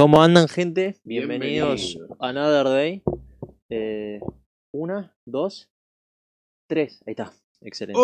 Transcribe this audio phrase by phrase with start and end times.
[0.00, 0.96] ¿Cómo andan, gente?
[1.04, 2.16] Bienvenidos Bienvenido.
[2.20, 3.02] a Another Day.
[3.68, 4.18] Eh,
[4.72, 5.68] una, dos,
[6.66, 7.02] tres.
[7.06, 7.34] Ahí está.
[7.60, 8.00] Excelente.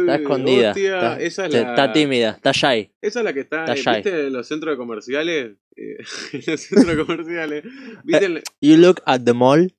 [0.00, 0.70] Está escondida.
[0.70, 2.30] Hostia, está, esa, es la, está tímida.
[2.30, 2.90] Está shy.
[3.00, 3.94] esa es la que está, Está eh, shy.
[4.02, 5.52] ¿viste en los centros comerciales?
[5.76, 5.96] Eh,
[6.48, 7.64] los centros comerciales.
[8.02, 9.72] ¿Viste el- You look at the mall.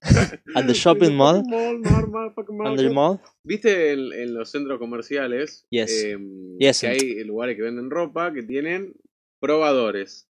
[0.55, 1.43] At the shopping mall.
[1.45, 2.77] Mall, mall, mall.
[2.77, 3.19] The mall.
[3.43, 5.67] ¿Viste en, en los centros comerciales?
[5.71, 6.05] Yes.
[6.05, 6.17] eh,
[6.57, 6.79] Yes.
[6.79, 8.93] Que hay lugares que venden ropa que tienen
[9.41, 10.29] probadores,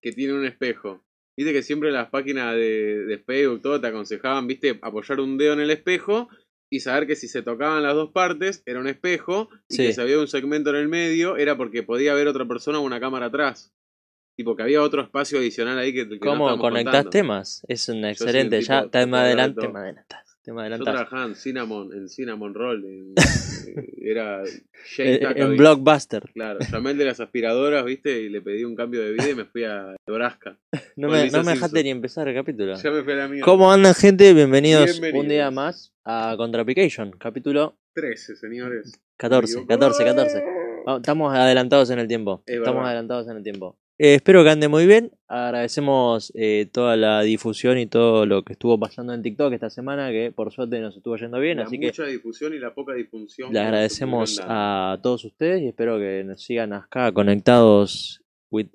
[0.00, 1.04] Que tienen un espejo.
[1.36, 5.36] Viste que siempre en las páginas de, de Facebook todo te aconsejaban, viste, apoyar un
[5.38, 6.28] dedo en el espejo
[6.70, 9.86] y saber que si se tocaban las dos partes era un espejo y Sí.
[9.86, 12.82] que si había un segmento en el medio era porque podía haber otra persona o
[12.82, 13.72] una cámara atrás.
[14.36, 17.10] Tipo que había otro espacio adicional ahí que, que ¿Cómo conectás contando.
[17.10, 17.62] temas?
[17.68, 18.58] Es un excelente.
[18.58, 19.06] tipo ya te.
[19.06, 20.33] Me adelantas.
[20.44, 22.84] Te me Yo trabajaba en Cinnamon, en Cinnamon Roll.
[22.84, 23.14] en-
[24.02, 24.42] era
[24.98, 25.56] en.
[25.56, 26.22] Blockbuster.
[26.34, 29.34] Claro, llamé al de las aspiradoras, viste, y le pedí un cambio de vida y
[29.34, 30.58] me fui a Nebraska.
[30.96, 32.76] No me, Lisa no me dejaste ni empezar el capítulo.
[32.76, 33.40] Ya me fui a la mía.
[33.42, 34.32] ¿Cómo andan, gente?
[34.34, 35.22] Bienvenidos, Bienvenidos.
[35.22, 38.92] un día más a Contrapication, capítulo 13, señores.
[39.16, 40.44] 14, Digo, 14, 14.
[40.86, 42.42] Ah, Estamos adelantados en el tiempo.
[42.46, 42.90] Es Estamos verdad.
[42.90, 43.78] adelantados en el tiempo.
[43.96, 45.12] Eh, espero que ande muy bien.
[45.28, 50.10] Agradecemos eh, toda la difusión y todo lo que estuvo pasando en TikTok esta semana,
[50.10, 51.58] que por suerte nos estuvo yendo bien.
[51.58, 53.52] La así que mucha difusión y la poca difusión.
[53.52, 58.68] le que agradecemos a todos ustedes y espero que nos sigan acá conectados with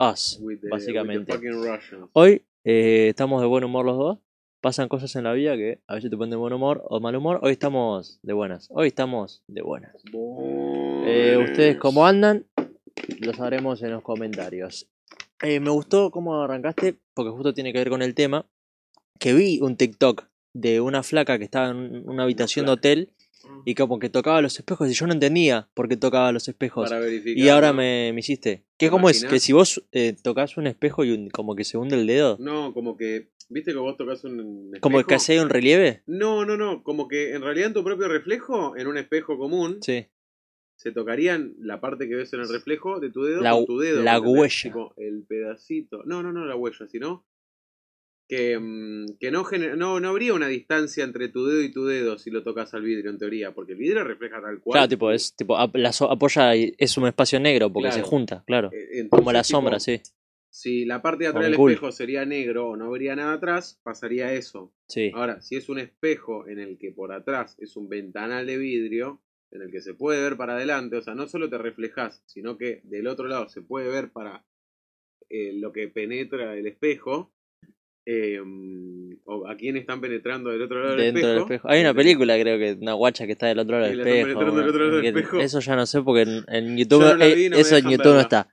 [0.00, 1.32] us, With the- básicamente.
[1.36, 2.08] with.
[2.12, 4.18] Hoy eh, estamos de buen humor los dos.
[4.60, 7.14] Pasan cosas en la vida que a veces te ponen de buen humor o mal
[7.14, 7.38] humor.
[7.42, 8.66] Hoy estamos de buenas.
[8.72, 9.94] Hoy estamos de buenas.
[11.06, 12.44] Eh, ¿Ustedes cómo andan?
[13.20, 14.88] Lo sabremos en los comentarios.
[15.42, 18.46] Eh, me gustó cómo arrancaste, porque justo tiene que ver con el tema.
[19.18, 23.12] Que vi un TikTok de una flaca que estaba en una habitación de hotel
[23.64, 26.90] y como que tocaba los espejos y yo no entendía por qué tocaba los espejos.
[26.90, 27.06] Para.
[27.08, 28.64] Y ahora me, me hiciste.
[28.76, 29.24] ¿Qué ¿Te cómo es?
[29.24, 32.36] Que si vos eh, tocas un espejo y un- como que se hunde el dedo,
[32.40, 33.28] No, como que.
[33.48, 34.72] ¿Viste que vos tocas un.
[34.80, 35.08] como espejo?
[35.08, 36.02] que hace un relieve.
[36.06, 36.82] No, no, no.
[36.82, 40.06] Como que en realidad en tu propio reflejo, en un espejo común, Sí.
[40.76, 43.78] Se tocarían la parte que ves en el reflejo de tu dedo La- con tu
[43.78, 44.02] dedo.
[44.20, 44.92] huella.
[44.96, 46.02] El pedacito.
[46.04, 47.26] No, no, no la huella, sino
[48.28, 51.84] que, mm, que no, gener- no, no habría una distancia entre tu dedo y tu
[51.86, 54.74] dedo si lo tocas al vidrio, en teoría, porque el vidrio refleja tal cual.
[54.74, 58.02] Claro, tipo, es tipo ap- la so- apoya y es un espacio negro porque Claro.
[58.04, 58.70] se junta, claro.
[58.72, 60.00] Entonces, Como la tipo, sombra, sí.
[60.50, 64.32] Si la parte de atrás del espejo sería negro o no habría nada atrás, pasaría
[64.32, 64.72] eso.
[64.88, 65.10] Sí.
[65.14, 69.20] Ahora, si es un espejo en el que por atrás es un ventanal de vidrio,
[69.56, 72.56] en el que se puede ver para adelante, o sea, no solo te reflejas, sino
[72.58, 74.44] que del otro lado se puede ver para
[75.28, 77.32] eh, lo que penetra el espejo,
[78.08, 78.38] eh,
[79.24, 81.32] o a quién están penetrando del otro lado del Dentro espejo.
[81.34, 81.68] del espejo.
[81.68, 84.26] Hay una película, creo que, una guacha que está del otro lado del espejo.
[84.28, 85.40] penetrando del otro lado del que- espejo.
[85.40, 87.76] Eso ya no sé porque en, en YouTube, Yo no eh, vi, no me eso
[87.76, 88.48] en dejan YouTube no está.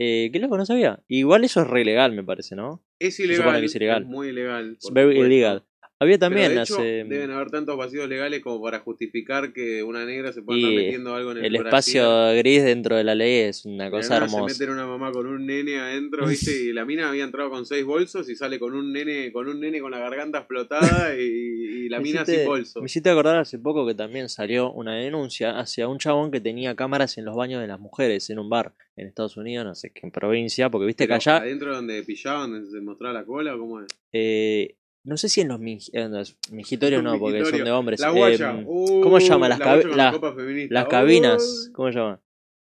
[0.00, 0.56] Eh, ¿Qué loco?
[0.58, 1.02] No sabía.
[1.08, 2.84] Igual eso es re ilegal, me parece, ¿no?
[3.00, 4.04] Es supone ilegal, que es ilegal.
[4.04, 4.76] muy ilegal.
[4.78, 5.64] Es por very illegal.
[6.00, 7.04] Había también de hecho, hace.
[7.04, 11.14] deben haber tantos vacíos legales como para justificar que una negra se pueda estar metiendo
[11.14, 14.54] algo en el El espacio gris dentro de la ley es una cosa nada hermosa.
[14.54, 16.52] Se meten una mamá con un nene adentro, ¿viste?
[16.52, 19.58] Y la mina había entrado con seis bolsos y sale con un nene con un
[19.60, 22.80] nene con la garganta explotada y, y la mina hiciste- sin bolso.
[22.80, 26.76] Me hiciste acordar hace poco que también salió una denuncia hacia un chabón que tenía
[26.76, 29.90] cámaras en los baños de las mujeres en un bar en Estados Unidos, no sé
[29.92, 33.24] qué en provincia, porque viste que Pero allá, adentro donde pillaban, donde se mostraba la
[33.24, 33.86] cola, ¿o ¿cómo es?
[34.12, 34.76] eh,
[35.08, 35.60] no sé si en los
[35.92, 38.00] en los mijitorios no, porque son de hombres.
[38.00, 38.52] La guacha.
[38.58, 39.48] eh, Uh, ¿Cómo se llama?
[39.48, 40.74] Las, la feminista.
[40.74, 42.20] las Uh, cabinas, ¿cómo se llama?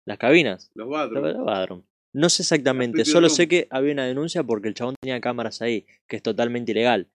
[0.04, 0.71] Las cabinas.
[0.75, 1.82] Los la bathroom.
[2.15, 5.87] No sé exactamente, solo sé que había una denuncia porque el chabón tenía cámaras ahí,
[6.09, 7.09] que es totalmente ilegal.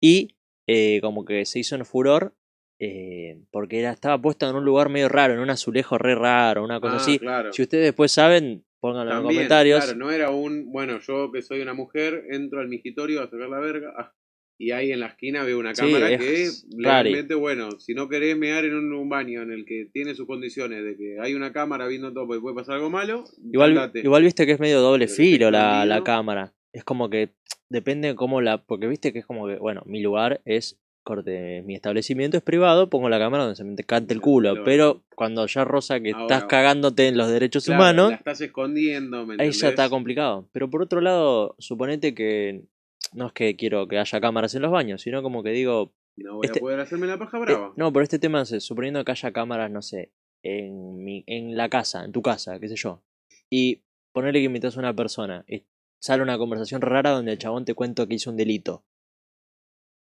[0.00, 2.34] Y eh, como que se hizo en furor
[2.78, 6.64] eh, porque era, estaba puesto en un lugar medio raro, en un azulejo re raro,
[6.64, 7.18] una cosa Ah, así.
[7.18, 7.52] claro.
[7.52, 9.84] Si ustedes después saben, pónganlo en los comentarios.
[9.84, 13.48] Claro, no era un, bueno, yo que soy una mujer, entro al migitorio a sacar
[13.48, 13.94] la verga.
[13.96, 14.12] ah,
[14.58, 17.10] y ahí en la esquina veo una Sí, cámara es que rari.
[17.10, 20.26] realmente, bueno, si no querés mear en un, un baño en el que tiene sus
[20.26, 24.00] condiciones de que hay una cámara viendo todo y puede pasar algo malo, Igual, andate.
[24.00, 26.52] igual viste que es medio doble Pero filo la, la cámara.
[26.72, 27.30] Es como que
[27.68, 28.62] depende de cómo la.
[28.64, 30.78] Porque viste que es como que, bueno, mi lugar es.
[31.04, 34.50] Corte, mi establecimiento es privado, pongo la cámara donde se me cante el culo.
[34.52, 34.64] Claro.
[34.64, 38.40] Pero cuando ya rosa que Ahora, estás cagándote en los derechos Claro, humanos, La estás
[38.40, 40.48] escondiendo, ¿me ahí ya está complicado.
[40.52, 42.62] Pero por otro lado, suponete que.
[43.12, 45.92] No es que quiero que haya cámaras en los baños, sino como que digo.
[46.16, 47.72] No voy Este- a poder hacerme la paja eh, brava.
[47.76, 50.12] no, pero este tema es suponiendo que haya cámaras, no sé,
[50.42, 53.02] en, mi, en la casa, en tu casa, qué sé yo.
[53.50, 53.82] Y
[54.12, 55.44] ponerle que invitas a una persona.
[55.48, 55.64] Y
[56.00, 58.84] sale una conversación rara donde el chabón te cuenta que hizo un delito.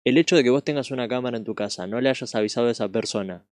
[0.04, 2.68] El hecho de que vos tengas una cámara en tu casa, no le hayas avisado
[2.68, 3.44] a esa persona,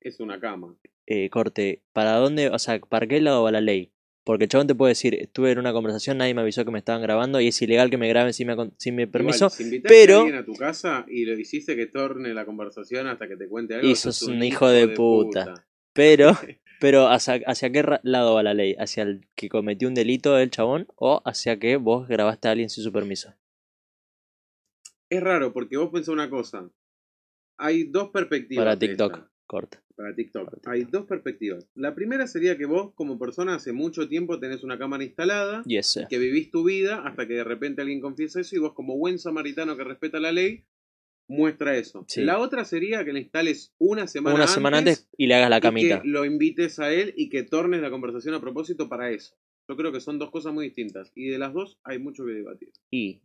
[0.00, 0.76] Es una cama.
[1.06, 3.90] eh, corte, ¿para dónde, o sea, para qué lado va la ley?
[4.22, 6.78] Porque el chabón te puede decir, estuve en una conversación, nadie me avisó que me
[6.78, 9.46] estaban grabando y es ilegal que me graben sin mi, acon- sin mi permiso.
[9.46, 12.44] Igual, si invitaste pero- a alguien a tu casa y lo hiciste que torne la
[12.44, 15.66] conversación hasta que te cuente algo, Y sos un hijo de puta.
[15.94, 16.32] Pero,
[16.80, 18.76] pero ¿hacia, ¿hacia qué lado va la ley?
[18.78, 22.68] ¿Hacia el que cometió un delito el chabón o hacia que vos grabaste a alguien
[22.68, 23.34] sin su permiso?
[25.08, 26.70] Es raro porque vos pensás una cosa.
[27.58, 28.64] Hay dos perspectivas.
[28.64, 29.28] Para TikTok.
[29.50, 29.82] Corta.
[29.96, 30.44] Para TikTok.
[30.44, 30.72] Para TikTok.
[30.72, 31.66] Hay dos perspectivas.
[31.74, 35.76] La primera sería que vos, como persona, hace mucho tiempo tenés una cámara instalada, Y
[35.76, 36.06] ese.
[36.08, 39.18] que vivís tu vida hasta que de repente alguien confiesa eso y vos, como buen
[39.18, 40.64] samaritano que respeta la ley,
[41.28, 42.04] muestra eso.
[42.08, 42.22] Sí.
[42.22, 44.54] La otra sería que le instales una semana Una antes.
[44.54, 46.02] semana antes y le hagas la y camita.
[46.02, 49.34] que lo invites a él y que tornes la conversación a propósito para eso.
[49.68, 51.12] Yo creo que son dos cosas muy distintas.
[51.14, 52.70] Y de las dos hay mucho que debatir.
[52.90, 53.22] Y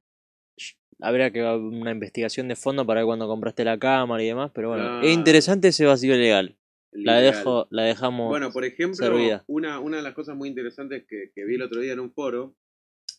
[1.02, 4.70] habría que una investigación de fondo para ver cuando compraste la cámara y demás, pero
[4.70, 6.56] bueno, es interesante ese vacío legal.
[6.92, 9.44] La dejo, la dejamos Bueno, por ejemplo, servida.
[9.48, 12.14] una, una de las cosas muy interesantes que, que vi el otro día en un
[12.14, 12.56] foro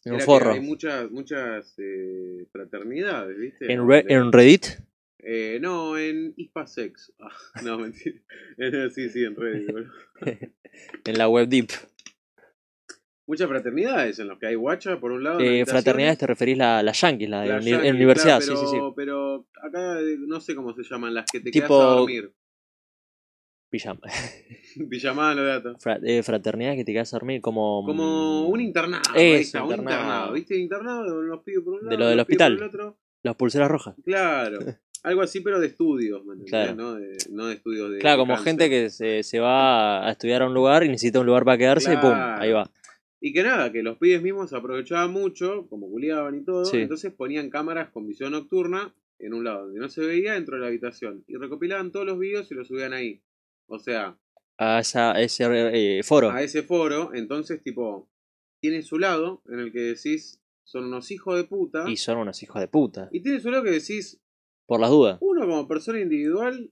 [0.07, 3.71] en un que hay muchas, muchas eh, fraternidades, ¿viste?
[3.71, 4.65] En, Re- en Reddit,
[5.19, 7.13] eh, no, en Hispasex.
[7.21, 8.19] Ah, no, mentira.
[8.95, 9.71] Sí, sí, en Reddit.
[9.73, 9.93] boludo.
[11.05, 11.71] en la web deep.
[13.29, 15.41] Muchas fraternidades en las que hay guacha, por un lado.
[15.41, 18.79] Eh, fraternidades te referís a las yankees, la de La universidad, claro, sí, sí, sí.
[18.95, 22.33] pero, acá eh, no sé cómo se llaman, las que te Tipo- quedas a dormir.
[23.69, 24.01] Pijama.
[24.91, 25.83] Pijamada los datos.
[25.83, 27.85] Fra- eh, fraternidades que te quedas a dormir como...
[27.85, 29.03] Como un internado.
[29.15, 29.97] Eso, un internado.
[29.99, 30.33] internado.
[30.33, 30.57] ¿Viste?
[30.57, 31.91] Internado, los pibes por un lado.
[31.91, 32.63] De lo del los pibes por hospital.
[32.63, 32.99] el otro.
[33.25, 33.97] Las pulseras rojas.
[34.05, 34.59] Claro.
[35.03, 36.23] Algo así, pero de estudios.
[36.47, 36.75] Claro.
[36.75, 37.99] No, de, no de estudios de.
[37.99, 38.51] Claro, de como cáncer.
[38.53, 41.59] gente que se, se va a estudiar a un lugar y necesita un lugar para
[41.59, 42.69] quedarse y pum, ahí va.
[43.21, 46.79] Y que nada, que los pibes mismos aprovechaban mucho, como culiaban y todo, Sí.
[46.79, 50.61] entonces ponían cámaras con visión nocturna en un lado donde no se veía dentro de
[50.61, 51.25] la habitación.
[51.27, 53.23] Y recopilaban todos los videos y los subían ahí.
[53.67, 54.19] O sea,
[54.59, 55.45] A, esa, a ese
[55.99, 56.31] eh, foro.
[56.31, 58.09] a ese foro, entonces, tipo,
[58.61, 61.85] tiene su lado en el que decís, son unos hijos de puta.
[61.89, 63.09] Y son unos hijos de puta.
[63.13, 64.21] Y tiene su lado que decís,
[64.67, 65.19] Por las dudas.
[65.21, 66.71] uno como persona individual,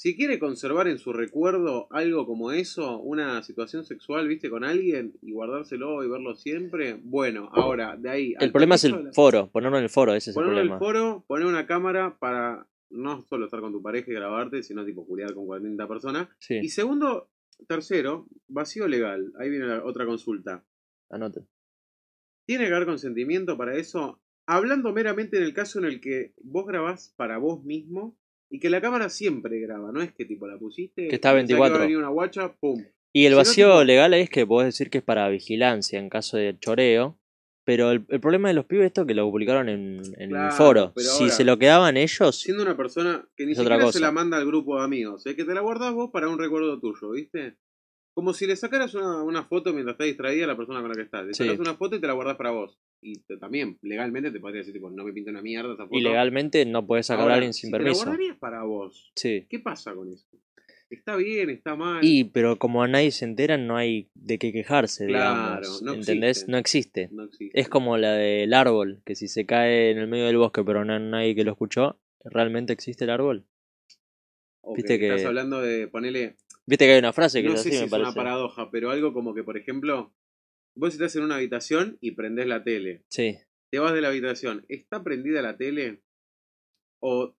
[0.00, 5.18] si quiere conservar en su recuerdo algo como eso, una situación sexual, viste, con alguien,
[5.22, 8.34] y guardárselo y verlo siempre, bueno, ahora, de ahí...
[8.38, 10.66] El problema es el la- foro, ponerlo en el foro, ese es el Ponerlo en
[10.66, 11.00] el problema.
[11.10, 15.04] foro, poner una cámara para no solo estar con tu pareja y grabarte, sino tipo
[15.04, 16.28] culiar con 40 personas.
[16.38, 17.28] Sí, Y segundo,
[17.66, 19.32] tercero, vacío legal.
[19.40, 20.64] Ahí viene la otra consulta.
[21.10, 21.44] anoten.
[22.46, 24.20] ¿Tiene que haber consentimiento para eso?
[24.46, 28.16] Hablando meramente en el caso en el que vos grabás para vos mismo
[28.50, 31.48] y que la cámara siempre graba, no es que tipo la pusiste, Que está pensás
[31.48, 31.72] 24.
[31.74, 32.82] va a venir una guacha, pum.
[33.12, 35.98] Y el Si no, vacío tipo- legal es que podés decir que es para vigilancia
[35.98, 37.18] en caso de choreo.
[37.64, 40.52] Pero el, el problema de los pibes esto que lo publicaron en, en Claro, el
[40.52, 40.92] foro.
[40.96, 44.10] Si ahora- se lo quedaban ellos, Siendo una persona que ni Es siquiera se la
[44.10, 47.10] manda al grupo de amigos, es que te la guardás vos para un recuerdo tuyo,
[47.10, 47.56] ¿viste?
[48.14, 50.94] Como si le sacaras una, una foto mientras está distraída a la persona con la
[50.94, 51.26] que estás.
[51.26, 51.44] Le Sí.
[51.44, 52.78] sacas una foto y te la guardás para vos.
[53.00, 55.96] Y te- también, legalmente, te podría decir, tipo, no me pinta una mierda esa foto.
[55.98, 58.00] ilegalmente no podés sacar Ahora, a alguien sin si te permiso.
[58.00, 59.12] la guardarías para vos.
[59.14, 59.46] Sí.
[59.48, 60.26] ¿Qué pasa con eso?
[60.90, 61.50] ¿Está bien?
[61.50, 62.02] ¿Está mal?
[62.02, 65.82] Y, pero como a nadie se entera, no hay de qué quejarse, Claro, digamos.
[65.82, 66.30] no ¿Entendés?
[66.38, 66.50] existe.
[66.50, 67.08] No existe.
[67.12, 67.60] No existe.
[67.60, 70.84] Es como la del árbol, que si se cae en el medio del bosque pero
[70.86, 73.44] no hay nadie que lo escuchó, ¿realmente existe el árbol?
[74.74, 76.36] Viste que- Estás hablando de ponerle...
[76.66, 78.70] Viste que hay una frase que No es sé así, si me es una paradoja,
[78.70, 80.12] pero algo como que, por ejemplo,
[80.78, 83.02] vos estás en una habitación y prendés la tele.
[83.08, 83.36] Sí.
[83.70, 86.00] te vas de la habitación, ¿está prendida la tele?
[87.00, 87.34] O,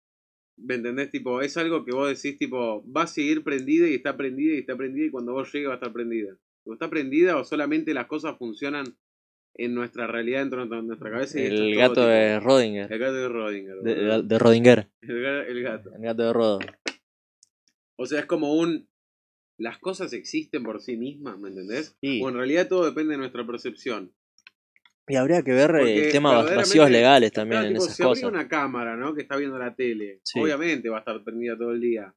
[0.58, 1.10] ¿me entendés?
[1.10, 4.60] Tipo, es algo que vos decís, tipo, va a seguir prendida y está prendida y
[4.60, 6.38] está prendida y cuando vos llegues va a estar prendida.
[6.66, 8.86] ¿O está prendida o solamente las cosas funcionan
[9.56, 11.40] en nuestra realidad dentro de nuestra cabeza?
[11.40, 12.92] y El gato todo, de tipo, Rodinger.
[12.92, 13.76] El gato de Rodinger.
[13.78, 14.90] De, Rodinger.
[15.02, 15.96] El, el gato.
[15.96, 16.60] El gato de Rodo.
[17.98, 18.88] O sea, es como un...
[19.60, 21.96] Las cosas existen por sí mismas, ¿me entendés?
[22.02, 22.22] Sí.
[22.24, 24.12] O en realidad todo depende de nuestra percepción.
[25.08, 27.98] Y habría que ver Porque el tema de vacíos legales también Claro, en tipo, esas
[27.98, 28.24] si cosas.
[28.32, 29.14] una cámara, ¿no?
[29.16, 30.40] Que está viendo la tele, Sí.
[30.40, 32.14] obviamente va a estar prendida todo el día.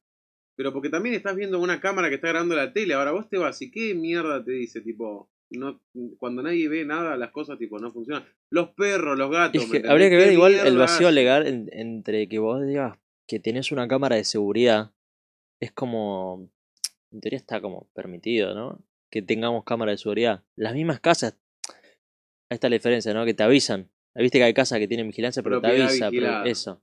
[0.55, 2.93] Pero porque también estás viendo una cámara que está grabando la tele.
[2.93, 5.81] Ahora vos te vas y qué mierda te dice, tipo, no,
[6.19, 8.23] cuando nadie ve nada, las cosas tipo no funcionan.
[8.51, 9.63] Los perros, los gatos.
[9.63, 12.63] Es ¿me que habría que ¿Qué ver igual el vacío legal en- entre que vos
[12.65, 12.95] digas
[13.27, 14.91] que tenés una cámara de seguridad.
[15.59, 16.51] Es como.
[17.13, 18.83] En teoría está como permitido, ¿no?
[19.11, 20.43] Que tengamos cámara de seguridad.
[20.55, 21.37] Las mismas casas.
[22.49, 23.23] Ahí está la diferencia, ¿no?
[23.25, 23.89] Que te avisan.
[24.15, 26.09] Viste que hay casas que tienen vigilancia, pero te avisa.
[26.09, 26.81] Pero eso.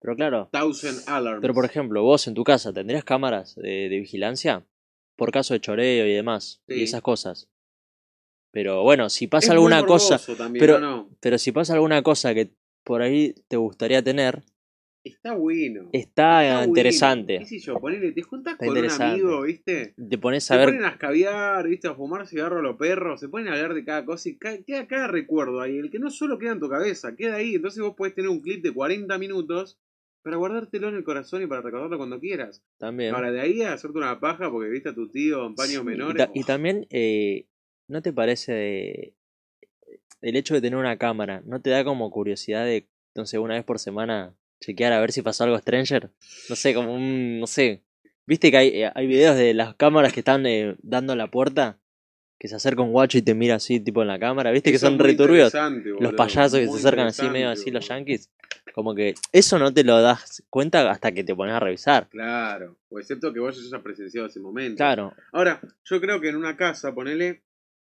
[0.00, 0.48] Pero claro.
[0.52, 1.40] Thousand alarms.
[1.42, 4.66] Pero por ejemplo, vos en tu casa tendrías cámaras de, de vigilancia
[5.16, 6.62] por caso de choreo y demás.
[6.68, 6.74] Sí.
[6.74, 7.48] Y esas cosas.
[8.52, 10.14] Pero bueno, si pasa alguna cosa.
[10.14, 11.10] morboso también, pero- ¿o no?
[11.20, 12.50] Pero si pasa alguna cosa que
[12.84, 14.42] por ahí te gustaría tener,
[15.02, 15.88] Está bueno.
[15.92, 17.34] Está, Está interesante.
[17.38, 17.46] Bueno.
[17.48, 17.80] ¿Qué sé yo?
[17.80, 19.94] Ponele, te juntás Está con un amigo, ¿viste?
[20.08, 20.66] Te pones Se a ver.
[20.66, 21.88] ponen a escabiar, ¿viste?
[21.88, 24.62] A fumar cigarro a los perros, se ponen a hablar de cada cosa y ca-
[24.62, 25.78] queda cada recuerdo ahí.
[25.78, 27.54] El que no solo queda en tu cabeza, queda ahí.
[27.54, 29.78] Entonces vos podés tener un clip de 40 minutos
[30.22, 32.62] para guardártelo en el corazón y para recordarlo cuando quieras.
[32.76, 33.14] También.
[33.14, 35.82] Ahora, de ahí a hacerte una paja porque viste a tu tío en paños Sí,
[35.84, 36.14] menores.
[36.14, 37.46] Y, ta- y también, eh,
[37.88, 39.14] ¿no te parece de-
[40.20, 41.42] el hecho de tener una cámara?
[41.46, 42.86] ¿No te da como curiosidad de,
[43.24, 46.10] sé, una vez por semana chequear a ver si pasó algo Stranger?
[46.48, 47.82] No sé, como un, no sé.
[48.26, 51.78] ¿Viste que hay, eh, hay videos de las cámaras que están eh, dando la puerta?
[52.38, 54.50] Que se acerca un guacho y te mira así, tipo en la cámara.
[54.50, 55.52] ¿Viste que son returbios?
[55.98, 58.30] Los payasos que se acercan así, medio así, los yankees.
[58.72, 62.08] Como que eso no te lo das cuenta hasta que te pones a revisar.
[62.08, 64.76] Claro, o excepto que vos ya hayas presenciado ese momento.
[64.76, 67.42] Claro, Ahora, yo creo que en una casa, ponele,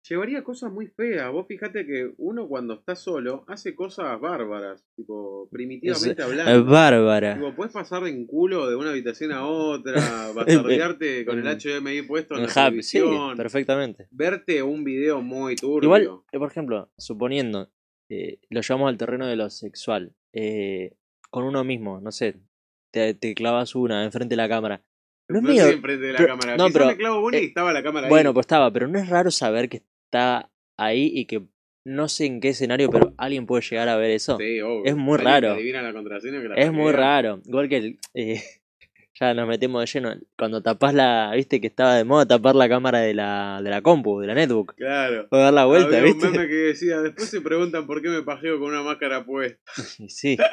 [0.07, 1.31] llevaría cosas muy feas.
[1.33, 6.53] Vos fíjate que uno cuando está solo hace cosas bárbaras, tipo, primitivamente Es- hablando.
[6.53, 7.35] es bárbara.
[7.35, 9.93] Tipo, puedes pasar en culo de una habitación a otra,
[10.35, 14.09] bastardearte con el HDMI puesto en En la sí, televisión, perfectamente.
[14.11, 15.87] verte un video muy turbio.
[15.87, 17.71] Igual, eh, por ejemplo, suponiendo,
[18.09, 20.95] eh, lo llevamos al terreno de lo sexual, eh,
[21.31, 22.41] con uno mismo, no sé,
[22.91, 24.83] te, te clavas una enfrente de la cámara.
[25.29, 26.57] No es no medio- estoy enfrente de la pero- cámara.
[26.57, 28.35] no, Quizás pero, me clavo una y eh, estaba la cámara Bueno, ahí.
[28.35, 31.43] pues estaba, pero no es raro saber que está ahí y que
[31.85, 34.37] no sé en qué escenario, pero alguien puede llegar a ver eso.
[34.39, 34.83] Sí, obvio.
[34.85, 35.53] es muy raro.
[35.53, 37.41] adivina la contraseña que la Es muy raro.
[37.47, 38.43] Igual que el, eh,
[39.21, 40.15] ya nos metemos de lleno.
[40.37, 43.81] Cuando tapás la, viste que estaba de moda tapar la cámara de la, de la
[43.83, 44.75] compu, de la netbook.
[44.77, 45.29] Claro.
[45.31, 46.27] O dar la vuelta, Había ¿viste?
[46.27, 49.61] un meme que decía, después se preguntan por qué me pajeo con una máscara puesta.
[50.09, 50.37] Sí.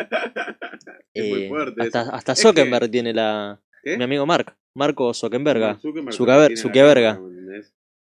[1.14, 3.62] Es muy Eh, fuerte hasta hasta Es Zuckerberg tiene la.
[3.86, 3.98] ¿Qué?
[3.98, 4.58] Mi amigo Mark.
[4.74, 5.60] Marco Zuckerberg.
[5.60, 7.22] Mark Zuckerberg la Zuckerberga.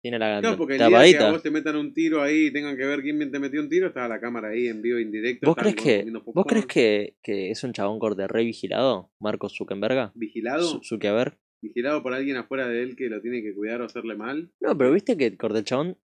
[0.00, 2.52] Tiene la Claro, porque el día que a vos te metan un tiro ahí y
[2.52, 5.46] tengan que ver quién te metió un tiro, estaba la cámara ahí en vivo indirecto.
[5.46, 9.10] ¿Vos crees que, ¿vos crees que, que es un chabón corte re vigilado?
[9.20, 10.12] Marco Zuckerberg.
[10.14, 10.80] ¿Vigilado?
[10.82, 11.38] Zuckerberg.
[11.60, 14.50] ¿Vigilado por alguien afuera de él que lo tiene que cuidar o hacerle mal?
[14.60, 15.98] No, pero viste que corte chabón.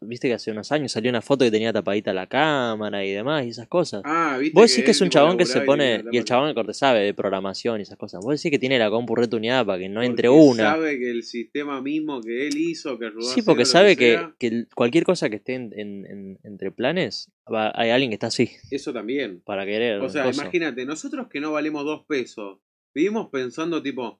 [0.00, 3.44] Viste que hace unos años salió una foto que tenía tapadita la cámara y demás
[3.44, 4.00] y esas cosas.
[4.04, 4.58] Ah, viste.
[4.58, 6.02] Vos decís que es un chabón que se pone.
[6.10, 8.24] Y el chabón corte sabe de programación y esas cosas.
[8.24, 10.72] Vos decís que tiene la compu retuneada para que no entre una.
[10.72, 15.28] sabe que el sistema mismo que él hizo, que Sí, porque sabe que, cualquier cosa
[15.28, 19.42] que esté en, en- en- entre planes, va- hay alguien que está así Eso también.
[19.44, 20.00] para querer.
[20.00, 22.58] O sea, imagínate, nosotros que no valemos dos pesos,
[22.94, 24.18] vivimos pensando, tipo,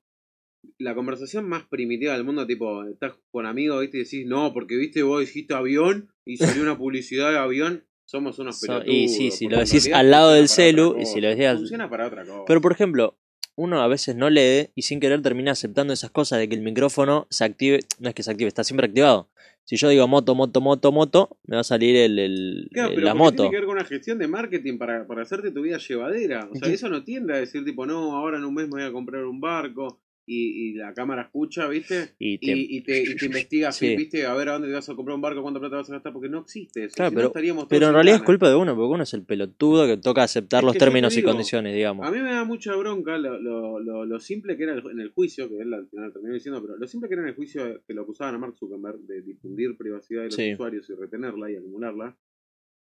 [0.78, 3.98] la conversación más primitiva del mundo, tipo, estás con amigos, ¿viste?
[3.98, 8.38] Y decís, no, porque viste, vos dijiste avión y salió una publicidad de avión, somos
[8.38, 8.94] unos So- pelotudos.
[8.94, 12.06] y sí, si lo decís al lado del celu, y si lo decís Funciona para
[12.06, 12.42] otra cosa.
[12.46, 13.18] Pero por ejemplo,
[13.56, 16.62] uno a veces no lee y sin querer termina aceptando esas cosas de que el
[16.62, 17.80] micrófono se active.
[17.98, 19.30] No es que se active, está siempre activado.
[19.64, 22.94] Si yo digo moto, moto, moto, moto, me va a salir el, el- Claro, el-
[22.94, 23.36] pero la moto.
[23.36, 26.48] tiene que ver con una gestión de marketing para, para hacerte tu vida llevadera.
[26.50, 28.82] O sea, eso no tiende a decir, tipo, no, ahora en un mes me voy
[28.84, 32.10] a comprar un barco y, y la cámara escucha, ¿viste?
[32.18, 33.96] Y te- Y, y te, y te investiga Sí.
[33.96, 34.26] ¿viste?
[34.26, 36.12] A ver a dónde te vas a comprar un barco, cuánta plata vas a gastar,
[36.12, 36.94] porque no existe eso.
[36.96, 39.02] Claro, si no pero- estaríamos todos Pero en realidad es culpa de uno, porque uno
[39.02, 42.06] es el pelotudo que toca aceptar Es los términos y condiciones, digamos.
[42.06, 45.00] A mí me da mucha bronca lo, lo, lo, lo simple que era el- en
[45.00, 47.34] el juicio, que él al final terminó diciendo, pero lo simple que era en el
[47.34, 50.52] juicio que lo acusaban a Mark Zuckerberg de difundir privacidad de los Sí.
[50.52, 52.16] usuarios y retenerla y acumularla,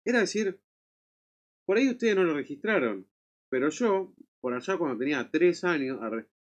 [0.05, 0.59] era decir,
[1.65, 3.07] por ahí ustedes no lo registraron,
[3.49, 5.99] pero yo, por allá cuando tenía tres años,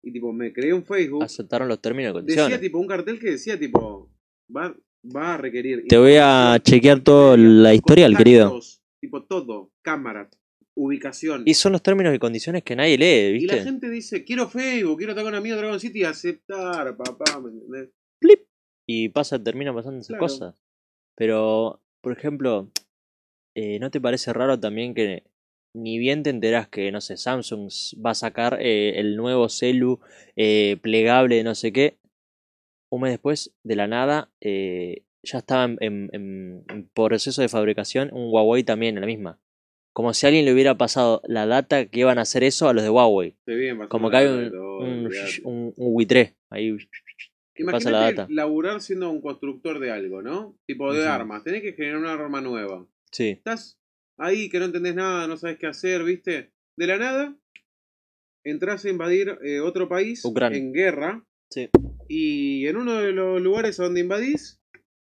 [0.03, 2.61] y tipo me creé un Facebook, Aceptaron los términos y decía condiciones.
[2.61, 4.11] tipo un cartel que decía tipo,
[4.55, 4.75] va,
[5.15, 5.85] va a requerir...
[5.89, 8.59] Te voy a chequear toda la historial, querido.
[9.01, 10.29] Tipo todo, cámaras,
[10.75, 11.43] ubicación.
[11.47, 13.69] Y son los términos y condiciones que nadie lee, Y la ¿viste?
[13.69, 17.51] gente dice, quiero Facebook, quiero estar con amigos de Dragon City y aceptar, papá, ¿me
[17.51, 17.91] entendés?
[18.21, 18.41] Plip.
[18.89, 20.21] Y pasa, termina pasando esas Claro.
[20.23, 20.55] cosas.
[21.17, 22.71] Pero, por ejemplo,
[23.55, 25.25] eh, ¿no te parece raro también que
[25.75, 27.69] ni bien te enterás que, no sé, Samsung
[28.05, 30.01] va a sacar eh, el nuevo celu
[30.37, 31.97] eh, plegable de no sé qué?
[32.91, 37.49] Un mes después, de la nada, eh, ya estaba en, en- en- en proceso de
[37.49, 39.39] fabricación un Huawei también, en la misma.
[39.95, 42.73] Como si a alguien le hubiera pasado la data que iban a hacer eso a
[42.75, 43.37] los de Huawei.
[43.89, 45.09] Como que hay un, todo, un,
[45.45, 46.77] un, un Wi-3 ahí
[47.55, 48.33] que pasa la Imagínate data.
[48.33, 50.57] laburar siendo un constructor de algo, ¿no?
[50.67, 51.09] Tipo de Ujú.
[51.11, 51.45] armas.
[51.45, 52.87] Tenés que generar una arma nueva.
[53.11, 53.29] Sí.
[53.29, 53.79] Estás
[54.25, 56.53] ahí que no entendés nada, no sabes qué hacer, ¿viste?
[56.77, 57.37] De la nada,
[58.45, 60.59] entras a invadir eh, otro país Ucrania.
[60.59, 61.25] en guerra.
[61.51, 61.69] Sí.
[62.09, 64.61] Y en uno de los lugares a donde invadís,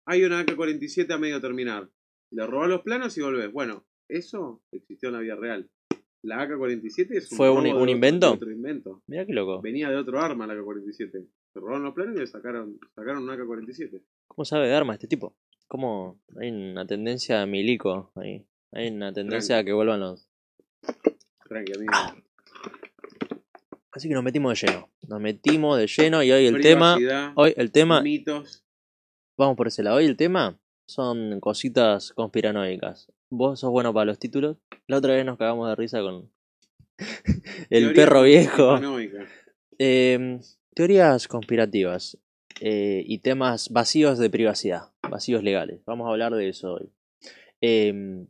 [0.06, 1.90] hay una AK-47 a medio terminar.
[2.32, 3.52] Le robás los planos y volvés.
[3.52, 5.70] Bueno, eso existió en la vida real.
[6.24, 8.28] La AK-47 es un ¿Fue un- un otro- invento?
[8.30, 9.04] de otro invento.
[9.08, 9.62] Mira qué loco.
[9.62, 11.28] Venía de otro arma la AK-47.
[11.54, 14.02] Se robaron los planos y le sacaron, sacaron una AK-47.
[14.28, 15.36] ¿Cómo sabe de armas este tipo?
[15.68, 16.20] ¿Cómo?
[16.40, 18.46] Hay una tendencia a milico ahí.
[18.76, 20.28] Hay una tendencia a que vuelvan los.
[21.48, 21.94] Tranqui, amigo.
[23.94, 24.90] Así que nos metimos de lleno.
[25.08, 26.98] Nos metimos de lleno y hoy el tema.
[27.36, 28.02] Hoy el tema.
[28.02, 28.66] mitos.
[29.38, 29.96] Vamos por ese lado.
[29.96, 33.10] Hoy el tema son cositas conspiranoicas.
[33.30, 34.58] Vos sos bueno para los títulos.
[34.88, 36.30] La otra vez nos cagamos de risa con
[37.70, 38.78] el perro viejo.
[39.80, 40.42] Eh,
[40.74, 42.18] teorías conspirativas
[42.60, 45.80] eh, y temas vacíos de privacidad, vacíos legales.
[45.86, 46.90] Vamos a hablar de eso hoy.
[47.62, 48.28] Eh,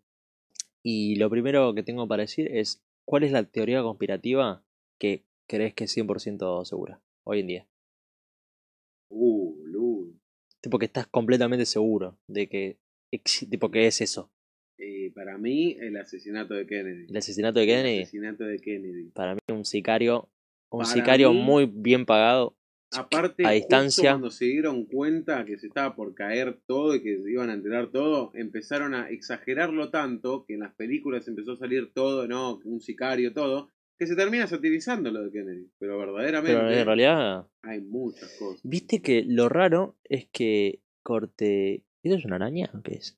[0.88, 4.63] y lo primero que tengo para decir es, ¿cuál es la teoría conspirativa
[5.00, 7.68] que crees que es 100% segura hoy en día?
[9.10, 10.13] Uh, boludo.
[10.62, 12.77] Tipo que estás completamente seguro de que,
[13.50, 14.32] tipo que es eso.
[14.77, 17.06] Eh, para mí, el asesinato de Kennedy.
[17.10, 19.10] El asesinato de El Kennedy, asesinato de Kennedy.
[19.12, 20.30] para mí un sicario,
[20.70, 22.55] un Para sicario mí- muy bien pagado.
[22.92, 24.12] Aparte, a justo distancia.
[24.12, 27.54] cuando se dieron cuenta que se estaba por caer todo y que se iban a
[27.54, 32.60] enterar todo, empezaron a exagerarlo tanto que en las películas empezó a salir todo, ¿no?
[32.63, 35.70] Un sicario, todo, que se termina satirizando lo de Kennedy.
[35.77, 38.62] Pero verdaderamente Pero en realidad, hay muchas cosas.
[38.63, 41.84] viste que lo raro es que corte...
[42.04, 43.18] ¿Eso es una araña qué es?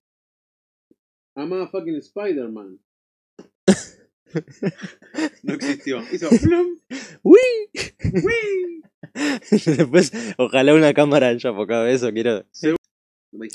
[1.36, 2.80] I'm a fucking Spider-Man.
[5.44, 6.02] no existió.
[6.12, 6.80] Hizo plum,
[7.24, 7.40] ¡Uy!
[8.24, 8.82] ¡uy!
[9.52, 12.46] Después, ojalá una cámara haya enfocado eso, quiero...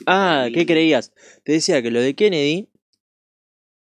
[0.07, 1.12] Ah, "Ay, ¿qué creías?
[1.45, 2.69] Te decía que lo de Kennedy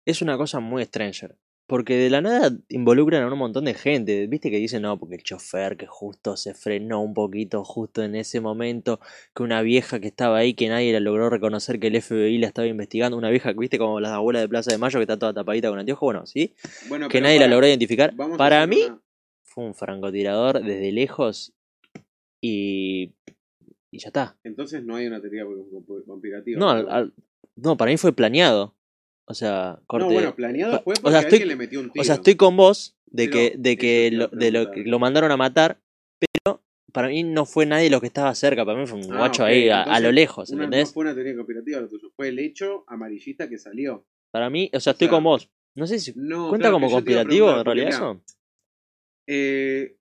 [0.07, 1.37] es una cosa muy Stranger.
[1.69, 4.27] Porque de la nada involucran a un montón de gente.
[4.27, 8.15] Viste que dicen, no, porque el chofer que justo se frenó un poquito justo en
[8.15, 9.01] ese momento.
[9.35, 12.49] Que una vieja que estaba ahí, que nadie la logró reconocer que el FBI la
[12.49, 13.17] estaba investigando.
[13.17, 15.79] Una vieja, viste, como las abuelas de Plaza de Mayo que está toda tapadita con
[15.79, 16.05] anteojos.
[16.05, 16.55] Bueno, sí.
[16.89, 18.13] Bueno, Que nadie la logró identificar.
[18.37, 19.01] Para mí, una-
[19.43, 21.55] fue un francotirador desde lejos.
[22.43, 23.15] Y.
[23.95, 24.39] Y ya está.
[24.43, 25.45] Entonces no hay una teoría
[26.07, 26.59] conspirativa.
[26.59, 27.15] No, pero- al- al-
[27.57, 28.75] no, para mí fue planeado.
[29.27, 30.07] O sea, corte.
[30.07, 32.01] No, bueno, planeado fue o porque sea, estoy- alguien le metió un tiro.
[32.01, 34.99] o sea, estoy con vos de Pero que, de que, lo, de lo que lo
[34.99, 35.79] mandaron a matar,
[36.19, 36.63] pero
[36.93, 39.45] para mí no fue nadie lo que estaba cerca, para mí fue un Ah, guacho
[39.45, 40.93] ahí a, lo lejos, Una, no ¿entendés?
[40.93, 44.07] fue una teoría conspirativa lo tuyo, fue el hecho amarillista que salió.
[44.33, 45.51] Para mí, o sea, estoy o sea, con vos.
[45.77, 48.23] No sé si No, cuenta claro, como conspirativo en realidad eso.
[49.29, 49.97] eh,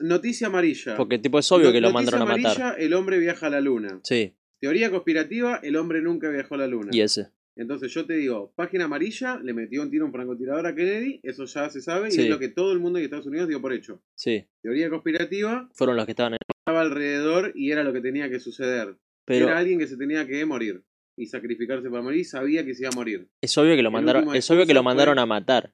[0.00, 0.96] noticia amarilla.
[0.96, 2.60] Porque tipo es obvio que lo noticia mandaron a matar.
[2.62, 4.00] amarilla, el hombre viaja a la luna.
[4.02, 6.88] Sí, Teoría conspirativa, el hombre nunca viajó a la luna.
[6.92, 7.28] y ese.
[7.56, 11.20] Entonces yo te digo, página amarilla, le metió un tiro a un francotirador a Kennedy,
[11.22, 13.60] eso ya se sabe, y es lo que todo el mundo de Estados Unidos dio
[13.60, 14.02] por hecho.
[14.16, 16.38] Sí, Teoría conspirativa, fueron los que estaban en...
[16.48, 18.96] estaba alrededor y era lo que tenía que suceder.
[19.24, 20.82] Pero Era alguien que se tenía que morir
[21.16, 23.28] y sacrificarse para morir, sabía que se iba a morir.
[23.40, 25.72] es obvio que lo el mandaron, es obvio que lo mandaron fue- a matar.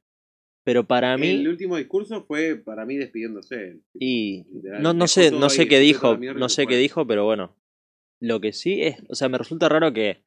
[0.71, 3.81] Pero para El mí último discurso fue para mí despidiéndose.
[3.93, 4.47] y
[4.81, 7.57] no no sé, no sé qué dijo, no sé qué dijo, pero bueno.
[8.21, 10.23] Lo que sí es, o sea, me resulta raro que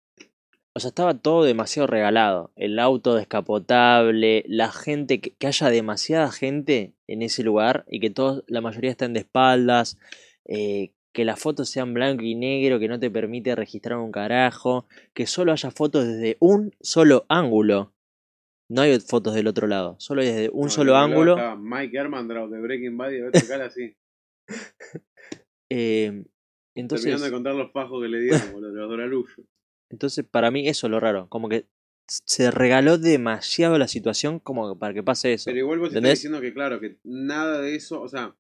[0.74, 2.52] o sea, estaba todo demasiado regalado.
[2.58, 8.10] El auto descapotable, la gente, que, que haya demasiada gente en ese lugar y que
[8.10, 9.98] todos, la mayoría estén de espaldas,
[10.44, 14.88] eh, que las fotos sean blanco y negro, que no te permite registrar un carajo,
[15.14, 17.94] que solo haya fotos desde un solo ángulo.
[18.70, 21.36] No hay fotos del otro lado, solo hay desde un No, solo ángulo.
[21.36, 23.96] estaba Mike Hermandrau de Breaking Bad y de tocar así.
[25.70, 26.24] Eh,
[26.76, 29.42] entonces, Terminando de contar los fajos que le dieron, boludo, los doralullos.
[29.90, 31.28] entonces, para mí eso es lo raro.
[31.30, 31.68] Como que
[32.08, 35.46] se regaló demasiado la situación como para que pase eso.
[35.46, 38.36] Pero igual vos estás diciendo que, claro, que nada de eso, o sea,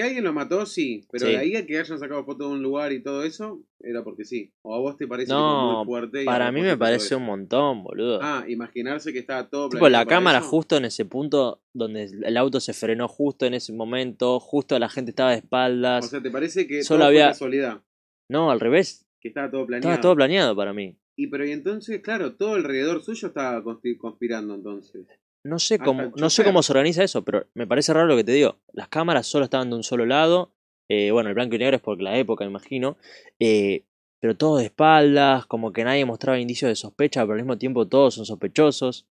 [0.00, 1.32] que alguien lo mató, sí, pero Sí.
[1.32, 4.24] de ahí a que hayan sacado foto de un lugar y todo eso, era porque
[4.24, 4.52] sí.
[4.62, 6.22] O a vos te parece No, muy fuerte.
[6.22, 8.20] y Para mí me parece un montón, boludo.
[8.22, 10.48] Ah, imaginarse que estaba todo tipo, la cámara eso.
[10.48, 14.88] justo en ese punto donde el auto se frenó justo en ese momento, justo la
[14.88, 16.04] gente estaba de espaldas.
[16.06, 17.82] O sea, ¿te parece que Solo todo había- fue casualidad?
[18.28, 19.04] no, al revés.
[19.20, 19.90] Que estaba todo planeado.
[19.92, 20.96] Estaba todo planeado para mí.
[21.16, 23.64] Y pero y entonces, claro, todo alrededor suyo estaba
[23.98, 25.06] conspirando entonces.
[25.48, 28.24] No sé cómo, no sé cómo se organiza eso, pero me parece raro lo que
[28.24, 28.56] te digo.
[28.72, 30.52] Las cámaras solo estaban de un solo lado.
[30.90, 32.96] eh, bueno, el blanco y negro es por la época, me imagino.
[33.40, 33.84] eh,
[34.20, 37.86] pero todos de espaldas, como que nadie mostraba indicios de sospecha, pero al mismo tiempo
[37.86, 39.06] todos son sospechosos.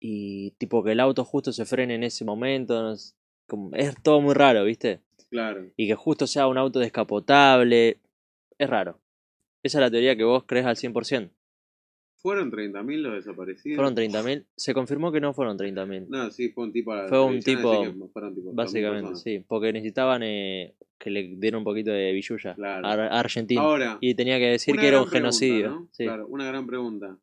[0.00, 2.82] Y tipo que el auto justo se frene en ese momento.
[2.82, 3.14] no es,
[3.46, 5.00] como- es todo muy raro, ¿viste?
[5.30, 5.66] Claro.
[5.76, 7.98] Y que justo sea un auto descapotable.
[8.58, 8.98] Es raro.
[9.62, 11.30] Esa es la teoría que vos crees al 100%.
[12.20, 13.76] ¿Fueron 30.000 los desaparecidos?
[13.76, 14.44] Fueron 30.000.
[14.56, 16.06] Se confirmó que no fueron 30.000.
[16.08, 18.54] No, sí, fue un tipo a la Fue un tipo, así que fueron tipo 2.000
[18.54, 22.86] Básicamente, sí, porque necesitaban eh, que le dieran un poquito de billulla Claro.
[22.86, 23.60] a, a Argentina.
[23.60, 25.70] Ahora, y tenía que decir que era un pregunta, genocidio.
[25.70, 25.88] ¿no?
[25.92, 26.04] sí.
[26.04, 27.18] Claro, una gran pregunta.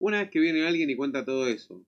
[0.00, 1.84] Una vez que viene alguien y cuenta todo eso,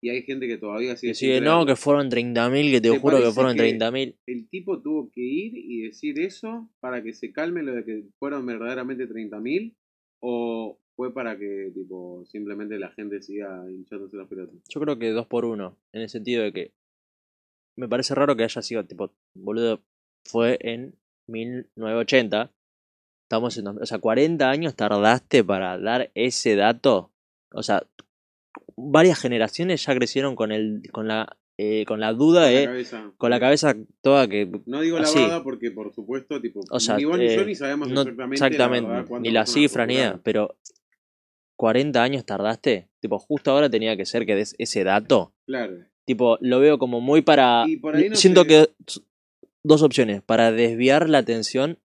[0.00, 2.98] y hay gente que todavía sigue Que sigue, no, que fueron 30.000, que te, ¿Te
[2.98, 4.16] juro que fueron que- 30.000.
[4.26, 8.04] el tipo tuvo que ir y decir eso para que se calme lo de que
[8.18, 9.74] fueron verdaderamente 30.000
[10.20, 14.56] o fue para que tipo simplemente la gente siga hinchándose las pelotas.
[14.68, 16.72] Yo creo que dos por uno, en el sentido de que
[17.76, 19.82] me parece raro que haya sido, tipo, boludo,
[20.24, 20.94] fue en
[21.28, 22.50] 1980.
[23.24, 27.10] Estamos en, o sea, 40 años tardaste para dar ese dato.
[27.52, 27.82] O sea,
[28.76, 32.64] varias generaciones ya crecieron con el, con la, eh, con la duda Con la de,
[32.66, 33.12] cabeza.
[33.18, 35.18] con la cabeza toda que No digo así.
[35.18, 38.02] lavada porque, por supuesto, tipo, O sea, ni vos ni yo eh, ni sabemos no-
[38.02, 40.20] exactamente, exactamente, la verdad, ni la nada, postularon.
[40.22, 40.56] pero
[41.56, 45.84] 40 años tardaste, tipo, justo ahora tenía que ser que des ese dato, Claro.
[46.04, 48.68] tipo, lo veo como muy para, Y por ahí no siento sé- que
[49.64, 51.78] dos opciones, para desviar la atención,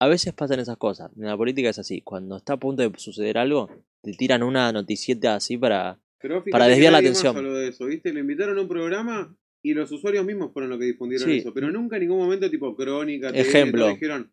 [0.00, 2.98] a veces pasan esas cosas, en la política es así, cuando está a punto de
[2.98, 3.68] suceder algo,
[4.02, 7.34] te tiran una noticieta así para, Pero para desviar la atención.
[7.54, 8.12] de eso, ¿viste?
[8.12, 11.38] Lo invitaron a un programa y los usuarios mismos fueron los que difundieron Sí.
[11.38, 11.52] eso.
[11.52, 13.88] Pero nunca en ningún momento, tipo crónica, Ejemplo.
[13.90, 14.32] dijeron,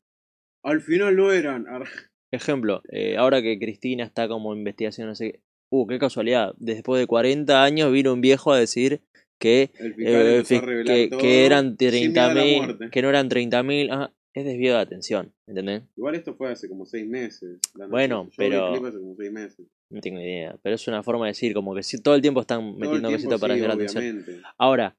[0.64, 1.66] al final no eran.
[2.32, 7.00] Ejemplo, eh, ahora que Cristina está como investigación, no sé qué, uh, qué casualidad, después
[7.00, 9.02] de 40 años vino un viejo a decir
[9.40, 12.90] que Eh, que, que eran sin miedo a la 30.000, muerte.
[12.92, 15.84] que no eran 30.000, ah, es desvío de atención, ¿entendés?
[15.96, 17.60] Igual esto fue hace como seis meses.
[17.76, 19.66] la Bueno, pero- clip hace como seis meses.
[19.90, 22.22] No tengo ni idea, pero es una forma de decir, como que si todo el
[22.22, 24.04] tiempo están metiendo cositas para desviar la atención.
[24.04, 24.42] obviamente.
[24.58, 24.98] Ahora,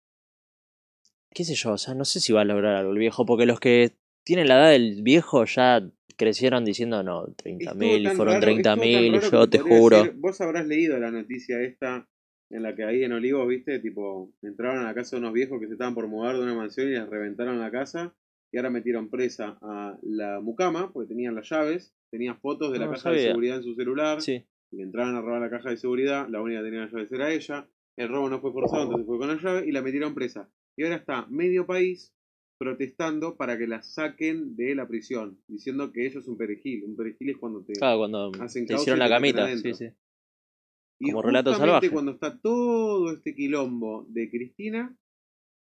[1.34, 3.44] qué sé yo, o sea, no sé si va a lograr algo el viejo, porque
[3.46, 3.92] los que
[4.28, 5.82] tienen la edad del viejo ya
[6.18, 9.30] crecieron diciendo, no, Es 30.000 todo y tan fueron raro- es todo tan 30.000, raro
[9.30, 10.12] yo te juro.
[10.16, 12.06] vos habrás leído la noticia esta
[12.50, 15.58] en la que ahí en Olivos, viste, tipo, entraron a la casa de unos viejos
[15.60, 18.14] que se estaban por mudar de una mansión y les reventaron la casa
[18.52, 22.84] y ahora metieron presa a la mucama porque tenían las llaves, tenían fotos de la
[22.86, 25.78] No caja de seguridad en su celular Sí, y entraron a robar la caja de
[25.78, 29.06] seguridad, la única que tenía las llaves era ella, el robo no fue forzado, entonces
[29.06, 30.50] fue con la llave y la metieron presa.
[30.76, 32.12] Y ahora está medio país
[32.58, 36.84] protestando para que la saquen de la prisión, diciendo que ello es un perejil.
[36.84, 39.86] Un perejil es cuando te claro, cuando Hacen te hicieron la camita, sí, sí.
[41.00, 41.90] Y Como relato salvaje.
[41.90, 44.96] cuando está todo este quilombo de Cristina,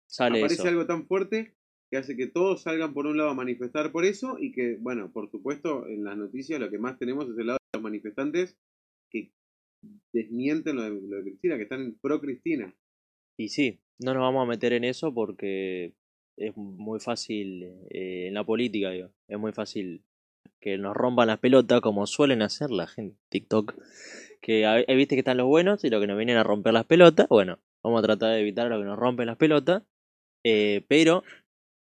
[0.06, 0.68] Sale aparece eso.
[0.68, 1.56] algo tan fuerte
[1.90, 5.10] que hace que todos salgan por un lado a manifestar por eso y que, bueno,
[5.12, 8.58] por supuesto, en las noticias lo que más tenemos es el lado de los manifestantes
[9.10, 9.32] que
[10.12, 12.74] desmienten lo de, lo de Cristina, que están en pro Cristina.
[13.38, 15.94] Y sí, no nos vamos a meter en eso porque
[16.36, 20.02] es muy fácil eh, en la política, digo, es muy fácil
[20.60, 23.74] que nos rompan las pelotas como suelen hacer la gente en TikTok.
[24.40, 26.72] Que a- eh, viste que están los buenos y los que nos vienen a romper
[26.74, 27.28] las pelotas.
[27.28, 29.82] Bueno, vamos a tratar de evitar a los que nos rompen las pelotas.
[30.46, 31.22] eh, pero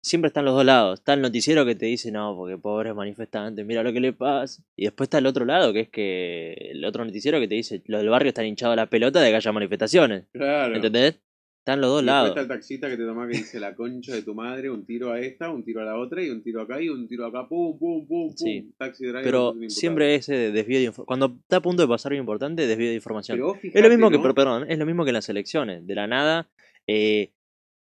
[0.02, 1.00] siempre están los dos lados.
[1.00, 4.62] Está el noticiero que te dice, no, porque pobres manifestantes, mira lo que le pasa.
[4.76, 7.82] Y después está el otro lado, que es que el otro noticiero que te dice,
[7.86, 10.26] los del barrio están hinchados a la pelota de que haya manifestaciones.
[10.32, 10.74] Claro.
[10.74, 11.20] ¿Entendés?
[11.60, 12.30] Están los dos lados.
[12.30, 15.12] está el taxista que te toma que dice la concha de tu madre, un tiro
[15.12, 17.46] a esta, un tiro a la otra y un tiro acá y un tiro acá,
[17.48, 18.36] pum, pum, pum, pum.
[18.36, 18.72] Sí.
[18.78, 21.06] Taxi driver Pero siempre ese desvío de información.
[21.06, 23.38] Cuando está a punto de pasar algo importante, desvío de información.
[23.38, 25.86] Pero es lo mismo que, perdón, es lo mismo que en las elecciones.
[25.86, 26.48] De la nada,
[26.86, 27.32] eh,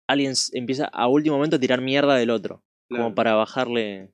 [0.08, 2.62] alguien empieza a último momento a tirar mierda del otro.
[2.88, 3.04] Claro.
[3.04, 4.10] Como para bajarle.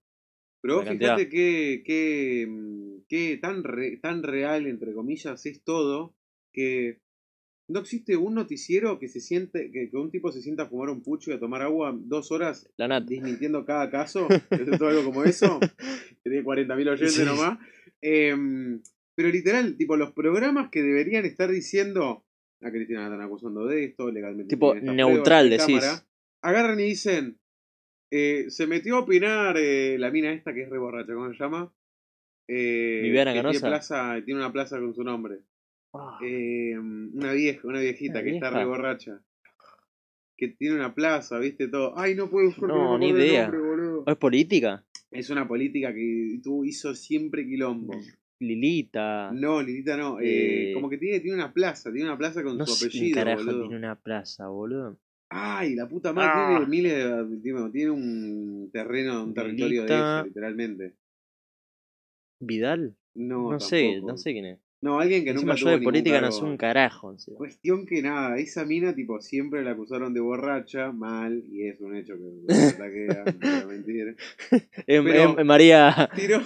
[0.62, 6.14] Pero fíjate que, que, mm, que tan, re- tan real, entre comillas, es todo,
[6.52, 6.98] que
[7.70, 10.90] no existe un noticiero que se siente, que, que un tipo se sienta a fumar
[10.90, 14.26] un pucho y a tomar agua dos horas La desmintiendo cada caso,
[14.78, 15.68] todo algo como eso, que
[16.30, 17.24] tiene 40.000 oyentes Sí.
[17.24, 17.58] nomás.
[18.02, 18.80] Em,
[19.14, 22.24] pero literal, tipo, los programas que deberían estar diciendo
[22.62, 24.54] a Cristina la están acusando de esto, legalmente.
[24.54, 25.80] Tipo, neutral, de decís.
[25.80, 26.06] cámara,
[26.42, 27.38] agarran y dicen,
[28.10, 31.38] eh, se metió a opinar eh, la mina esta que es re borracha, ¿cómo se
[31.38, 31.72] llama?
[32.48, 33.68] Eh, Viviana que tiene, Canosa.
[33.68, 35.38] plaza, tiene una plaza con su nombre.
[36.22, 39.20] Eh, una vieja, una viejita Una que está re borracha.
[40.36, 41.98] Que tiene una plaza, viste todo.
[41.98, 43.42] Ay, no puedo buscar No, ni idea.
[43.48, 44.04] nombre, boludo.
[44.06, 44.84] ¿O es política?
[45.10, 47.94] Es una política que tú hizo siempre quilombo.
[48.38, 49.32] Lilita.
[49.32, 50.18] No, Lilita no.
[50.20, 52.86] eh, Eh, como que tiene, tiene una plaza, tiene una plaza con No su sé
[52.86, 53.60] apellido, carajo boludo.
[53.62, 54.98] tiene una plaza, boludo.
[55.28, 56.48] Ay, la puta madre, Ah.
[56.56, 60.94] tiene miles de, tiene, tiene un terreno, un territorio de ella, literalmente.
[62.40, 62.96] ¿Vidal?
[63.14, 64.58] No, No, sé, no sé quién es.
[64.82, 66.46] No, alguien que Encima nunca yo tuvo de política no cargo.
[66.46, 67.10] un carajo.
[67.12, 67.36] encima.
[67.36, 71.96] Cuestión que nada, esa mina tipo siempre la acusaron de borracha, mal, y es un
[71.96, 74.16] hecho que no ataquea, no voy a mentir.
[74.86, 76.08] Em- Pero- em- María.
[76.16, 76.40] Tiro,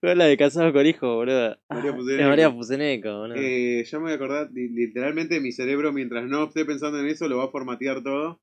[0.00, 1.58] ¿Cuál es la de casado con hijo, boludo?
[1.68, 2.22] María Ah, Fuseneco.
[2.22, 3.36] Es María Fuseneco, boludo.
[3.38, 7.06] eh, ya me voy a acordar, li- literalmente mi cerebro mientras no esté pensando en
[7.08, 8.40] eso lo va a formatear todo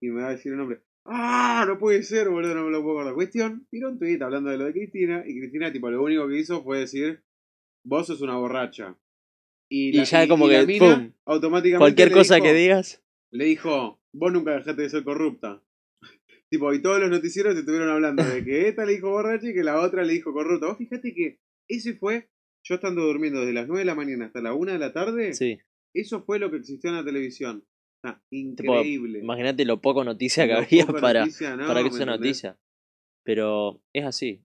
[0.00, 0.80] y me va a decir el nombre.
[1.04, 1.64] ¡Ah!
[1.66, 3.14] No puede ser, boludo, no me lo puedo acordar.
[3.14, 6.38] Cuestión, tiró un tweet hablando de lo de Cristina y Cristina tipo lo único que
[6.38, 7.22] hizo fue decir,
[7.84, 8.96] vos sos una borracha.
[9.70, 11.12] Y ya como la que, mina pum.
[11.24, 13.02] automáticamente Cualquier cosa dijo- que digas.
[13.30, 15.62] le dijo, vos nunca dejaste de ser corrupta.
[16.50, 19.64] tipo, y todos los noticieros estuvieron hablando de que esta le dijo borracha y que
[19.64, 20.66] la otra le dijo corrupta.
[20.66, 22.28] Vos fíjate que ese fue,
[22.62, 25.32] yo estando durmiendo desde las 9 de la mañana hasta la 1 de la tarde,
[25.34, 25.58] Sí.
[25.94, 27.64] eso fue lo que existió en la televisión.
[28.02, 29.20] Está increíble.
[29.20, 32.58] Imagínate lo poco noticia que Lo había para, noticia, no, para que ¿me sea noticia.
[33.24, 34.42] Pero es así.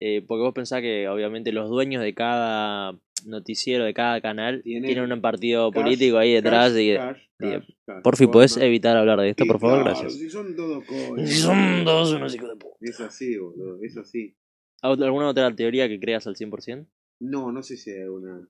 [0.00, 4.84] Eh, porque vos pensás que obviamente los dueños de cada noticiero, de cada canal, Tienen
[4.84, 6.72] tienen un partido Cash, político ahí detrás.
[6.72, 8.30] cash, y, cash, por fin.
[8.30, 9.84] ¿podés evitar hablar de esto, por favor?
[9.84, 10.14] Gracias.
[10.14, 11.30] Si son todos coños.
[11.30, 12.76] Son todos unos hijos de puta.
[12.80, 14.34] Es así, boludo, es así.
[14.82, 16.86] ¿Alguna otra teoría que creas al 100%?
[17.20, 18.48] No, no sé si hay alguna.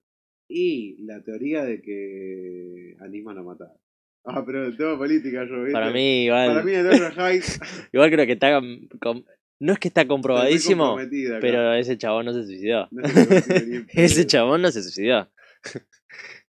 [0.48, 3.76] Y la teoría de que a Nisman lo mataron.
[4.24, 5.72] Ah, pero el tema política yo, ¿viste?
[5.72, 6.86] Para mí, igual, Para mí, el
[7.92, 8.60] igual creo que está.
[9.00, 9.24] com-
[9.60, 10.96] no es que está comprobadísimo,
[11.40, 12.88] pero ese chabón no se suicidó.
[12.90, 15.30] No se Ese chabón no se suicidó.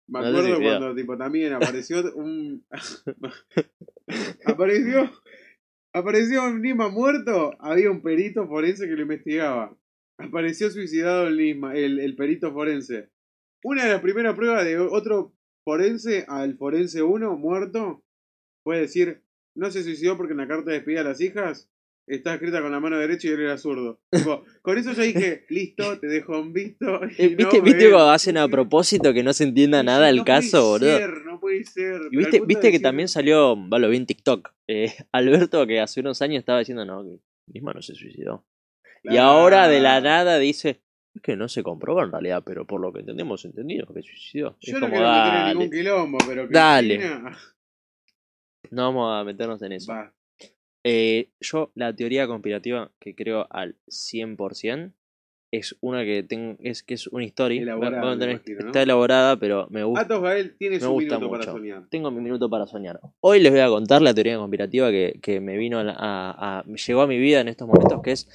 [0.07, 2.65] Me acuerdo cuando tipo también apareció un
[4.45, 5.11] apareció
[5.93, 9.77] apareció un Nisma muerto, había un perito forense que lo investigaba.
[10.17, 13.09] Apareció suicidado el Nisma, el, el perito forense.
[13.63, 15.33] Una de las primeras pruebas de otro
[15.65, 18.03] forense al forense 1 muerto
[18.63, 19.21] fue decir,
[19.55, 21.70] no se suicidó porque en la carta de despedida a las hijas
[22.07, 23.99] está escrita con la mano derecha y él era zurdo.
[24.11, 26.99] Tipo, con eso yo dije, listo, te dejo un visto.
[27.17, 30.09] y Eh, no ¿Viste, me- ¿Viste cuando hacen a propósito que no se entienda nada
[30.09, 30.97] el no puede caso, boludo?
[30.97, 32.01] ser, no puede ser.
[32.11, 35.79] Y viste, viste que decir, también salió, va, lo vi en TikTok, eh, Alberto que
[35.79, 38.45] hace unos años estaba diciendo, no, que misma no se suicidó.
[39.03, 40.81] Y ahora de la nada dice,
[41.15, 44.57] es que no se comprobó en realidad, pero por lo que entendemos, entendido que suicidó.
[44.61, 46.97] Yo es no como, quiero meter en dale, ningún quilombo, pero Dale.
[46.97, 47.37] Cristina-
[48.69, 49.91] no vamos a meternos en eso.
[49.91, 50.13] Va,
[50.83, 54.93] Eh, yo, la teoría conspirativa que creo al 100%
[55.51, 57.61] es una que tengo, es que es una historia.
[57.61, 58.65] Elaborada, tener- imagino, ¿no?
[58.67, 60.01] Está elaborada, pero me gusta.
[60.05, 61.51] Atos Gael tiene su minuto para mucho.
[61.51, 61.87] soñar.
[61.89, 62.99] Tengo mi minuto para soñar.
[63.19, 66.63] Hoy les voy a contar la teoría conspirativa que, que me vino a, a- a-
[66.65, 68.29] me llegó a mi vida en estos momentos, que es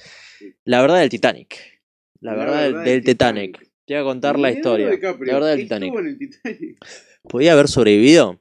[0.63, 1.55] la verdad del Titanic.
[2.19, 3.71] La, verdad, del, del Titanic.
[3.85, 4.85] Te voy a contar la historia.
[4.87, 5.93] La verdad del Titanic.
[5.97, 6.77] en el Titanic.
[7.23, 8.39] ¿Podía haber sobrevivido?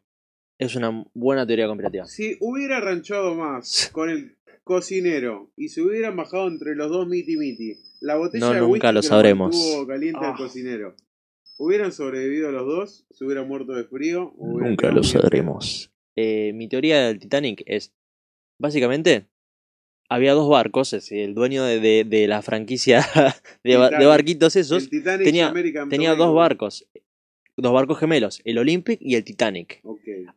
[0.59, 2.07] Es una buena teoría conspirativa.
[2.07, 7.37] Si hubiera ranchado más con el cocinero y se hubieran bajado entre los dos miti
[7.37, 9.85] miti, la botella No, de nunca whisky lo que sabremos.
[9.87, 10.95] caliente al cocinero.
[11.59, 13.07] ¿Hubieran sobrevivido los dos?
[13.11, 14.35] ¿Se hubieran muerto de frío?
[14.38, 15.90] ¿O hubieran Nunca lo sabremos.
[16.16, 17.92] Eh, mi teoría del Titanic es,
[18.59, 19.27] básicamente,
[20.09, 23.05] había dos barcos, es decir, el dueño de, de- de la franquicia
[23.64, 26.87] de, de barquitos esos, El Titanic tenía- American tenía dos barcos,
[27.57, 29.81] dos barcos gemelos, el Olympic y el Titanic.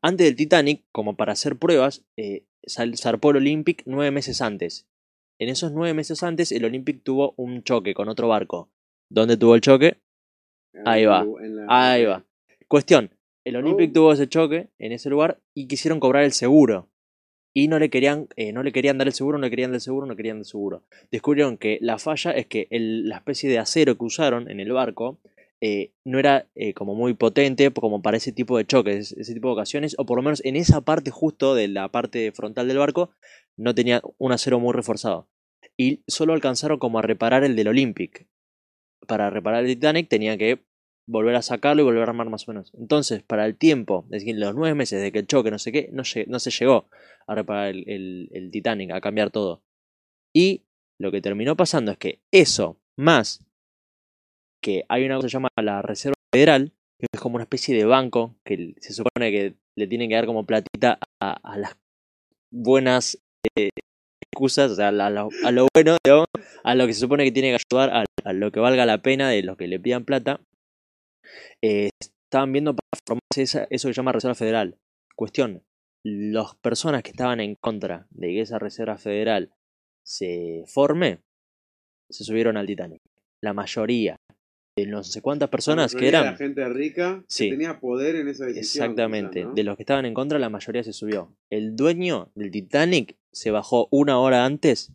[0.01, 2.43] Antes del Titanic, como para hacer pruebas, eh,
[2.95, 4.85] zarpó el Olympic nueve meses antes.
[5.39, 8.69] En esos nueve meses antes, el Olympic tuvo un choque con otro barco.
[9.09, 9.97] ¿Dónde tuvo el choque?
[10.85, 11.25] Ahí va.
[11.41, 12.25] La- Ahí va.
[12.67, 13.09] Cuestión,
[13.45, 13.93] el Olympic Oh.
[13.93, 16.89] tuvo ese choque en ese lugar y quisieron cobrar el seguro.
[17.53, 19.77] Y no le querían, eh, no le querían dar el seguro, no le querían dar
[19.77, 20.83] el seguro, no querían dar el seguro.
[21.11, 24.71] Descubrieron que la falla es que el- la especie de acero que usaron en el
[24.71, 25.17] barco
[25.61, 29.47] eh, no era eh, como muy potente como para ese tipo de choques, ese tipo
[29.49, 32.77] de ocasiones, o por lo menos en esa parte justo de la parte frontal del
[32.77, 33.11] barco
[33.57, 35.27] no tenía un acero muy reforzado.
[35.77, 38.27] Y solo alcanzaron como a reparar el del Olympic.
[39.07, 40.63] Para reparar el Titanic tenían que
[41.07, 42.71] volver a sacarlo y volver a armar más o menos.
[42.77, 45.71] Entonces, para el tiempo, es decir, los nueve meses de que el choque, no sé
[45.71, 46.89] qué, no, no se llegó
[47.27, 49.63] a reparar el- el Titanic, a cambiar todo.
[50.33, 50.65] Y
[50.99, 53.45] lo que terminó pasando es que eso, más
[54.61, 57.75] que hay una cosa que se llama la Reserva Federal, que es como una especie
[57.75, 61.77] de banco que se supone que le tienen que dar como platita a, las
[62.51, 63.17] buenas
[63.57, 63.69] eh,
[64.21, 65.29] excusas, o sea, a, lo,
[65.73, 65.97] bueno,
[66.63, 69.29] a lo que se supone que tiene que ayudar, a, lo que valga la pena
[69.29, 70.41] de los que le pidan plata,
[71.61, 71.89] eh,
[72.25, 74.77] estaban viendo para formarse eso que se llama Reserva Federal.
[75.15, 75.63] Cuestión,
[76.03, 79.53] las personas que estaban en contra de que esa Reserva Federal
[80.03, 81.21] se forme,
[82.09, 83.01] se subieron al Titanic.
[83.41, 84.19] La mayoría
[84.85, 86.25] no sé cuántas personas que eran...
[86.25, 87.45] La gente rica Sí.
[87.45, 88.85] que tenía poder en esa decisión.
[88.85, 89.45] Exactamente.
[89.53, 91.35] De los que estaban en contra, la mayoría se subió.
[91.49, 94.91] El dueño del Titanic se bajó una hora antes.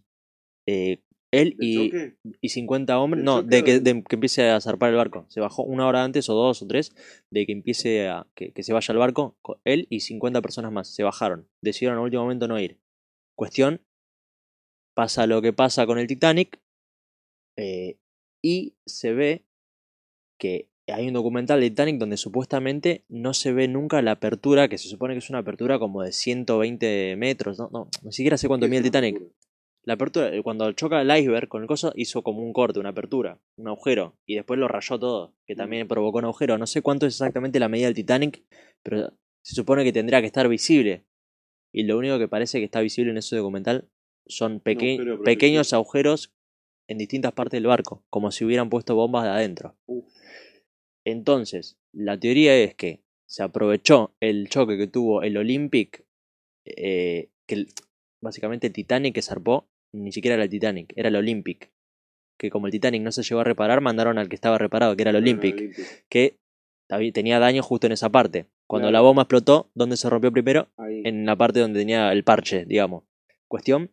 [0.66, 1.00] eh,
[1.32, 3.18] él ¿Del y, y 50 hombres.
[3.18, 5.26] ¿Del No, de que, de que empiece a zarpar el barco.
[5.28, 6.94] Se bajó una hora antes, o dos o tres,
[7.30, 8.28] de que empiece a.
[8.36, 9.36] que, que se vaya al barco.
[9.42, 10.94] co- Él y 50 personas más.
[10.94, 11.48] Se bajaron.
[11.60, 12.78] Decidieron al último momento no ir.
[13.36, 13.80] Cuestión.
[14.94, 16.60] Pasa lo que pasa con el Titanic.
[17.58, 17.96] eh,
[18.42, 19.44] y se ve
[20.44, 24.76] que hay un documental de Titanic donde supuestamente no se ve nunca la apertura, que
[24.76, 28.46] se supone que es una apertura como de 120 metros, no, no, ni siquiera sé
[28.46, 29.22] cuánto ¿Qué mide el Titanic.
[29.84, 32.90] La apertura, eh, cuando choca el iceberg con el coso, hizo como un corte, una
[32.90, 36.58] apertura, un agujero, y después lo rayó todo, que también provocó un agujero.
[36.58, 38.42] No sé cuánto es exactamente la medida del Titanic,
[38.82, 41.04] pero se supone que tendría que estar visible.
[41.72, 43.88] Y lo único que parece que está visible en ese documental
[44.26, 46.33] son peque- pequeños agujeros
[46.88, 49.76] en distintas partes del barco, como si hubieran puesto bombas de adentro.
[51.04, 56.04] Entonces, la teoría es que se aprovechó el choque que tuvo el Olympic,
[56.64, 57.68] eh, que el-
[58.22, 61.70] básicamente el Titanic que zarpó, ni siquiera era el Titanic, era el Olympic.
[62.38, 65.02] Que como el Titanic no se llegó a reparar, mandaron al que estaba reparado, que
[65.02, 65.54] era el Olympic,
[66.08, 66.38] que
[67.12, 68.46] tenía daño justo en esa parte.
[68.66, 68.92] Cuando Claro.
[68.92, 70.68] la bomba explotó, ¿dónde se rompió primero?
[70.76, 71.02] Ahí.
[71.04, 73.04] en la parte donde tenía el parche, digamos.
[73.46, 73.90] Cuestión,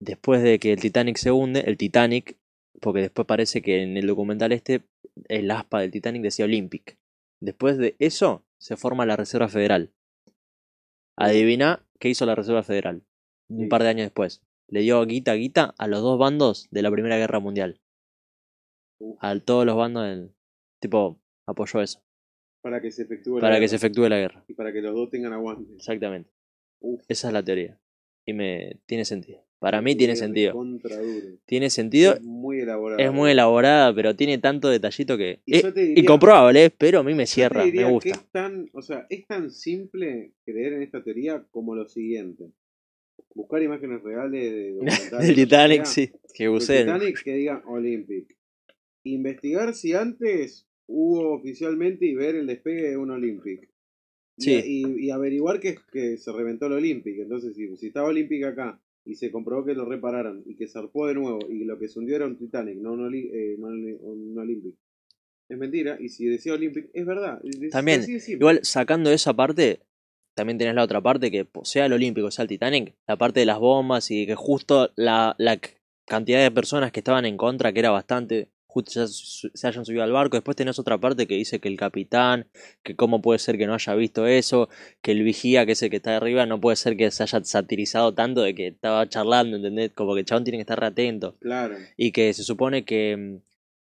[0.00, 2.36] después de que el Titanic se hunde, el Titanic,
[2.80, 4.82] porque después parece que en el documental este,
[5.28, 6.98] el aspa del Titanic decía Olympic.
[7.40, 9.92] Después de eso, se forma la Reserva Federal.
[11.16, 13.02] Adivina qué hizo la Reserva Federal.
[13.48, 13.66] Un Sí.
[13.68, 14.42] par de años después.
[14.68, 17.80] Le dio guita guita a los dos bandos de la Primera Guerra Mundial.
[19.20, 20.34] A todos los bandos del...
[20.80, 22.02] Tipo, apoyó eso.
[22.62, 23.68] Para que se efectúe la que guerra.
[23.68, 24.44] se efectúe la guerra.
[24.48, 25.72] Y para que los dos tengan aguante.
[25.76, 26.30] Exactamente.
[26.80, 27.02] Uf.
[27.08, 27.80] Esa es la teoría.
[28.26, 29.45] Y me tiene sentido.
[29.58, 30.54] Para mí tiene sentido.
[31.46, 32.14] Tiene sentido.
[32.14, 33.00] Es muy elaborado.
[33.00, 35.40] Es muy elaborada, pero tiene tanto detallito que.
[35.46, 35.62] Y
[36.00, 38.10] incomprobable, pero a mí me cierra, me gusta.
[38.10, 42.50] es tan, o sea, es tan simple creer en esta teoría como lo siguiente.
[43.34, 46.12] Buscar imágenes reales de documentales, Del Titanic, sea, sí.
[46.34, 46.80] Que usé.
[46.80, 48.36] Titanic que diga Olympic.
[49.04, 53.62] Investigar si antes hubo oficialmente y ver el despegue de un Olympic.
[53.62, 53.68] Y-
[54.38, 54.62] Sí.
[54.66, 57.20] Y, y averiguar que, que se reventó el Olympic.
[57.20, 61.06] Entonces, si, si estaba Olympic acá y se comprobó que lo repararon y que zarpó
[61.06, 63.98] de nuevo y lo que se hundió era un Titanic, no un, eh, no un-
[64.02, 64.74] un Olympic.
[65.48, 65.96] Es mentira.
[66.00, 67.40] Y si decía Olympic, es verdad.
[67.44, 68.04] Es- También.
[68.28, 69.80] Igual, sacando esa parte,
[70.34, 73.46] también tenés la otra parte que, sea el Olímpico, sea el Titanic, la parte de
[73.46, 75.60] las bombas y que justo la, la
[76.04, 79.84] cantidad de personas que estaban en contra, que era bastante, justo ya su- se hayan
[79.84, 80.36] subido al barco.
[80.36, 82.46] Después tenés otra parte que dice que el capitán,
[82.82, 84.68] que cómo puede ser que no haya visto eso,
[85.02, 87.42] que el vigía, que es el que está arriba, no puede ser que se haya
[87.44, 89.92] satirizado tanto de que estaba charlando, ¿entendés?
[89.92, 91.36] Como que el chabón tiene que estar re atento.
[91.40, 91.76] Claro.
[91.96, 93.38] Y que se supone que,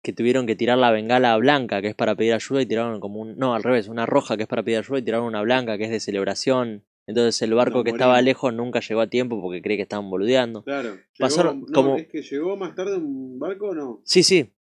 [0.02, 3.22] que tuvieron que tirar la bengala blanca, que es para pedir ayuda, y tiraron como
[3.22, 3.38] un.
[3.38, 5.86] No, al revés, una roja, que es para pedir ayuda, y tiraron una blanca, que
[5.86, 6.84] es de celebración.
[7.06, 10.64] Entonces el barco que estaba lejos nunca llegó a tiempo porque cree que estaban boludeando.
[10.64, 10.98] Claro.
[11.20, 14.02] Pasaron Llegó- no, como- es que llegó más tarde un barco o no.
[14.06, 14.52] Sí, sí.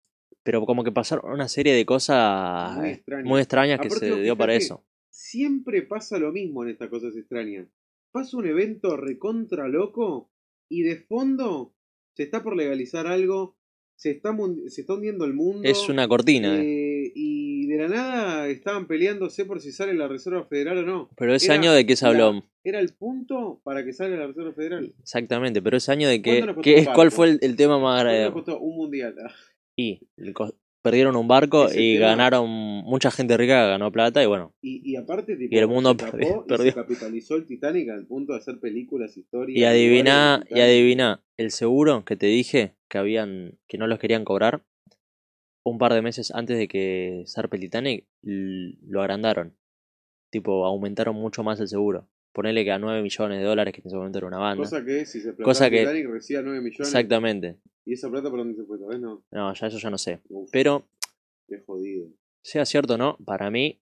[0.43, 3.27] Pero como que pasaron una serie de cosas Muy eh, extrañas.
[3.27, 4.85] muy extrañas que Aparte, se dio para eso.
[5.11, 7.69] Siempre pasa lo mismo en estas cosas extrañas.
[8.11, 10.31] Pasa un evento recontra loco
[10.69, 11.75] y de fondo
[12.15, 13.57] se está por legalizar algo,
[13.95, 14.37] se está,
[14.69, 15.63] se está hundiendo el mundo.
[15.69, 16.61] Es una cortina.
[16.61, 17.07] eh.
[17.07, 21.11] eh, y de la nada estaban peleándose por si sale la Reserva Federal o no.
[21.17, 22.43] Pero ese era año de qué se habló.
[22.65, 24.95] Era el punto para que salga la Reserva Federal.
[25.01, 26.79] Exactamente, pero ese año de ¿Cuánto que.
[26.79, 28.59] es, ¿Cuál fue el, el tema más ¿Cuánto grave?
[28.65, 29.15] un mundial?
[29.77, 30.35] Y el
[30.83, 32.49] perdieron un barco Ese y tema- ganaron.
[32.49, 34.53] Mucha gente rica ganó plata y bueno.
[34.61, 36.73] Y, y aparte, tipo, Y el mundo se perdió- y perdió.
[36.73, 39.57] se capitalizó el Titanic al punto de hacer películas, historias.
[39.59, 44.25] Y adivina, y adivina, el seguro que te dije que habían, que no los querían
[44.25, 44.63] cobrar,
[45.65, 49.55] un par de meses antes de que zarpe el Titanic, lo agrandaron.
[50.33, 52.09] Tipo, aumentaron mucho más el seguro.
[52.35, 54.65] Ponele que a 9 millones de dólares, que en ese momento era una banda.
[54.65, 56.89] Cosa que si se el Titanic recibía 9 millones.
[56.89, 57.59] Exactamente.
[57.85, 58.79] ¿Y esa plata por dónde se fue?
[58.79, 59.23] ¿Tal vez no?
[59.31, 60.21] No, ya eso ya no sé.
[60.29, 60.85] Uf, Pero,
[61.49, 62.09] Qué jodido.
[62.43, 63.81] sea cierto o no, para mí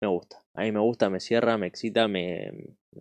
[0.00, 0.42] me gusta.
[0.54, 2.52] A mí me gusta, me cierra, me excita, me,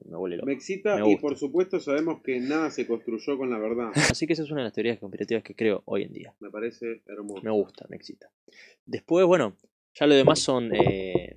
[0.05, 0.47] me vuelve loco.
[0.47, 3.91] Me excita Me y por supuesto sabemos que nada se construyó con la verdad.
[3.93, 6.33] Así que esa es una de las teorías conspirativas que creo hoy en día.
[6.39, 7.41] Me parece hermoso.
[7.43, 8.31] Me gusta, me excita.
[8.85, 9.57] Después, bueno,
[9.93, 11.30] ya lo demás son eh,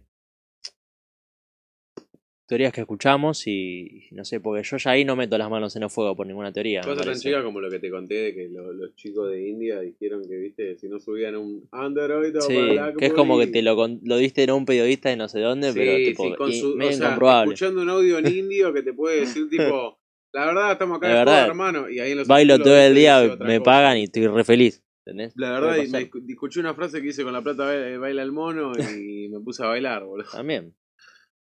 [2.47, 5.83] teorías que escuchamos y no sé, porque yo ya ahí no meto las manos en
[5.85, 6.83] el fuego por ninguna teoría.
[6.83, 9.81] Cosa tan chica como lo que te conté de que lo- los chicos de India
[9.81, 13.47] dijeron que, viste, si no subían un Android o Sí, para que es como que
[13.47, 16.35] te lo, lo diste en un periodista de no sé dónde, Sí, pero tipo, sí,
[16.37, 19.99] con su- o sea, escuchando un audio en indio que te puede decir tipo,
[20.33, 22.95] la verdad estamos acá La de verdad, hermano, y ahí en los Bailo todo el
[22.95, 23.63] día, me cosa.
[23.63, 24.83] pagan y estoy re feliz.
[25.07, 25.35] ¿Entendés?
[25.37, 29.29] La verdad, escuché una frase que dice con la plata ba- baila el mono y
[29.29, 30.31] me puse a bailar, boludo.
[30.33, 30.75] También.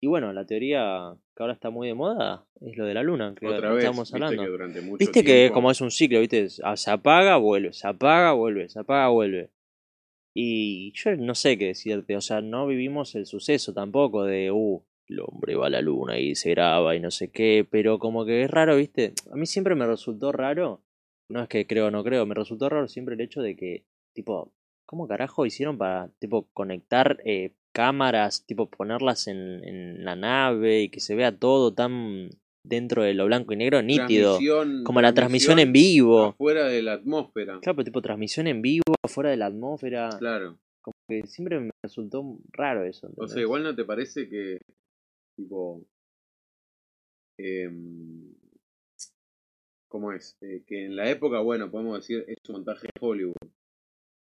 [0.01, 3.35] Y bueno, la teoría que ahora está muy de moda es lo de la luna,
[3.39, 4.43] que Otra vez, estamos viste hablando.
[4.45, 7.73] que durante mucho Viste que tiempo- como es un ciclo, viste, Ah, se apaga, vuelve,
[7.73, 9.51] se apaga, vuelve, se apaga, vuelve.
[10.35, 14.83] Y yo no sé qué decirte, o sea, no vivimos el suceso tampoco de, uh,
[15.09, 18.25] el hombre va a la luna y se graba y no sé qué, pero como
[18.25, 20.83] que es raro, viste, a mí siempre me resultó raro,
[21.29, 23.85] no es que creo o no creo, me resultó raro siempre el hecho de que,
[24.13, 24.53] tipo,
[24.87, 30.89] ¿cómo carajo hicieron para, tipo, conectar eh, cámaras, tipo, ponerlas en, en la nave y
[30.89, 32.29] que se vea todo tan
[32.65, 34.37] dentro de lo blanco y negro, nítido?
[34.83, 36.31] Como la transmisión en vivo.
[36.31, 37.61] Afuera de la atmósfera.
[37.61, 40.09] Claro, pero tipo transmisión en vivo, afuera de la atmósfera.
[40.19, 40.59] Claro.
[41.07, 43.13] Que siempre me resultó raro eso.
[43.17, 44.59] O sea, igual no te parece que,
[45.37, 45.81] tipo,
[47.39, 48.35] em,
[49.87, 50.37] ¿cómo es?
[50.41, 53.37] Eh, que en la época, bueno, podemos decir, es un montaje de Hollywood.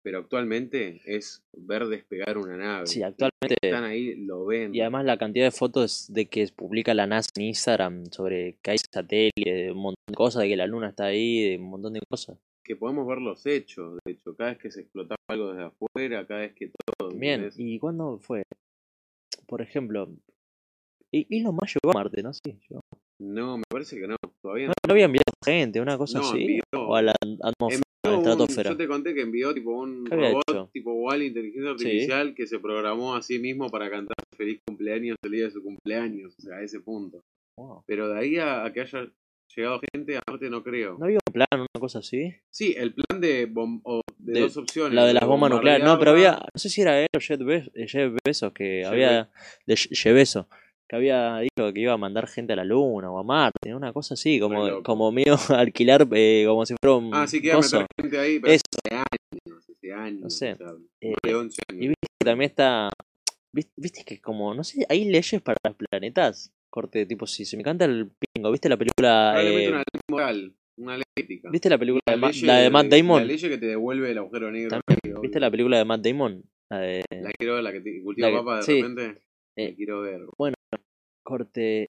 [0.07, 2.87] Pero actualmente es ver despegar una nave.
[2.87, 3.57] Sí, actualmente.
[3.61, 4.73] Están ahí, lo ven.
[4.73, 8.71] Y además la cantidad de fotos de que publica la NASA en Instagram sobre que
[8.71, 11.71] hay satélites, de un montón de cosas, de que la luna está ahí, de un
[11.71, 12.39] montón de cosas.
[12.63, 16.25] Que podemos ver los hechos, de hecho, cada vez que se explotaba algo desde afuera,
[16.25, 17.09] cada vez que todo.
[17.11, 17.51] Bien.
[17.57, 18.45] ¿y cuándo fue?
[19.49, 20.09] Por ejemplo,
[21.11, 22.33] y Elon Musk llegó a Marte, ¿no?
[22.33, 22.81] Sí, llegó.
[23.19, 24.15] No, me parece que no.
[24.41, 26.43] Todavía No, no había enviado gente, una cosa No, así.
[26.45, 27.83] envió- O a la atmósfera,
[28.13, 28.71] la estratosfera.
[28.71, 30.71] yo te conté que envió tipo un ¿Qué había robot hecho?
[30.73, 31.85] tipo Wall inteligencia Sí.
[31.87, 35.63] artificial que se programó a sí mismo para cantar feliz cumpleaños el día de su
[35.63, 37.21] cumpleaños, o sea, a ese punto.
[37.59, 37.83] Wow.
[37.87, 39.09] Pero de ahí a, a que haya
[39.55, 40.97] llegado gente a Marte no creo.
[40.99, 42.35] ¿No había un plan, una cosa así?
[42.51, 44.93] Sí, el plan de, bom- o de, De- dos opciones.
[44.95, 45.85] La de las bombas nucleares.
[45.87, 49.31] No, pero había, no sé si era él o Jeff, Be- Jeff Bezos, que había,
[49.67, 50.47] de Je- Jeff Bezos,
[50.89, 53.93] que había dicho que iba a mandar gente a la luna o a Marte, una
[53.93, 57.57] cosa así, como, como mío alquilar, eh, como si fuera un Ah, sí que iba
[57.57, 58.63] a meter gente ahí, pero Eso.
[58.85, 60.21] hace años, hace años.
[60.23, 60.53] No sé.
[60.53, 60.69] o sea,
[61.01, 61.81] Eh, más de 11 Y años.
[61.89, 62.89] viste que también está,
[63.53, 67.57] viste, viste que como, no sé, hay leyes para los planetas, corte, tipo, si se
[67.57, 71.51] me canta el pingo, ¿viste la película, Probablemente eh, una ley moral, una ley ética.
[71.51, 73.21] viste la película de, La Ma- ley la de Matt Damon?
[73.23, 74.71] La ley que te devuelve el agujero negro.
[74.71, 76.45] También, ¿Viste la película de Matt Damon?
[76.71, 78.83] La de La quiero ver, la que te cultiva La que- papa de sí.
[78.83, 79.23] repente.
[79.57, 80.21] Eh, La quiero ver.
[81.27, 81.89] Corte.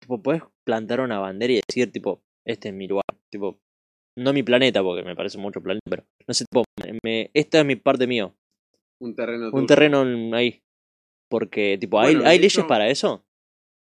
[0.00, 3.04] Tipo, puedes plantar una bandera y decir, tipo, este es mi lugar.
[3.30, 3.58] Tipo,
[4.16, 6.64] no mi planeta, porque me parece mucho planeta, pero no sé, tipo,
[7.02, 8.34] me, esta es mi parte mío.
[9.00, 9.66] Un terreno Un tuyo.
[9.66, 10.62] terreno en- ahí.
[11.28, 13.24] Porque, tipo, ¿hay, Bueno, ¿hay leyes hecho, para eso?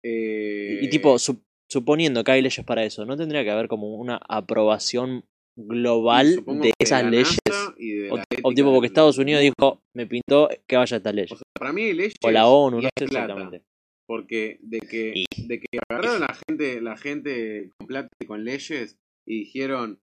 [0.03, 3.67] Eh, Y, y, tipo, sup- suponiendo que hay leyes para eso, ¿no tendría que haber
[3.67, 5.25] como una aprobación
[5.57, 7.37] global de esas la leyes?
[7.77, 11.25] De O, o tipo, porque Estados Unidos dijo, me pintó que vaya esta ley.
[11.29, 12.15] O sea, para mí hay leyes.
[12.23, 13.61] O la ONU, no sé plata, exactamente.
[14.07, 18.43] Porque de que, Y- de que agarraron la gente, la gente con plata y con
[18.43, 18.97] leyes
[19.27, 19.99] y dijeron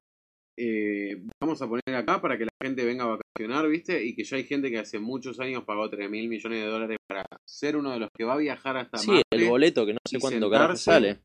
[0.59, 4.05] eh, vamos a poner acá para que la gente venga a vacacionar, ¿viste?
[4.05, 6.99] Y que ya hay gente que hace muchos años pagó 3 mil millones de dólares
[7.09, 9.23] para ser uno de los que va a viajar hasta Sí, Marte.
[9.31, 10.85] el boleto que no sé y cuánto carajo sentarse
[11.15, 11.23] sale.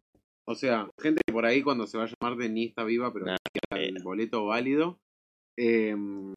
[0.47, 3.25] O sea, gente que por ahí cuando se vaya a Marte ni está viva, pero
[3.25, 3.35] Nah,
[3.97, 4.99] el boleto válido.
[5.59, 5.95] eh,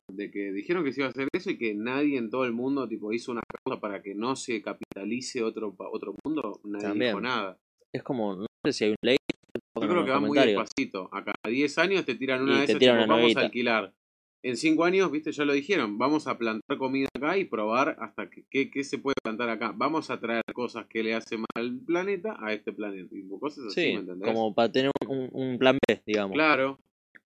[0.09, 2.53] de que dijeron que se iba a hacer eso y que nadie en todo el
[2.53, 7.11] mundo tipo hizo una cosa para que no se capitalice otro otro mundo, nadie También.
[7.11, 7.59] dijo nada.
[7.93, 9.17] Es como, no sé si hay un ley.
[9.81, 11.09] Yo creo que va muy despacito.
[11.13, 13.41] A cada 10 años te tiran una Y de esas tiran tipo, una vamos a
[13.41, 13.93] alquilar.
[14.43, 18.31] En 5 años, viste, ya lo dijeron, vamos a plantar comida acá y probar hasta
[18.31, 19.75] que, qué, qué se puede plantar acá.
[19.77, 23.15] Vamos a traer cosas que le hacen mal al planeta a este planeta.
[23.39, 24.27] Cosas así, Sí, ¿me entendés?
[24.33, 26.33] como para tener un, un plan B, digamos.
[26.35, 26.79] Claro,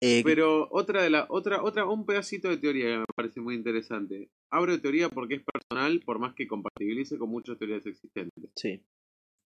[0.04, 3.54] Eh, Pero otra de la otra otra un pedacito de teoría que me parece muy
[3.54, 4.30] interesante.
[4.50, 8.50] Abro teoría porque es personal, por más que compatibilice con muchas teorías existentes.
[8.56, 8.82] sí.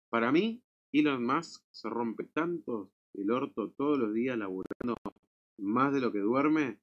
[0.09, 4.95] Para mí, Elon Musk se rompe tanto el orto todos los días laburando
[5.59, 6.79] más de lo que duerme,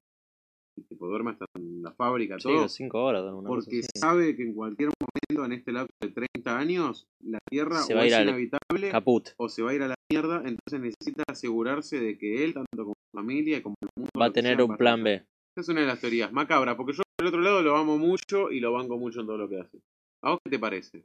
[0.76, 3.22] y tipo duerme hasta en la fábrica Sí, todo, cinco horas.
[3.22, 3.88] cosa porque así.
[3.98, 7.96] sabe que en cualquier momento en este lapso de 30 años la Tierra Se o
[7.96, 8.92] va a es ir inhabitable
[9.38, 12.84] o se va a ir a la mierda, entonces necesita asegurarse de que él, tanto
[12.84, 15.14] como su familia, como el mundo, Va a tener un plan B.
[15.14, 17.96] Esa es una de las teorías macabras, porque yo por el otro lado lo amo
[17.96, 19.78] mucho y lo banco mucho en todo lo que hace.
[20.22, 21.04] ¿A vos qué te parece?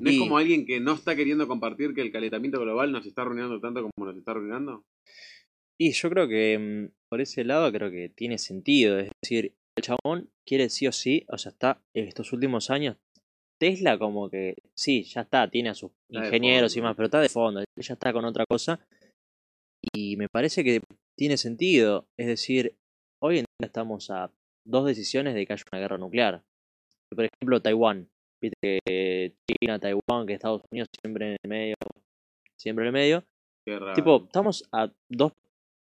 [0.00, 3.22] ¿No es como alguien que no está queriendo compartir que el calentamiento global nos está
[3.22, 4.84] arruinando tanto como nos está arruinando?
[5.78, 8.98] Y yo creo que mm, por ese lado creo que tiene sentido.
[8.98, 12.96] Es decir, el chabón quiere sí o sí, o sea, está estos últimos años.
[13.58, 17.28] Tesla como que sí, ya está, tiene a sus ingenieros y más, pero está de
[17.28, 18.80] fondo, ya está con otra cosa.
[19.94, 20.80] Y me parece que
[21.16, 22.06] tiene sentido.
[22.18, 22.76] Es decir,
[23.22, 24.30] hoy en día estamos a
[24.66, 26.42] dos decisiones de que haya una guerra nuclear.
[27.14, 28.08] Por ejemplo, Taiwán.
[28.42, 31.74] Viste que China, Taiwán, que Estados Unidos siempre en el medio.
[32.58, 33.24] Siempre en el medio.
[33.94, 35.32] Tipo, estamos a dos,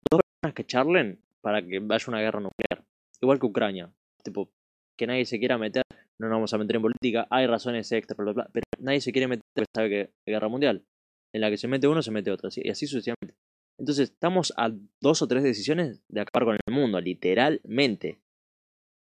[0.10, 2.84] dos personas que charlen para que haya una guerra nuclear.
[3.22, 3.92] Igual que Ucrania.
[4.24, 4.50] Tipo,
[4.98, 5.84] que nadie se quiera meter,
[6.22, 9.02] no nos vamos a meter en política, hay razones extra, bla, bla, bla, pero nadie
[9.02, 9.44] se quiere meter,
[9.76, 10.86] sabe que hay guerra mundial.
[11.34, 13.36] En la que se mete uno, se mete otro, y así sucesivamente.
[13.80, 14.70] Entonces, estamos a
[15.02, 18.22] dos o tres decisiones de acabar con el mundo, literalmente.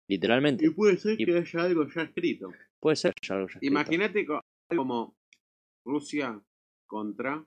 [0.09, 0.65] Literalmente.
[0.65, 2.51] Y puede ser y- que haya algo ya escrito.
[2.81, 3.71] Puede ser ya algo ya escrito.
[3.71, 4.41] Imagínate algo
[4.75, 5.17] como
[5.85, 6.41] Rusia
[6.87, 7.45] contra...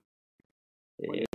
[0.99, 1.25] Eh,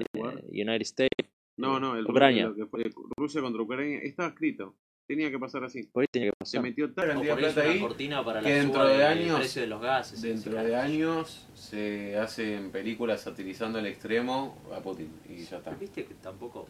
[0.51, 2.47] United States, No, no, el Ucrania.
[2.49, 2.85] lo que fue
[3.16, 4.77] Rusia contra Ucrania estaba escrito.
[5.07, 5.84] Tenía que pasar así.
[5.84, 8.86] por ahí tiene que Se metió tal por plata ahí cortina para que la dentro
[8.88, 10.20] de años- precio de los gases.
[10.20, 15.70] Dentro de años se hacen películas satirizando el extremo a Putin y ya está.
[15.70, 16.66] Viste que tampoco,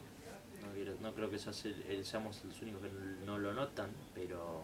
[0.67, 2.91] no, quiero- no creo que seas el- el- seamos los únicos que
[3.25, 4.63] no lo notan, pero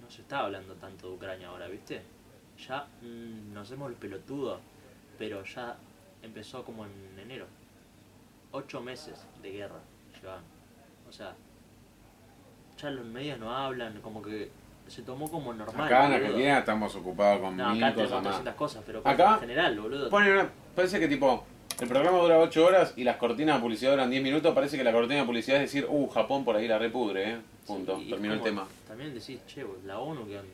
[0.00, 2.00] no se está hablando tanto de Ucrania ahora, ¿viste?
[2.66, 4.58] Ya mm, nos hacemos los pelotudos,
[5.18, 5.76] pero ya
[6.22, 7.46] empezó como en enero.
[8.52, 9.80] Ocho meses de guerra
[10.20, 10.42] llevan.
[11.08, 11.34] O sea,
[12.80, 14.50] ya los medios no hablan, como que
[14.88, 15.86] se tomó como normal.
[15.86, 16.12] Acá en.
[16.14, 18.22] Argentina estamos ocupados con No, mil acá cosas más.
[18.22, 20.10] 300 cosas, pero Acá- en general, boludo.
[20.10, 21.44] Ponen una- parece que tipo,
[21.80, 24.54] el programa dura 8 horas y las cortinas de publicidad duran 10 minutos.
[24.54, 27.36] Parece que la cortina de publicidad es decir, uh, Japón por ahí la repudre, eh.
[27.66, 28.68] Punto, Sí, terminó el como- tema.
[28.88, 30.52] También decís, che, boludo, la ONU que antes.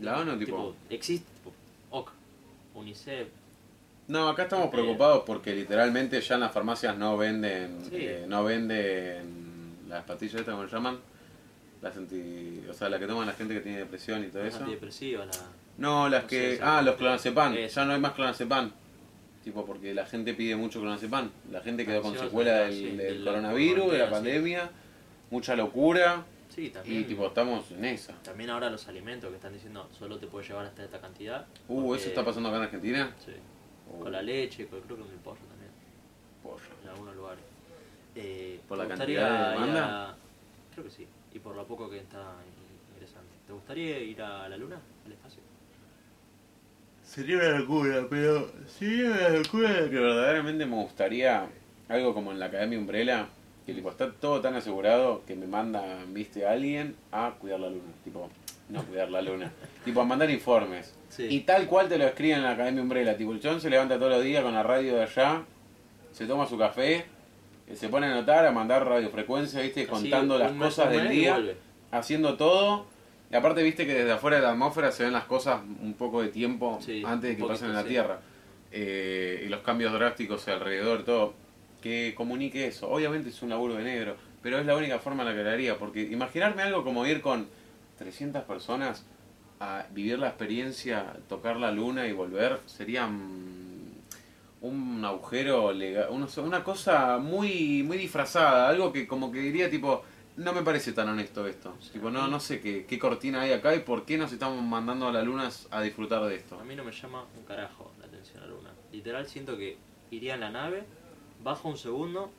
[0.00, 1.52] La ONU, tipo- existe, tipo,
[1.90, 2.10] OK,
[2.74, 3.28] UNICEF,
[4.08, 4.70] No, acá estamos Eh.
[4.72, 7.96] preocupados porque literalmente ya en las farmacias no venden, Sí.
[8.00, 10.98] eh, no venden las pastillas estas, ¿cómo se llaman?
[11.82, 14.58] Las anti, o sea, las que toman la gente que tiene depresión y todo eso.
[14.58, 15.42] antidepresivas, la...
[15.78, 17.54] No, las No que, sé, ah, los clonazepam.
[17.56, 18.70] Ya no hay más clonazepam.
[19.42, 21.28] Tipo, porque la gente pide mucho clonazepam.
[21.50, 24.10] La gente quedó con secuela del, sí, del del coronavirus, de la sí.
[24.12, 24.70] pandemia,
[25.30, 26.22] mucha locura.
[26.54, 27.00] Sí, también.
[27.00, 28.12] Y tipo, estamos en esa.
[28.22, 31.46] También ahora los alimentos que están diciendo solo te puede llevar hasta esta cantidad.
[31.66, 33.12] Uh, porque- ¿eso está pasando acá en Argentina?
[33.24, 33.32] Sí,
[33.90, 35.70] Uh, con la leche, con, creo que con el pollo también,
[36.42, 36.62] pollo.
[36.84, 37.42] en algunos lugares.
[38.14, 40.10] Eh, ¿Por ¿te la cantidad de demanda?
[40.10, 40.16] a-
[40.72, 43.28] Creo que sí, y por lo poco que está in- ingresando.
[43.46, 45.40] ¿Te gustaría ir a la luna, al espacio?
[47.04, 51.46] Sería una locura, pero sería una locura que verdaderamente me gustaría
[51.88, 53.26] algo como en la Academia Umbrella,
[53.66, 57.68] que tipo está todo tan asegurado que me manda, viste, a alguien a cuidar la
[57.68, 58.30] luna, tipo,
[58.70, 59.52] no cuidar la luna,
[59.84, 60.94] tipo a mandar informes.
[61.10, 61.26] Sí.
[61.28, 63.98] Y tal cual te lo escriben en la Academia Umbrella, tipo el chon se levanta
[63.98, 65.42] todos los días con la radio de allá,
[66.12, 67.04] se toma su café,
[67.74, 71.40] se pone a anotar, a mandar radiofrecuencia, viste, Así, contando las cosas del día
[71.90, 72.86] haciendo todo.
[73.30, 76.20] Y aparte, viste que desde afuera de la atmósfera se ven las cosas un poco
[76.22, 77.88] de tiempo Sí, antes de que poquito, pasen en la sí.
[77.88, 78.20] Tierra.
[78.70, 81.34] Eh, y los cambios drásticos alrededor, todo.
[81.80, 82.90] Que comunique eso.
[82.90, 85.50] Obviamente es un laburo de negro, pero es la única forma en la que lo
[85.50, 85.78] haría.
[85.78, 87.48] Porque imaginarme algo como ir con
[87.98, 89.04] 300 personas
[89.60, 93.61] a vivir la experiencia, tocar la luna y volver, sería mm,
[94.62, 100.02] un agujero legal, una, una cosa muy muy disfrazada, algo que como que diría tipo,
[100.36, 101.74] no me parece tan honesto esto.
[101.92, 105.08] Tipo, no no sé qué, qué cortina hay acá y por qué nos estamos mandando
[105.08, 106.58] a la luna a disfrutar de esto.
[106.58, 108.70] A mí no me llama un carajo la atención a la luna.
[108.92, 109.76] Literal siento que
[110.10, 110.84] iría en la nave,
[111.42, 112.30] bajo un segundo,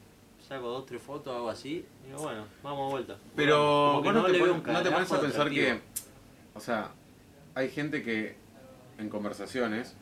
[0.47, 3.17] saco dos, tres fotos, hago así, y digo, bueno, vamos de vuelta.
[3.35, 5.79] Pero vos no, te, le pon- veo un no te pones a pensar que,
[6.55, 6.91] o sea,
[7.55, 8.35] hay gente que
[8.97, 9.95] en conversaciones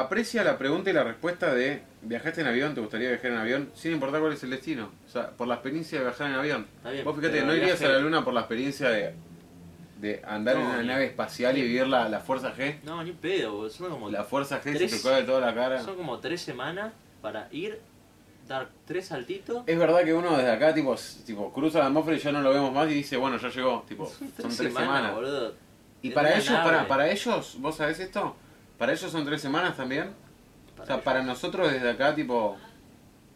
[0.00, 2.74] aprecia la pregunta y la respuesta de ¿viajaste en avión?
[2.74, 3.70] ¿Te gustaría viajar en avión?
[3.74, 4.90] Sin importar cuál es el destino.
[5.06, 6.66] O sea, por la experiencia de viajar en avión.
[6.90, 9.14] Bien, Vos fíjate, no irías viaje- a la luna por la experiencia de,
[10.00, 12.76] de andar No, en una ni- nave espacial y vivir la, la Fuerza G.
[12.84, 13.70] No, ni pedo, boludo.
[13.70, 15.82] son como, La Fuerza G se Tres- te cae toda la cara.
[15.82, 17.80] son como tres semanas para ir,
[18.46, 19.62] dar tres saltitos.
[19.66, 20.96] Es verdad que uno desde acá tipo,
[21.26, 23.84] tipo cruza la atmósfera y ya no lo vemos más y dice, bueno, ya llegó.
[23.88, 25.14] Tipo, son tres semanas.
[25.14, 25.54] boludo.
[26.00, 28.36] Y para ellos, para, para ellos, ¿vos sabés esto?
[28.78, 30.10] ¿Para ellos son tres semanas también?
[30.80, 31.04] o sea, ellos.
[31.04, 32.56] para nosotros desde acá, tipo,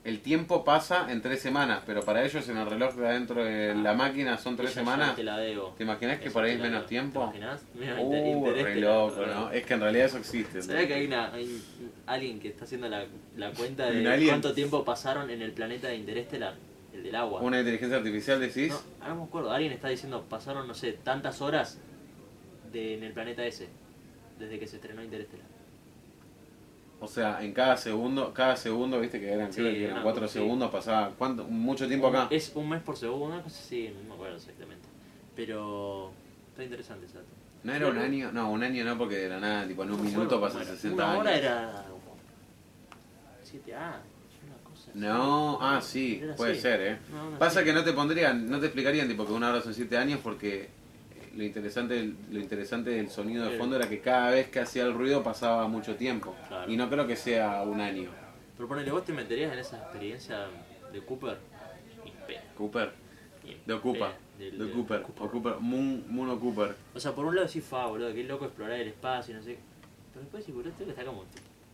[0.05, 3.75] el tiempo pasa en tres semanas, pero para ellos en el reloj de adentro de
[3.75, 5.15] la máquina son tres semanas.
[5.15, 5.75] te la debo.
[5.77, 7.33] ¿Te imaginas que por ahí es menos tiempo?
[7.33, 7.41] ¿Te
[8.01, 9.25] Uh, re loco.
[9.27, 9.51] ¿no?
[9.51, 10.63] Es que en realidad eso existe.
[10.63, 11.63] ¿Sabés que hay, una, hay
[12.07, 13.05] alguien que está haciendo la,
[13.37, 16.55] la cuenta ¿Un de cuánto tiempo pasaron en el planeta de Interestelar?
[16.93, 17.41] El del agua.
[17.41, 18.71] Una inteligencia artificial decís.
[18.71, 19.51] No, ahora no me acuerdo.
[19.53, 21.79] Alguien está diciendo, pasaron, no sé, tantas horas
[22.73, 23.69] de, en el planeta ese.
[24.39, 25.47] Desde que se estrenó Interestelar.
[27.01, 30.29] O sea, en cada segundo, cada segundo, viste que eran, Sí, creo que eran cuatro
[30.29, 30.35] sí.
[30.35, 31.45] segundos, pasaba ¿cuánto?
[31.45, 32.29] mucho tiempo acá.
[32.31, 34.87] Es un mes por segundo, una cosa así, no me acuerdo exactamente.
[35.35, 36.13] Pero
[36.51, 37.27] está interesante ese dato.
[37.65, 40.05] No era un año, no, un año no, porque de la nada, tipo, en un
[40.05, 40.77] minuto pasan cómo era.
[40.81, 41.21] 60 Una años.
[41.21, 42.17] hora era como
[43.43, 44.01] 7 años.
[44.95, 46.99] No, ah, sí, puede ser, ¿eh?
[47.13, 49.73] No, no Pasa que no te pondrían, no te explicarían tipo que una hora son
[49.75, 50.69] 7 años porque
[51.35, 54.95] lo interesante, lo interesante del sonido de fondo era que cada vez que hacía el
[54.95, 56.35] ruido pasaba mucho tiempo.
[56.49, 56.71] Claro.
[56.71, 58.11] Y no creo que sea un año.
[58.57, 60.47] Pero ponele, vos te meterías en esa experiencia
[60.93, 61.39] de Cooper.
[62.57, 62.93] Cooper,
[63.67, 66.75] de Ocupa, de del Cooper, o Cooper, Moon, Moon Cooper.
[66.95, 69.43] O sea, por un lado sí fa, boludo, qué loco explorar el espacio y no
[69.43, 69.59] sé.
[70.13, 71.25] Pero después si este que está como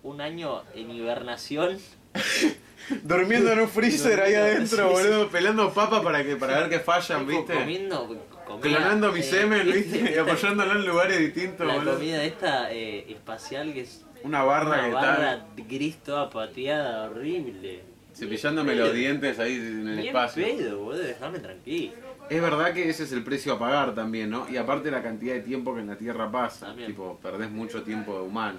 [0.02, 1.78] un año en hibernación.
[3.02, 5.08] Durmiendo en un freezer ahí adentro, sí, sí.
[5.08, 7.54] boludo, pelando papas para que para ver que fallan, ¿viste?
[7.54, 8.08] Comiendo
[8.48, 10.12] comida, Clonando mi eh, semen, ¿viste?
[10.14, 11.94] Y apoyándolo en lugares distintos, La boludo.
[11.94, 17.82] comida esta eh, espacial que es Una barra una que barra gris toda pateada, horrible.
[18.14, 18.96] cepillándome los pedo.
[18.98, 20.44] dientes ahí en el espacio.
[20.44, 21.92] pedo, boludo, dejame tranquilo.
[22.30, 24.46] Es verdad que ese es el precio a pagar también, ¿no?
[24.50, 26.66] Y aparte la cantidad de tiempo que en la Tierra pasa.
[26.66, 26.88] También.
[26.88, 28.58] Tipo, perdés mucho tiempo de humano.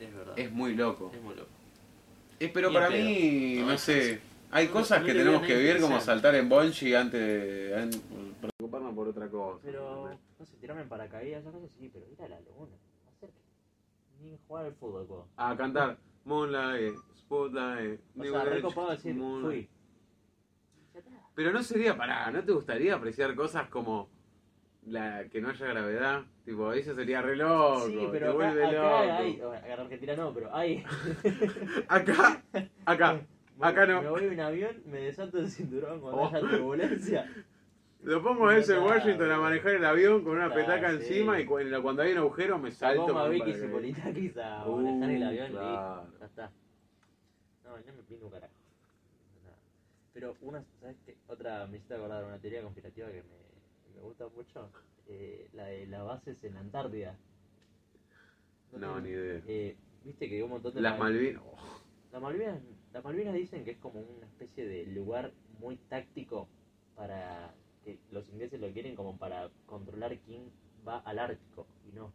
[0.00, 0.32] Es verdad.
[0.38, 1.10] Es muy loco.
[1.14, 1.48] Es muy loco.
[2.40, 3.04] Eh, pero para pedo.
[3.04, 4.20] mí, No, no es sé.
[4.50, 7.90] Hay no- cosas no que tenemos que vivir como saltar en bungee antes de an-
[9.62, 12.76] Pero, no sé, tirarme en paracaídas, esas cosas sí, pero ir a la luna.
[13.08, 15.28] Hacer que- Ni jugar al fútbol, puedo.
[15.36, 15.98] A cantar.
[16.24, 18.24] Moonlight, Spotlight, O
[18.70, 19.68] sea, decir, Moonlight.
[19.68, 19.70] fui.
[20.94, 21.10] Ya está.
[21.34, 24.08] Pero no sería, pará, ¿no te gustaría apreciar cosas como
[24.86, 26.22] la que no haya gravedad?
[26.44, 28.96] Tipo, eso sería re loco, Sí, te pero acá, vuelve acá loco.
[29.22, 29.40] hay.
[29.58, 30.84] Acá en Argentina no, pero hay.
[31.88, 32.42] Acá,
[32.84, 33.20] acá.
[33.60, 34.02] Acá no.
[34.02, 36.26] Me voy en avión, me desato el cinturón cuando Oh.
[36.26, 37.30] haya turbulencia.
[38.04, 40.96] Lo pongo a ese en Washington a manejar el avión con una Ah, petaca sí.
[40.96, 43.06] encima y cu- cuando hay un agujero me salto.
[43.06, 43.54] Saco a Vicky y.
[43.54, 46.02] Cipolitakis a Uh, manejar el avión claro.
[46.04, 46.52] listo, ya está.
[47.64, 48.52] No, no me un carajo.
[50.12, 51.16] Pero una, ¿sabes qué?
[51.26, 54.70] Otra, me hiciste acordar una teoría conspirativa que me, me gusta mucho.
[55.08, 57.16] Eh, la de las bases en la Antártida.
[58.72, 59.42] No, tenés- ni idea.
[59.46, 60.82] Eh, Viste que hay un montón de...
[60.82, 61.42] Las Malvinas.
[61.46, 61.56] oh,
[62.12, 62.60] Las Malvinas,
[62.92, 66.46] las Malvinas dicen que es como una especie de lugar muy táctico
[66.94, 67.54] para
[67.84, 70.50] que los ingleses lo quieren como para controlar quién
[70.86, 72.12] va al Ártico y no.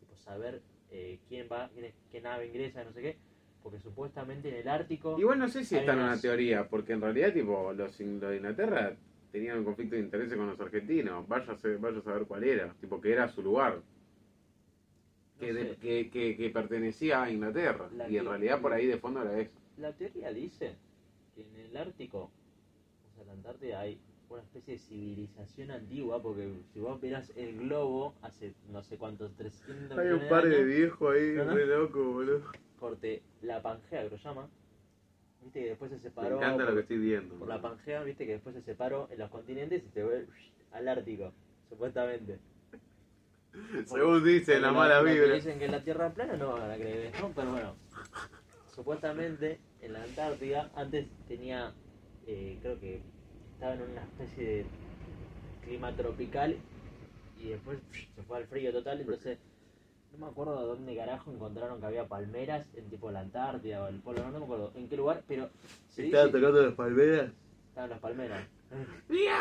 [0.00, 3.16] Tipo saber eh, quién va, quién, es- qué nave ingresa, no sé qué.
[3.62, 5.18] Porque supuestamente en el Ártico...
[5.18, 8.30] Igual no sé si está en una unas- teoría, porque en realidad, tipo, los, los
[8.30, 8.96] de Inglaterra
[9.30, 11.28] tenían un conflicto de intereses con los argentinos.
[11.28, 12.72] Vaya a, ser- vaya a saber cuál era.
[12.80, 13.76] Tipo, que era su lugar.
[13.76, 13.82] no
[15.38, 15.76] Que, de- sé.
[15.76, 17.88] que, que, que pertenecía a Inglaterra.
[17.94, 19.52] La y en realidad por ahí de fondo era eso.
[19.76, 20.76] La teoría dice
[21.34, 22.30] que en el Ártico,
[23.10, 23.98] o sea, la Antártida hay
[24.30, 29.34] una especie de civilización antigua, porque si vos miras el globo hace no sé cuántos,
[29.36, 32.42] 300 millones de años, viejos ahí, ¿No, re locos, boludo.
[32.78, 34.48] corte la Pangea que lo llama,
[35.42, 37.34] viste que después se Me separó encanta lo por, que estoy viendo.
[37.36, 40.26] por la Pangea, viste que después se separó en los continentes y se fue
[40.72, 41.32] al Ártico,
[41.68, 42.38] supuestamente.
[43.86, 45.34] Según dicen, la mala que vibra.
[45.34, 47.74] dicen que la Tierra plana no van a creer esto, pero bueno,
[48.74, 51.74] supuestamente en la Antártida antes tenía,
[52.28, 53.02] eh, creo que
[53.60, 54.66] estaba en una especie de
[55.62, 56.56] clima tropical
[57.38, 57.78] y después
[58.16, 59.36] se fue al frío total, entonces
[60.12, 63.88] no me acuerdo de dónde carajo encontraron que había palmeras en tipo la Antártida o
[63.88, 65.50] el Polo Norte, no me acuerdo en qué lugar, pero
[65.90, 67.32] se dice tocando las palmeras?
[67.68, 68.48] estaban las palmeras.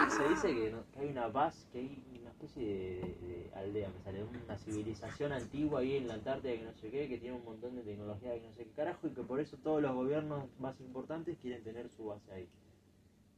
[0.10, 3.90] Se dice que, no- que hay una base, que hay una especie de, de aldea,
[3.96, 7.38] me sale, una civilización antigua ahí en la Antártida que no sé qué, que tiene
[7.38, 9.94] un montón de tecnología que no sé qué carajo y que por eso todos los
[9.96, 12.48] gobiernos más importantes quieren tener su base ahí.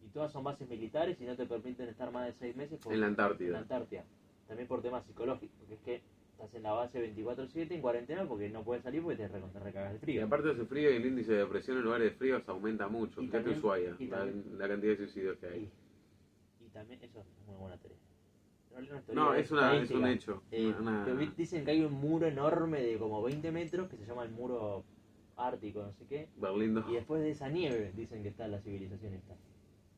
[0.06, 2.93] Y todas son bases militares y no te permiten estar más de seis meses por-
[2.93, 3.58] En la en la Antártida.
[3.60, 4.04] Antártida.
[4.47, 6.02] También por temas psicológicos, porque es que
[6.34, 9.60] estás en la base 24-7 en cuarentena porque no puedes salir porque te, re- te
[9.60, 10.26] recagas de Y frío.
[10.26, 13.22] aparte de ese frío y el índice de depresión en lugares de fríos aumenta mucho.
[13.22, 15.60] Y Fíjate también- Ushuaia, y la, también- la cantidad de suicidios que hay.
[16.62, 17.97] Y, y también, eso es muy buena teoría.
[19.14, 20.41] No es una, es un hecho.
[20.49, 21.06] Eh, una-
[21.38, 24.84] dicen que hay un muro enorme de como 20 metros que se llama el muro
[25.38, 26.30] ártico, no sé qué.
[26.38, 26.86] Berlín dos.
[26.89, 29.36] Y después de esa nieve dicen que está la civilización esta.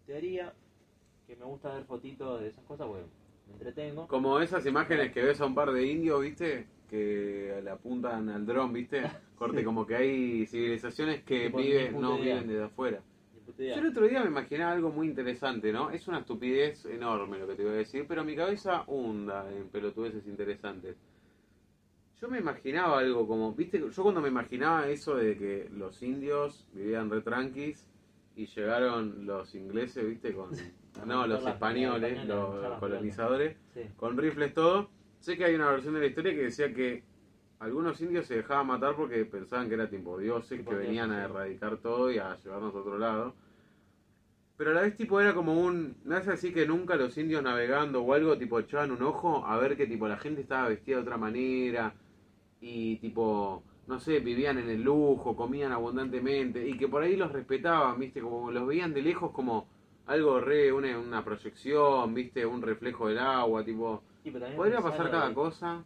[0.05, 0.53] Teoría
[1.25, 3.05] que me gusta ver fotitos de esas cosas porque
[3.47, 4.07] me entretengo.
[4.07, 6.67] Como esas imágenes que ves a un par de indios, ¿viste?
[6.89, 9.01] Que le apuntan al dron, ¿viste?
[9.37, 13.01] Corte, como que hay civilizaciones que viven, no viven desde afuera.
[13.57, 15.89] Yo el otro día me imaginaba algo muy interesante, ¿no?
[15.91, 19.67] Es una estupidez enorme lo que te voy a decir, pero mi cabeza hunda en
[19.69, 20.97] pelotudeces interesantes.
[22.19, 26.65] Yo me imaginaba algo como, viste, yo cuando me imaginaba eso de que los indios
[26.73, 27.85] vivían re tranquis
[28.35, 30.49] y llegaron los ingleses, viste, con...
[31.07, 33.57] No, los españoles, los colonizadores,
[33.97, 34.89] con rifles todo.
[35.19, 37.03] Sé que hay una versión de la historia que decía que
[37.59, 41.77] algunos indios se dejaban matar porque pensaban que eran tipo dioses que venían a erradicar
[41.77, 43.33] todo y a llevarnos a otro lado.
[44.55, 45.95] Pero a la vez tipo era como un...
[46.03, 49.57] ¿No es así que nunca los indios navegando o algo tipo echaban un ojo a
[49.57, 51.93] ver que tipo la gente estaba vestida de otra manera
[52.61, 53.63] y tipo...
[53.87, 58.21] No sé, vivían en el lujo, comían abundantemente y que por ahí los respetaban, viste,
[58.21, 59.67] como los veían de lejos como
[60.05, 64.01] algo re, una, una proyección, viste, un reflejo del agua, tipo...
[64.23, 65.83] Sí, pero Podría pasar cada de- cosa.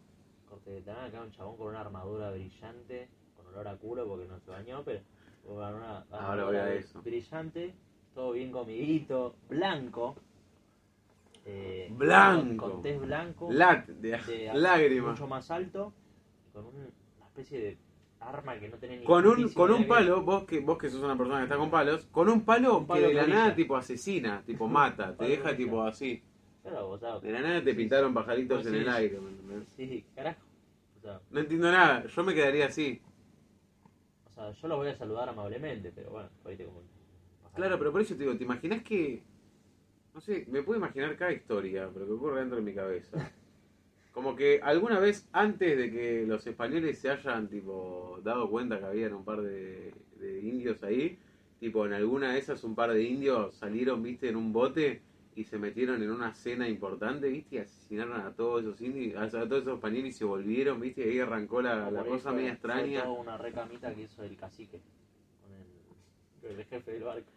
[0.48, 4.28] Corte, te van acá un chabón con una armadura brillante, con olor a culo porque
[4.28, 5.02] no se bañó, pero
[5.45, 7.02] con una Ahora voy a eso.
[7.02, 7.74] brillante,
[8.14, 10.16] todo bien comidito, blanco.
[11.45, 12.72] eh, Blanco.
[12.74, 13.50] Con, tez blanco.
[13.52, 15.12] Lat, de, de- lágrimas.
[15.12, 15.93] Mucho más alto,
[16.54, 16.76] con un-
[17.18, 17.78] una especie de
[18.20, 21.01] arma que no tiene ni Con un, con un palo, vos que, vos que sos
[21.03, 23.55] una persona que está con palos, con un palo, Un palo que de la nada
[23.55, 26.22] tipo asesina, tipo mata, te deja tipo así.
[26.63, 28.80] Claro, o sea, De la nada te Sí, pintaron pajaritos Pues en sí.
[28.80, 29.20] el aire.
[29.20, 29.68] ¿me entendés?
[29.78, 30.41] sí, carajo.
[30.97, 33.01] O sea, No entiendo nada, yo me quedaría así.
[34.26, 36.82] o sea, yo los voy a saludar amablemente, pero bueno, ahorita como...
[37.55, 39.24] Claro, pero por eso te digo, ¿te imaginas que.?
[40.13, 43.32] No sé, me puedo imaginar cada historia, pero que ocurre dentro de mi cabeza.
[44.18, 48.86] Como que alguna vez antes de que los españoles se hayan tipo dado cuenta que
[48.86, 51.20] habían un par de, de indios ahí,
[51.59, 55.03] tipo en alguna de esas un par de indios salieron, viste, en un bote
[55.36, 59.30] y se metieron en una cena importante, viste, y asesinaron a todos esos indios, a
[59.47, 63.07] todos esos españoles y se volvieron, viste, y ahí arrancó la, cosa media extraña.
[63.07, 64.82] una recamita que hizo el cacique
[65.43, 67.30] con el, el jefe del barco.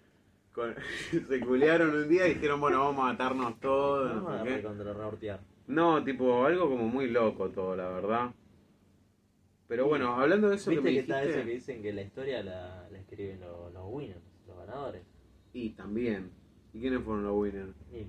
[0.55, 0.75] con-
[1.29, 4.15] se culearon un día y dijeron, bueno, vamos a matarnos todos.
[4.15, 4.63] no Vamos sé a qué.
[5.71, 8.35] No, tipo, algo como muy loco todo, la verdad.
[9.69, 11.39] Pero bueno, hablando de eso que ¿Viste me que está dijiste...
[11.39, 15.03] eso que dicen que la historia la, la escriben los, los winners, los ganadores?
[15.53, 16.33] Y también.
[16.73, 17.75] ¿Y quiénes fueron los winners?
[17.93, 18.07] Y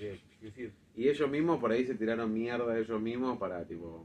[0.00, 0.72] de YouTube.
[0.96, 4.04] Y ellos mismos por ahí se tiraron mierda ellos mismos para, tipo...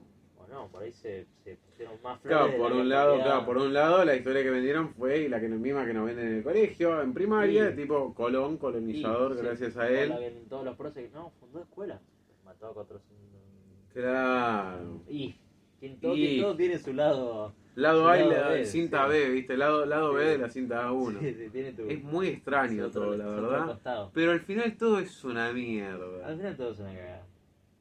[0.52, 2.38] No, por ahí se, se pusieron más flores.
[2.56, 5.39] Claro, por un lado, claro, por un lado la historia que vendieron fue y la
[5.39, 7.78] que misma que nos venden en el colegio, en primaria, Sí.
[7.78, 10.12] tipo Colón, colonizador, sí, gracias a él.
[10.12, 12.02] en todos los procesos, no, fundó escuela.
[12.43, 13.12] Mató a 400.
[13.93, 15.02] Claro.
[15.08, 15.36] Y,
[15.80, 17.54] quien todo, Y- quien todo tiene su lado.
[17.76, 19.12] Lado A y la B, cinta sí.
[19.12, 19.56] B, ¿viste?
[19.56, 21.20] Lado, lado B de la cinta A1.
[21.22, 24.10] Sí, sí, tiene tu, Es muy extraño otro- todo, la verdad.
[24.14, 26.28] Pero al final todo es una Al mierda.
[26.36, 27.26] final todo es una cagada.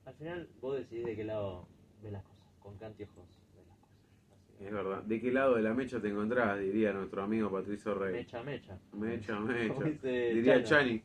[0.05, 1.67] Al final vos decidís de qué lado
[2.03, 2.30] ves las cosas.
[2.71, 3.25] Con qué anteojos
[3.57, 3.99] ves las cosas.
[4.33, 5.03] Así que- Es verdad.
[5.03, 6.61] ¿De qué lado de la mecha te encontrás?
[6.61, 8.13] Diría nuestro amigo Patricio Rey.
[8.13, 8.79] Mecha, mecha.
[8.93, 9.85] Mecha, mecha.
[10.03, 10.63] Diría.
[10.63, 11.03] Chani.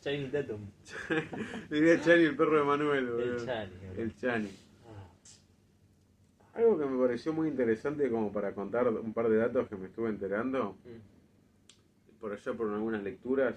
[0.00, 0.60] Channing Tatum.
[1.70, 3.36] Diría Chani el perro de Manuel, boludo.
[3.36, 3.72] El Chani.
[3.76, 4.02] boludo.
[4.02, 4.50] El Chani.
[4.86, 9.76] Ah, Algo que me pareció muy interesante como para contar un par de datos que
[9.76, 12.20] me estuve enterando, mm.
[12.20, 13.54] por allá por algunas lecturas,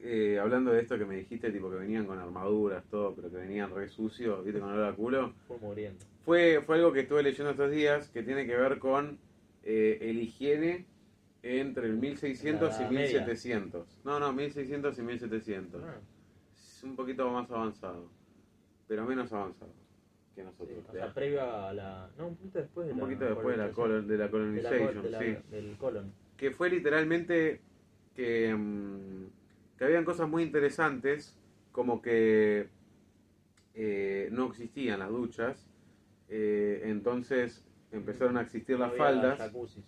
[0.00, 3.36] eh, hablando de esto que me dijiste, tipo que venían con armaduras, todo, pero que
[3.36, 5.32] venían re sucios, viste, con olor a culo.
[5.46, 6.04] Fue muriendo.
[6.24, 9.18] Fue, fue algo que estuve leyendo estos días que tiene que ver con
[9.64, 10.86] eh, el higiene
[11.42, 13.18] entre el 1600 La y Edad Media.
[13.26, 14.00] 1700.
[14.04, 15.82] No, no, 1600 y 1700.
[15.84, 15.96] Ah,
[16.54, 18.08] Es un poquito más avanzado,
[18.86, 19.72] pero menos avanzado
[20.34, 20.78] que sí, nosotros.
[20.88, 22.08] o sea, previo a la.
[22.16, 23.04] No, un poquito después de un la.
[23.04, 23.74] poquito después de la, colonización.
[23.74, 25.36] colo- de la De la colonization, col- de la- sí.
[25.50, 26.12] Del colon.
[26.36, 27.60] Que fue literalmente
[28.14, 29.26] que, mm,
[29.76, 31.36] que habían cosas muy interesantes,
[31.72, 32.68] como que
[33.74, 35.66] eh, no existían las duchas,
[36.34, 37.62] eh, entonces
[37.92, 39.38] empezaron a existir las había faldas.
[39.38, 39.84] jacuzzis.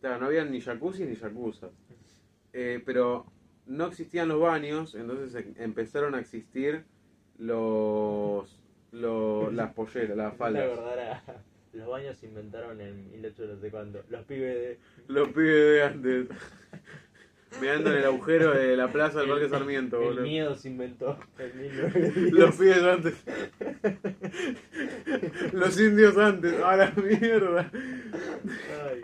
[0.00, 1.70] Claro, no había ni jacuzzi ni jacuzza.
[2.52, 3.26] Eh, pero
[3.66, 6.84] no existían los baños, entonces em- empezaron a existir
[7.38, 8.58] los,
[8.92, 10.66] los las polleras, las La faldas.
[10.68, 11.22] verdad
[11.72, 14.02] los baños se inventaron en 18 no sé cuándo.
[14.08, 14.78] Los pibes de.
[15.08, 16.28] Los pibes de antes.
[17.60, 20.22] Mirando en el agujero de la plaza del Parque Sarmiento, El boludo.
[20.22, 22.32] miedo se inventó en 1910.
[22.32, 23.14] Los pibes antes.
[25.52, 26.60] Los indios antes.
[26.62, 27.70] A la mierda.
[27.72, 29.00] Ay,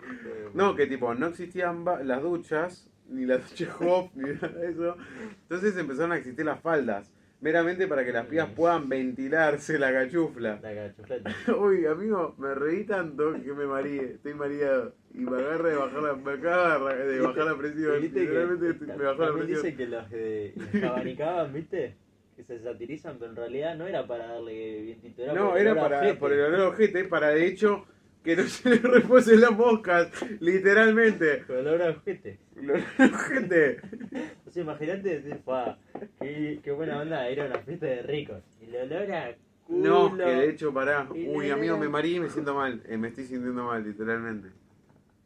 [0.53, 4.97] No, que tipo, no existían las duchas, ni las duchas hop, ni nada de eso.
[5.43, 7.09] Entonces empezaron a existir las faldas.
[7.41, 10.59] Meramente para que las pibas puedan ventilarse la cachufla.
[10.61, 11.35] La cachufleta.
[11.57, 14.11] Uy, amigo, me reí tanto que me mareé.
[14.13, 14.93] Estoy mareado.
[15.13, 17.99] Y me agarra de bajar la, me acaba de bajar la presión.
[17.99, 19.63] ¿Viste que- me bajó la también presión.
[19.63, 21.95] dice que los, de, los que abanicaban, ¿viste?
[22.35, 25.23] Que se satirizan, pero en realidad no era para darle vientito.
[25.23, 27.85] Era No, era para, por el olor ojete, para de hecho
[28.23, 30.09] que no se le reposen las moscas,
[30.39, 31.43] literalmente.
[31.49, 32.39] El olor a ojete.
[32.55, 33.81] El olor a ojete.
[34.47, 35.77] O sea, imagínate decir, "Fua,
[36.19, 38.43] qué, qué buena onda, era una fiesta de ricos.
[38.61, 40.09] Y el olor a culo.
[40.09, 41.07] No, que de hecho, pará.
[41.15, 42.83] Y Uy, amigo, me mareé y me siento mal.
[42.85, 44.49] Eh, me estoy sintiendo mal, literalmente.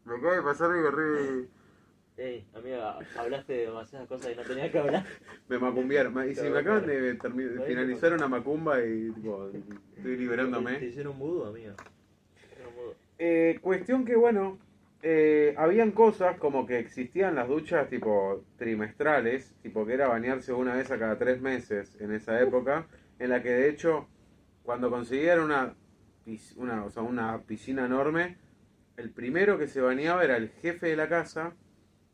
[0.06, 1.48] Me acaba de pasar algo re...
[2.18, 5.04] Ey, amiga, hablaste de demasiadas cosas que no tenía que hablar.
[5.50, 6.14] Me macumbiaron.
[6.14, 9.64] Ma- Y si me acaban de termi- finalizar una macumba y tipo, estoy
[10.02, 10.86] Te liberándome.
[10.86, 11.74] hicieron mudo, amiga.
[13.18, 14.59] Eh, cuestión que, bueno,
[15.01, 20.76] eh, habían cosas como que existían las duchas tipo trimestrales, tipo que era bañarse una
[20.76, 22.88] vez a cada tres meses en esa época,
[23.20, 24.07] en la que de hecho,
[24.63, 25.76] cuando consiguieron una,
[26.57, 28.38] una, o sea, una piscina enorme,
[28.97, 31.53] el primero que se bañaba era el jefe de la casa,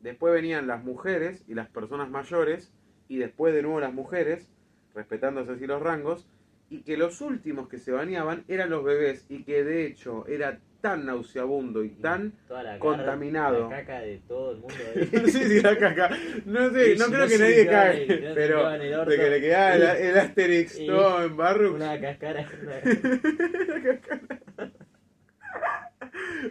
[0.00, 2.72] después venían las mujeres y las personas mayores,
[3.08, 4.50] y después de nuevo las mujeres,
[4.94, 6.28] respetándose así los rangos,
[6.70, 10.60] y que los últimos que se bañaban eran los bebés, y que de hecho era
[10.82, 12.34] tan nauseabundo y tan...
[12.50, 13.70] La cara- contaminado.
[13.70, 14.74] La caca de todo el mundo.
[15.12, 16.10] No sé si la caca,
[16.44, 18.70] no sé, Y no si creo no que nadie cague, el- no pero
[19.06, 21.74] de que le quedaba el, el Asterix Y- todo en barro.
[21.74, 22.46] Una cascara.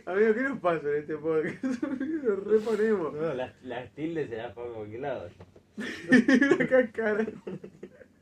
[0.06, 1.64] Amigo, ¿qué nos pasa en este podcast?
[2.24, 3.14] Nos reponemos.
[3.14, 5.30] No, las, las tildes se las pongo a cualquier lado.
[6.12, 7.26] Una cascara.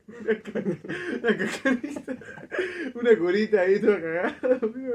[0.08, 0.64] Una ca-
[1.22, 2.16] una cascarita.
[2.94, 4.92] Una curita ahí toda cagada, amigo.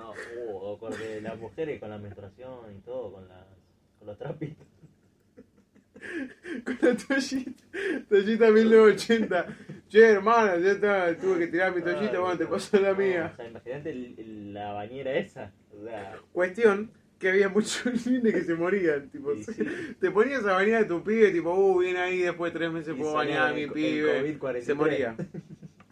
[0.00, 0.92] No, uh, con
[1.22, 3.44] las mujeres con la menstruación y todo, con, las,
[3.98, 4.66] con los trapitos.
[6.64, 7.62] Con la toallita.
[8.08, 9.46] Toallita 1980.
[9.88, 12.50] Che, hermano, ya está, tuve que tirar mi toallita, bueno, te no.
[12.50, 13.30] paso la mía.
[13.32, 15.52] O sea, imagínate el- el- la bañera esa.
[15.78, 19.10] O sea, Cuestión que había muchos niños que se morían.
[19.10, 19.62] Tipo, y sí.
[20.00, 22.94] te ponías a bañar a tu pibe, tipo, uh, viene ahí, después de tres meses
[22.96, 24.22] Y puedo bañar a mi el pibe.
[24.38, 24.60] COVID-43.
[24.62, 25.16] Se moría.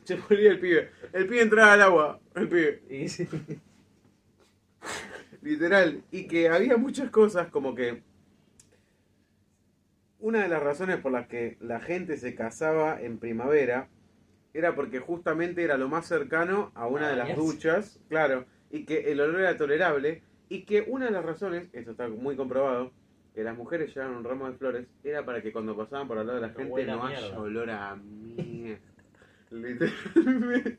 [0.05, 0.91] Se moría el pibe.
[1.13, 2.83] El pibe entraba al agua, el pibe.
[2.89, 3.29] y sí.
[5.43, 6.03] Literal.
[6.11, 8.03] Y que había muchas cosas como que
[10.21, 13.89] una de las razones por las que la gente se casaba en primavera
[14.53, 18.85] era porque justamente era lo más cercano a una A de las duchas, claro, y
[18.85, 22.91] que el olor era tolerable, y que una de las razones, esto está muy comprobado,
[23.35, 26.27] que las mujeres llevaban un ramo de flores, era para que cuando pasaban por al
[26.27, 28.58] lado de la gente no haya olor a mierda.
[29.51, 30.79] Literalmente.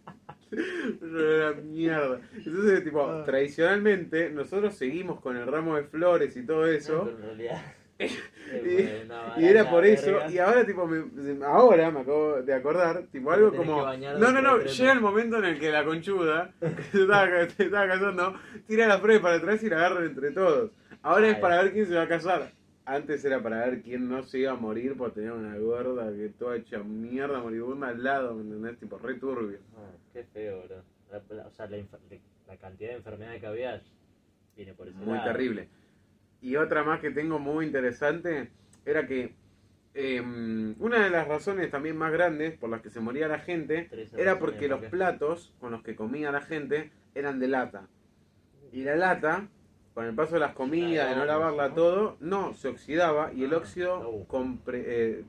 [1.01, 2.19] olor a mierda.
[2.35, 3.23] Entonces, tipo, Ah.
[3.25, 7.03] tradicionalmente, nosotros seguimos con el ramo de flores y todo eso.
[7.05, 7.61] Pero en realidad.
[9.37, 13.53] Y era por eso, y ahora tipo, me- ahora me acabo de acordar, tipo algo
[13.53, 13.85] como...
[13.93, 17.63] No, no, no, llega el momento en el que la conchuda, que se estaba, se
[17.65, 18.33] estaba casando,
[18.67, 20.71] tira la flores para atrás y la agarran entre todos.
[21.03, 22.51] Ahora es para ver quién se va a casar.
[22.91, 26.29] Antes era para ver quién no se iba a morir por tener una gorda que
[26.29, 28.79] toda hecha mierda moribunda al lado, ¿me entendés?
[28.79, 29.59] Tipo, re turbio.
[29.77, 30.81] Ah, qué feo, bro.
[31.11, 33.79] La- la- o sea, la, infer- la cantidad de enfermedades que había
[34.55, 35.31] viene por ese Muy lado.
[35.31, 35.67] terrible.
[36.41, 38.49] Y otra más que tengo muy interesante
[38.87, 39.33] era que
[39.93, 40.21] eh,
[40.79, 44.13] una de las razones también más grandes por las que se moría la gente Tres
[44.13, 44.89] era razones porque por los qué.
[44.89, 47.87] platos con los que comía la gente eran de lata.
[48.71, 49.47] Y la lata,
[49.93, 53.53] con el paso de las comidas, de no lavarla todo, no, se oxidaba y el
[53.53, 55.23] Ah, óxido compre- eh,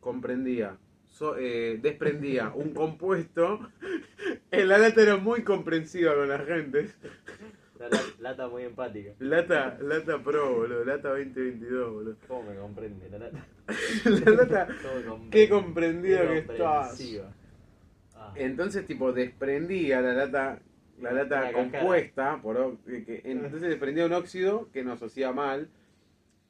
[0.00, 0.76] comprendía,
[1.06, 3.68] so- eh, desprendía un compuesto.
[4.50, 6.90] La lata era muy comprensiva con la gente.
[7.78, 9.12] La la- lata muy empática.
[9.18, 12.16] Lata, lata pro, boludo, lata 2022, boludo.
[12.28, 13.46] ¿Cómo me comprende la lata?
[14.04, 14.68] La lata,
[15.30, 17.02] qué comprendido Qué que estás.
[18.14, 20.60] Ah, Entonces, tipo, desprendía la lata,
[21.00, 25.68] la lata La compuesta, por, que- entonces desprendía un óxido que nos hacía mal.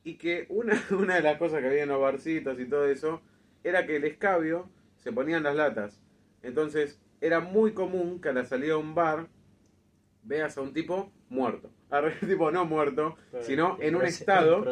[0.02, 3.20] Y que una, una de las cosas que había en los barcitos y todo eso
[3.62, 6.00] era que el escabio se ponía en las latas.
[6.42, 9.28] Entonces, era muy común que a la salida de un bar
[10.22, 11.70] veas a un tipo muerto.
[11.90, 14.62] Arre, tipo, no muerto, pero sino en un estado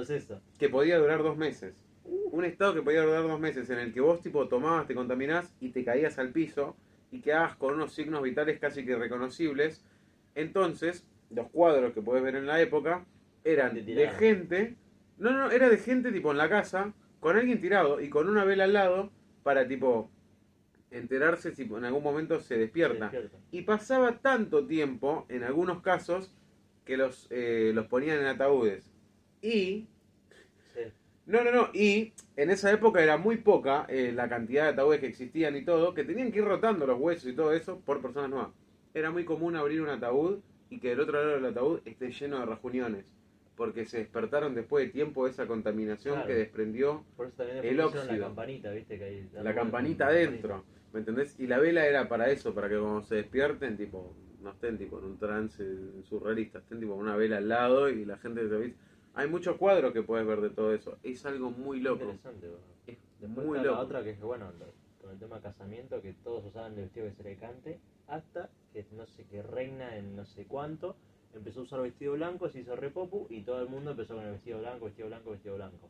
[0.58, 1.74] que podía durar dos meses.
[2.04, 5.52] Un estado que podía durar dos meses en el que vos tipo tomabas, te contaminás
[5.60, 6.74] y te caías al piso
[7.10, 9.84] y quedabas con unos signos vitales casi que reconocibles.
[10.34, 13.04] Entonces, los cuadros que podés ver en la época
[13.44, 14.76] eran de gente,
[15.18, 18.44] no, no, era de gente tipo en la casa, con alguien tirado y con una
[18.44, 19.10] vela al lado
[19.42, 20.10] para tipo
[20.90, 23.10] enterarse si en algún momento se despierta.
[23.10, 23.46] Se despierta.
[23.50, 26.34] Y pasaba tanto tiempo, en algunos casos,
[26.84, 28.90] que los, eh, los ponían en ataúdes.
[29.42, 29.88] Y.
[31.28, 31.68] no, no, no.
[31.72, 35.64] Y en esa época era muy poca eh, la cantidad de ataúdes que existían y
[35.64, 38.50] todo, que tenían que ir rotando los huesos y todo eso por personas nuevas.
[38.94, 40.38] Era muy común abrir un ataúd
[40.70, 43.12] y que del otro lado del ataúd esté lleno de rajuniones.
[43.56, 46.28] Porque se despertaron después de tiempo de esa contaminación Claro.
[46.28, 48.04] que desprendió Por eso también El óxido.
[48.04, 48.98] la campanita, ¿viste?
[48.98, 50.64] Que la campanita adentro.
[50.92, 51.38] ¿Me entendés?
[51.38, 54.98] Y la vela era para eso, para que cuando se despierten, tipo, no estén tipo
[55.00, 55.64] en un trance
[56.04, 58.74] surrealista, estén tipo con una vela al lado y la gente se.
[59.14, 60.96] Hay muchos cuadros que puedes ver de todo eso.
[61.02, 62.04] Es algo muy loco.
[62.04, 62.48] Interesante.
[62.86, 63.76] Es Después muy está loco.
[63.78, 64.52] la otra que es que, bueno,
[65.00, 68.86] con el tema casamiento, que todos usaban el vestido que se le cante, hasta que
[68.92, 70.96] no sé qué reina en no sé cuánto,
[71.34, 74.32] empezó a usar vestido blanco, se hizo repopu y todo el mundo empezó con el
[74.32, 75.88] vestido blanco, vestido blanco, vestido blanco,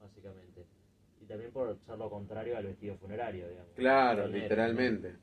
[0.00, 0.64] básicamente.
[1.20, 3.72] Y también por ser lo contrario al vestido funerario, digamos.
[3.74, 5.16] Claro, literalmente.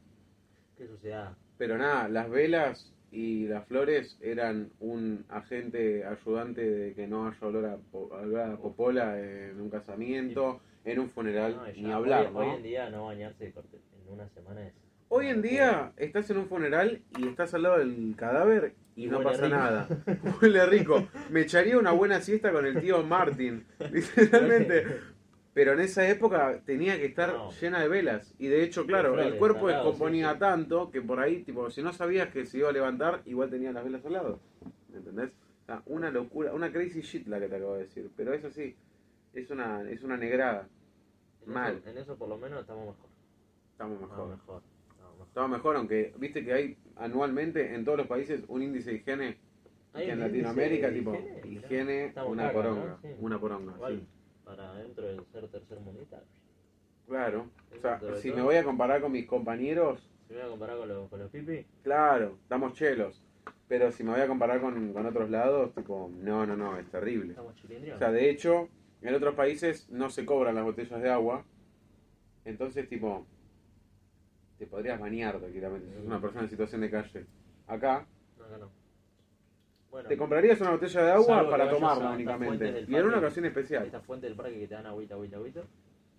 [0.78, 1.36] Qué sociedad.
[1.57, 7.45] Pero nada, las velas y las flores eran un agente ayudante de que no haya
[7.47, 12.39] olor a, a popola en un casamiento, en un funeral, No, ni hablar, hoy, ¿no?
[12.39, 13.53] hoy en día no bañarse en
[14.14, 14.74] una semana es...
[15.09, 19.07] Hoy en día estás en un funeral y estás al lado del cadáver y, Y
[19.07, 19.55] no pasa rico.
[19.57, 19.88] nada.
[20.41, 21.07] Huele rico.
[21.30, 24.86] Me echaría una buena siesta con el tío Martin, literalmente.
[25.54, 27.52] Pero en esa época tenía que estar No.
[27.52, 28.34] llena de velas.
[28.39, 30.39] Y de hecho, claro, flores, el cuerpo descomponía sí, sí.
[30.39, 33.72] tanto que por ahí, tipo, si no sabías que se iba a levantar, igual tenía
[33.74, 34.39] las velas al lado.
[34.89, 35.32] ¿Me entendés?
[35.64, 38.10] O sea, una locura, una crazy shit la que te acabo de decir.
[38.16, 38.76] Pero eso sí,
[39.34, 40.70] es una, es una negrada.
[41.45, 41.78] En Mal.
[41.78, 43.10] Eso, en eso por lo menos estamos mejor.
[43.72, 44.34] Estamos Estamos mejor.
[44.39, 44.62] estamos
[45.12, 45.28] mejor.
[45.28, 49.38] Estaba mejor, aunque viste que hay anualmente en todos los países un índice de higiene
[49.93, 52.97] que en Latinoamérica, de tipo, higiene, Estamos una caca, poronga, ¿no?
[53.02, 53.08] Sí.
[53.20, 54.04] una poronga, sí.
[54.56, 56.22] Para dentro del ser tercer mundista,
[57.08, 60.47] Claro, o sea, si todo- me voy a comparar con mis compañeros, si me voy
[60.47, 63.22] a comparar con los, con los pipi, claro, estamos chelos,
[63.68, 66.89] pero si me voy a comparar con, con otros lados, tipo, no, no, no, es
[66.89, 67.30] terrible.
[67.32, 67.56] estamos
[67.93, 68.70] O sea, de hecho,
[69.02, 71.43] en otros países no se cobran las botellas de agua,
[72.45, 73.26] entonces, tipo,
[74.58, 77.26] te podrías bañar tranquilamente, si sos una persona en situación de calle.
[77.68, 78.06] Acá,
[78.38, 78.80] No, acá no.
[79.92, 83.86] Bueno, te comprarías una botella de agua para tomarla únicamente, y en una ocasión especial.
[83.86, 85.64] esta fuente del parque que te dan agüita, agüita, agüita.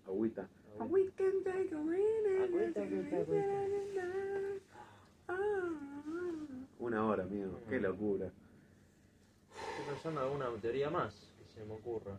[0.07, 0.49] Agüita.
[0.79, 1.19] agüita.
[1.19, 3.43] Agüita, agüita, agüita.
[6.79, 7.61] Una hora, amigo.
[7.69, 8.27] Qué locura.
[8.27, 12.19] Estoy pensando en alguna teoría más que se me ocurra.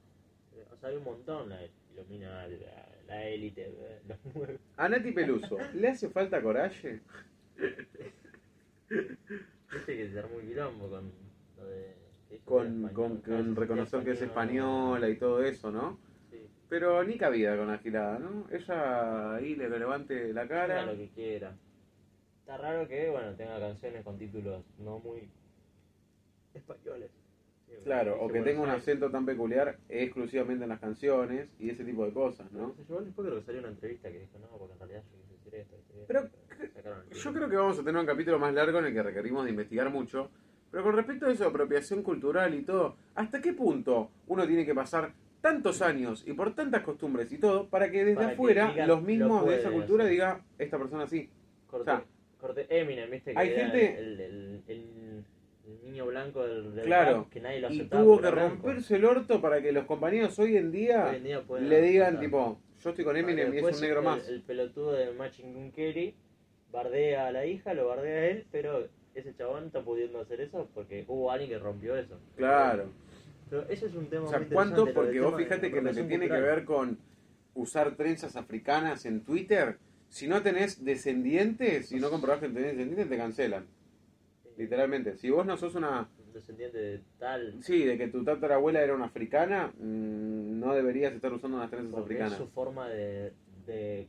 [0.72, 1.60] O sea, hay un montón, la
[1.94, 4.58] ilumina la, la élite, eh, los mueve.
[4.78, 7.02] A Nati Peluso, ¿le hace falta coraje?
[8.90, 11.23] Viste que se armó un quilombo con
[11.64, 11.96] lo de...
[12.30, 14.98] que dijo Con, con, con reconocer que es español.
[15.04, 16.00] española y todo eso, ¿no?
[16.30, 16.38] Sí,
[16.70, 18.48] Pero ni cabida con la girada, ¿no?
[18.52, 20.86] Ella ahí le levante la haga cara.
[20.86, 21.56] lo que quiera.
[22.40, 25.30] Está raro que, bueno, tenga canciones con títulos no muy
[26.54, 27.12] españoles.
[27.84, 32.06] Claro, o que tenga un acento tan peculiar exclusivamente en las canciones y ese tipo
[32.06, 32.76] de cosas, ¿no?
[32.76, 35.18] Se llevó después creo que salió una entrevista que dijo, no, porque en realidad yo
[35.22, 35.76] quise decir esto.
[36.08, 36.30] Pero
[37.12, 39.50] Yo creo que vamos a tener un capítulo más largo en el que requerimos de
[39.52, 40.30] investigar mucho.
[40.74, 44.74] Pero con respecto a eso, apropiación cultural y todo, ¿hasta qué punto uno tiene que
[44.74, 48.68] pasar tantos años y por tantas costumbres y todo para que desde Para que afuera
[48.72, 51.30] digan, los lo mismos de esa cultura diga esta persona sí?
[51.68, 52.04] Corte, o sea,
[52.42, 55.24] corte Eminem, viste que hay gente- el, el, el-
[55.68, 58.36] el niño blanco del, del Claro, rap que nadie lo Y aceptaba tuvo porque que
[58.36, 61.82] romperse el orto para que los compañeros hoy en día, Hoy en día pueden le
[61.82, 62.26] digan aceptar.
[62.26, 64.28] tipo, yo estoy con Eminem y es un negro más.
[64.28, 66.16] El pelotudo de Matching Gun Kelly
[66.72, 70.70] bardea a la hija, lo bardea a él, pero ese chabón está pudiendo hacer eso
[70.74, 72.20] porque hubo alguien que rompió eso.
[72.36, 72.90] Claro.
[73.50, 74.94] Pero ese es un tema O sea, muy ¿cuánto?
[74.94, 76.98] Porque vos fíjate que lo que tiene que ver con
[77.54, 79.78] usar trenzas africanas en Twitter,
[80.10, 83.66] si no tenés descendientes, si no comprobás que tenés descendientes, te cancelan.
[84.58, 85.18] Literalmente.
[85.18, 86.08] Si vos no sos una...
[86.26, 87.62] Un descendiente de tal...
[87.62, 91.92] Sí, de que tu tatarabuela era una africana, mm, no deberías estar usando unas trenzas
[91.92, 92.34] Porque africanas.
[92.34, 93.34] es su forma de,
[93.66, 94.08] de,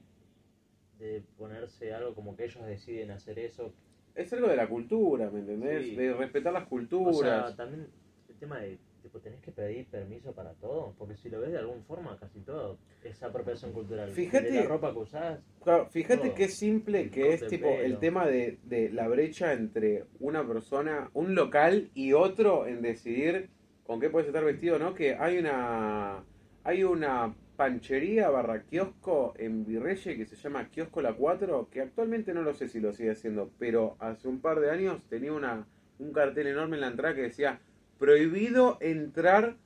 [0.99, 3.73] de ponerse algo como que ellos deciden hacer eso.
[4.15, 5.87] Es algo de la cultura, ¿me entendés?
[5.87, 5.97] Sí.
[5.97, 7.47] De respetar las O culturas.
[7.49, 7.89] sea, también
[8.29, 11.59] el tema de, tipo, tenés que pedir permiso para todo, porque si lo ves de
[11.59, 14.13] alguna forma, casi todo es apropiación cultural.
[14.13, 16.35] Fíjate- De la ropa que usás, Claro, fíjate todo.
[16.35, 21.11] qué simple El que es tipo el tema de, de la brecha entre una persona,
[21.13, 23.51] un local y otro en decidir
[23.85, 24.95] con qué puedes estar vestido, ¿no?
[24.95, 26.25] Que hay una
[26.63, 32.35] hay una panchería barra kiosco en Virreye que se llama Kiosco La 4, que actualmente
[32.35, 35.67] no lo sé si lo sigue haciendo, pero hace un par de años tenía una
[35.99, 37.61] un cartel enorme en la entrada que decía
[37.99, 39.57] prohibido entrar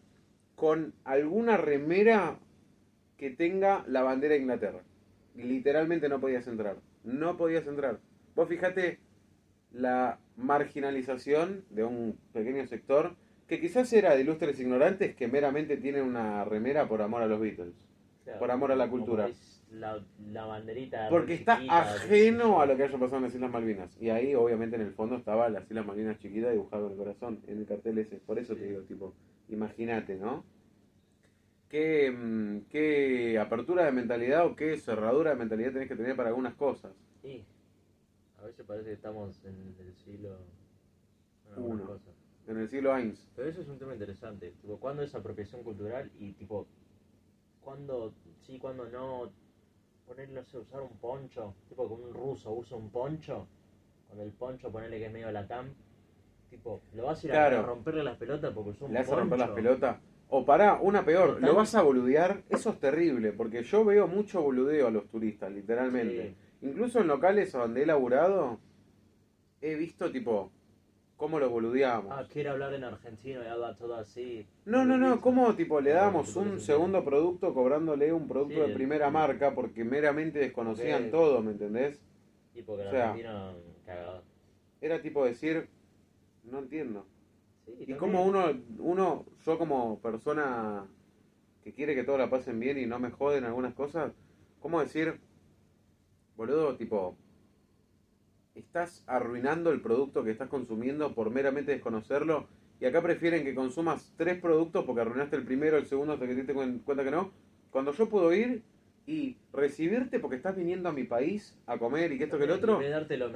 [0.55, 2.39] con alguna remera
[3.17, 4.81] que tenga la bandera de Inglaterra.
[5.35, 6.77] Literalmente no podías entrar.
[7.05, 8.01] No podías entrar.
[8.35, 8.99] Vos fijate
[9.73, 13.17] la marginalización de un pequeño sector
[13.49, 17.41] que quizás era de ilustres ignorantes que meramente tienen una remera por amor a los
[17.41, 17.75] Beatles.
[18.23, 19.31] claro, Por amor a la cultura.
[19.71, 21.09] La, la banderita.
[21.09, 23.97] Porque está ajeno a lo que haya pasado en las Islas Malvinas.
[24.01, 27.41] Y ahí, obviamente, en el fondo estaba las Islas Malvinas chiquitas dibujado en el corazón,
[27.47, 28.17] en el cartel ese.
[28.17, 29.15] Por eso te digo, tipo,
[29.49, 30.45] imagínate, ¿no?
[31.71, 36.31] Qué, mm, qué apertura de mentalidad o qué cerradura de mentalidad tenés que tener para
[36.31, 36.93] algunas cosas.
[37.23, 37.45] Sí.
[38.39, 40.39] A veces parece que estamos en el siglo.
[41.57, 41.85] Uno.
[41.87, 42.18] cosas.
[42.49, 43.29] En el siglo Ains.
[43.37, 44.53] Pero eso es un tema interesante.
[44.61, 46.11] Tipo, ¿cuándo es apropiación cultural?
[46.19, 46.67] Y tipo,
[47.61, 49.31] ¿cuándo sí, cuándo no?
[50.07, 51.55] Poner, no sé, usar un poncho.
[51.69, 53.47] Tipo, que un ruso usa un poncho.
[54.09, 55.67] Con el poncho, ponerle que es medio latam.
[56.49, 57.59] Tipo, ¿lo vas a ir a- Claro.
[57.59, 59.21] a romperle las pelotas porque usó un Le vas a poncho?
[59.21, 59.99] romper las pelotas.
[60.31, 62.43] O pará, una peor, lo vas a boludear.
[62.49, 66.35] Eso es terrible, porque yo veo mucho boludeo a los turistas, literalmente.
[66.61, 66.67] Sí.
[66.69, 68.59] Incluso en locales donde he laburado,
[69.61, 70.51] he visto, tipo,
[71.19, 72.13] cómo lo boludeamos.
[72.17, 74.47] Ah, quiere hablar en argentino y habla todo así.
[74.65, 78.75] No, no, no, ¿cómo tipo le damos un segundo producto cobrándole un producto Sí, de
[78.75, 82.01] primera marca porque meramente desconocían todo, ¿me entendés?
[82.55, 83.17] Tipo que el O sea,
[83.85, 84.23] cagado.
[84.81, 85.69] Era tipo decir,
[86.45, 87.05] no entiendo.
[87.67, 88.45] Sí, Y como uno,
[88.79, 90.87] uno, yo como persona
[91.65, 94.13] que quiere que todos la pasen bien y no me joden algunas cosas,
[94.61, 95.19] ¿cómo decir,
[96.37, 97.17] boludo, tipo,
[98.59, 102.47] estás arruinando el producto que estás consumiendo por meramente desconocerlo?
[102.81, 106.33] Y acá prefieren que consumas tres productos porque arruinaste el primero, el segundo hasta que
[106.35, 107.33] te diste cuen- cuenta que no.
[107.71, 108.63] Cuando yo puedo ir
[109.07, 112.51] y recibirte porque estás viniendo a mi país a comer y que esto que el
[112.51, 112.79] otro.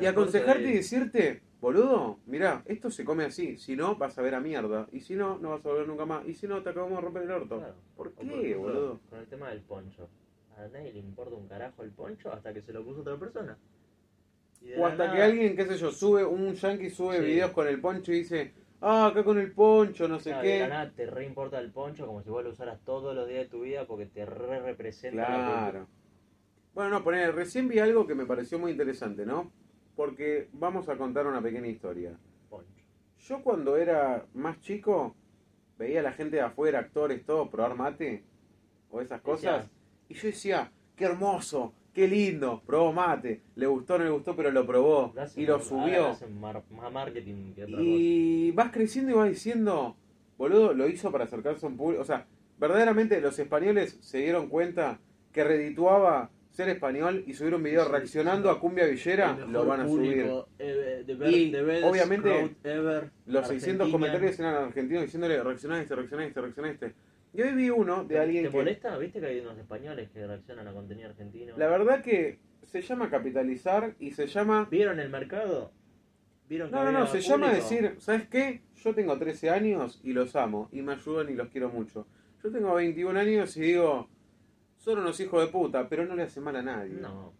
[0.00, 3.56] Y aconsejarte te y decirte, boludo, mira, esto se come así.
[3.56, 4.86] Si no, vas a ver a mierda.
[4.92, 6.26] Y si no, no vas a volver nunca más.
[6.28, 7.58] Y si no, te acabamos de romper el orto.
[7.58, 7.74] Claro.
[7.96, 9.00] ¿Por qué, ejemplo, boludo?
[9.10, 10.08] Con el tema del poncho.
[10.56, 13.56] A nadie le importa un carajo el poncho hasta que se lo puso otra persona.
[14.78, 17.24] O hasta nada- que alguien, qué sé yo, sube, un yankee sube Sí.
[17.24, 20.58] videos con el poncho y dice, ah, acá con el poncho, no sé claro, de
[20.58, 20.70] la qué.
[20.70, 23.48] nada te re importa el poncho como si vos lo usaras todos los días de
[23.48, 25.26] tu vida porque te re representa la
[25.72, 25.88] Claro.
[26.74, 29.52] Bueno, no, poner, recién vi algo que me pareció muy interesante, ¿no?
[29.94, 32.16] Porque vamos a contar una pequeña historia.
[32.48, 32.84] Poncho.
[33.18, 35.14] Yo cuando era más chico,
[35.78, 38.24] veía a la gente de afuera, actores, todo, probar mate
[38.90, 39.70] o esas cosas.
[40.08, 43.40] Y yo decía, qué hermoso, qué lindo, probó mate.
[43.56, 45.12] Le gustó, no le gustó, pero lo probó.
[45.36, 46.16] Y lo subió.
[46.40, 49.96] mar- marketing que otra Y vas creciendo y vas diciendo,
[50.38, 52.02] boludo, lo hizo para acercarse a un público.
[52.02, 52.26] O sea,
[52.58, 55.00] verdaderamente los españoles se dieron cuenta
[55.32, 58.56] que redituaba ser español y subir un video Sí, reaccionando sí.
[58.56, 60.16] a Cumbia Villera, lo van a subir.
[60.24, 63.90] público ever- the Y, best- the best obviamente, ever, Los 600 Argentina.
[63.90, 65.80] comentarios eran argentinos diciéndole reacciona a
[66.72, 66.92] este,
[67.34, 67.40] reacciona a reacciona a.
[67.40, 68.56] Y hoy vi uno de ¿Te, alguien ¿Te que...
[68.56, 68.98] molesta?
[68.98, 71.56] ¿Viste que hay unos españoles que reaccionan a contenido argentino?
[71.56, 74.68] La verdad que se llama capitalizar y se llama...
[74.70, 75.72] ¿Vieron el mercado?
[76.48, 78.62] ¿Vieron que No, no, no, se llama decir, ¿sabes qué?
[78.76, 82.06] Yo tengo 13 años y los amo y me ayudan y los quiero mucho.
[82.42, 84.08] Yo tengo 21 años y digo,
[84.76, 86.94] son unos hijos de puta, pero no le hace mal a nadie.
[86.94, 87.32] No.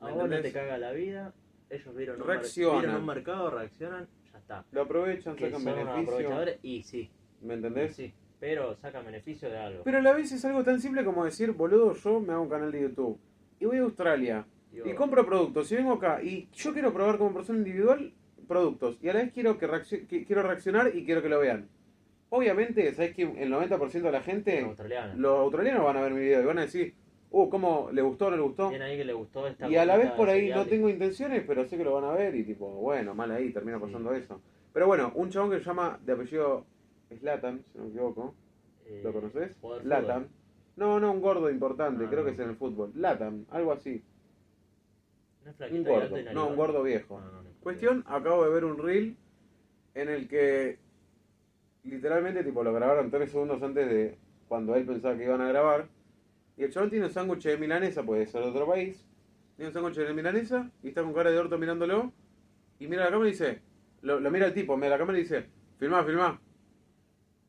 [0.00, 1.34] A ¿Me vos no te caga la vida,
[1.70, 4.64] ellos vieron un, vieron un mercado, reaccionan, ya está.
[4.70, 6.02] Lo aprovechan, Que sacan son beneficio.
[6.02, 7.10] aprovechadores y sí,
[7.42, 7.96] ¿Me y entendés?
[7.96, 9.82] sí, pero sacan beneficio de algo.
[9.84, 12.48] Pero a la vez es algo tan simple como decir, boludo, yo me hago un
[12.48, 13.18] canal de YouTube
[13.60, 17.34] y voy a Australia y compro productos y vengo acá y yo quiero probar como
[17.34, 18.12] persona individual
[18.46, 19.68] productos y a la vez quiero que,
[20.26, 21.68] quiero reaccionar y quiero que lo vean.
[22.30, 25.14] Obviamente, ¿sabes que el 90% de la gente, australiana.
[25.16, 26.94] los australianos van a ver mi video y van a decir,
[27.30, 28.68] uh, ¿cómo le gustó o no le gustó?
[28.68, 31.42] Bien ahí que le gustó esta Y a la vez por ahí no tengo intenciones,
[31.46, 33.84] pero sé que lo van a ver y tipo, bueno, mal ahí, termina Sí.
[33.84, 34.40] pasando eso.
[34.74, 36.66] Pero bueno, un chabón que se llama de apellido
[37.16, 38.34] Slatan, si no me equivoco.
[38.86, 39.56] Eh, ¿Lo conoces?
[39.60, 40.22] jugador de Latam.
[40.24, 40.30] fútbol.
[40.76, 42.26] No, no, un gordo importante, Ah, creo no.
[42.26, 42.92] que es en el fútbol.
[42.94, 44.02] Latam, algo así.
[45.44, 47.20] ¿No es Un gordo, no, un gordo viejo.
[47.20, 47.48] No, no, no.
[47.62, 49.16] Cuestión, acabo de ver un reel
[49.94, 50.78] en el que
[51.84, 55.88] literalmente tipo lo grabaron tres segundos antes de cuando él pensaba que iban a grabar.
[56.56, 59.04] Y el chabón tiene un sándwich de milanesa, puede ser de otro país.
[59.56, 62.12] Tiene un sándwich de milanesa y está con cara de orto mirándolo.
[62.78, 63.60] Y mira la cámara y dice,
[64.02, 65.46] lo, lo mira el tipo, mira la cámara y dice,
[65.78, 66.40] filmá, filmá.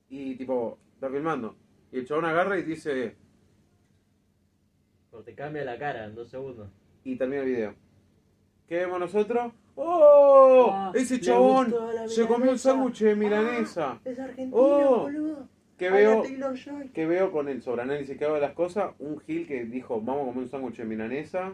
[0.10, 1.56] Y tipo, está filmando.
[1.92, 3.16] Y el chabón agarra y dice,
[5.12, 6.70] Pero te cambia la cara en dos segundos.
[7.04, 7.76] y termina el video.
[8.68, 9.52] ¿Qué vemos nosotros?
[9.76, 10.70] ¡Oh!
[10.72, 11.74] Ah, ese chabón
[12.08, 13.94] se comió un sándwich de milanesa.
[13.94, 15.48] Ah, es argentino, Oh, boludo.
[15.78, 16.24] que veo,
[16.94, 20.24] que veo con el sobreanálisis que hago de las cosas, un Gil que dijo, vamos
[20.24, 21.54] a comer un sándwich de milanesa.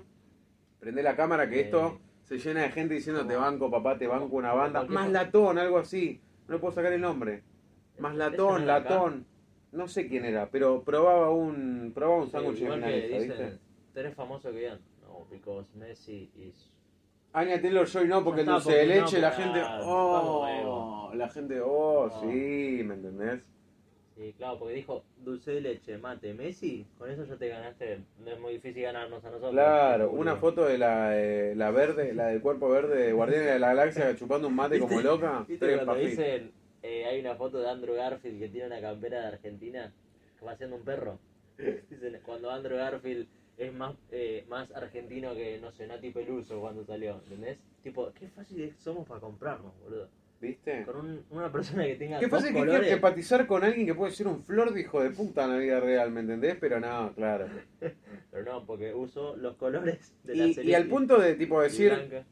[0.79, 1.63] Prende la cámara que Eh.
[1.65, 4.83] esto se llena de gente diciendo te banco, papá, te banco una banda.
[4.85, 6.19] Más latón, algo así.
[6.47, 7.43] No le puedo sacar el nombre.
[7.99, 9.25] Más ¿Eso no latón, latón.
[9.71, 13.59] No sé quién era, pero probaba un probaba un sándwich de milanesa, dicen, ¿viste?
[13.93, 16.71] Tenés famoso que digan, no, because Messi is...
[17.33, 19.59] Anya Taylor Joy no, porque el dulce de porque no, leche, la gente.
[19.61, 23.41] ah, Oh, la gente, oh, sí, ¿me entendés?
[24.15, 28.31] Sí, claro, porque dijo dulce de leche, mate, Messi, con eso ya te ganaste, no
[28.31, 29.51] es muy difícil ganarnos a nosotros.
[29.51, 33.47] Claro, el una foto de la, eh, la verde, la del cuerpo verde de Guardianes
[33.47, 35.43] de la Galaxia chupando un mate como loca.
[35.45, 36.53] ¿Viste tres cuando dicen,
[36.87, 39.91] eh, hay una foto de Andrew Garfield que tiene una campera de Argentina
[40.39, 41.19] que va haciendo un perro?
[41.89, 43.27] Dicen, cuando Andrew Garfield
[43.57, 47.57] es más, eh, más argentino que, no sé, Nati Peluso cuando salió, ¿entendés?
[47.81, 50.09] Tipo, qué fácil somos para comprarnos, boludo.
[50.41, 50.83] ¿Viste?
[50.83, 54.11] Con un- una persona que tenga Qué fácil que quiero empatizar con alguien que puede
[54.11, 56.57] ser un flor de hijo de puta en la vida real, ¿me entendés?
[56.59, 57.47] Pero no, claro.
[58.31, 60.71] Pero no, porque uso los colores de la Y, serie.
[60.71, 62.25] y al punto de tipo decir,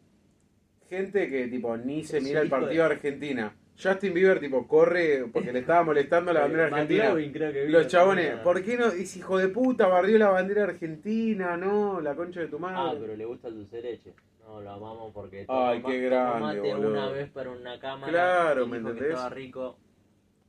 [0.89, 3.56] gente que tipo ni se mira el partido de Argentina.
[3.82, 7.03] Justin Bieber tipo corre porque le estaba molestando la bandera argentina.
[7.05, 8.88] McLovin creo que vino Los chabones, ¿por qué no?
[8.88, 12.99] Es hijo de puta, barrió la bandera argentina, no, la concha de tu Ah, madre.
[13.01, 14.13] pero le gusta el dulce leche.
[14.45, 16.89] No, lo amamos porque Ay, qué grande, mate boludo.
[16.91, 18.11] una vez para una cámara.
[18.11, 19.07] Claro, y ¿me entendés?
[19.09, 19.78] estaba rico.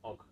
[0.01, 0.23] Ok.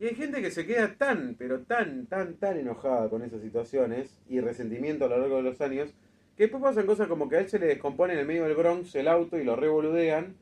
[0.00, 4.18] Y hay gente que se queda tan, pero tan, tan, tan enojada con esas situaciones
[4.28, 5.94] y resentimiento a lo largo de los años,
[6.36, 8.56] que después pasan cosas como que a él se le descompone en el medio del
[8.56, 10.34] Bronx el auto y lo revoludean,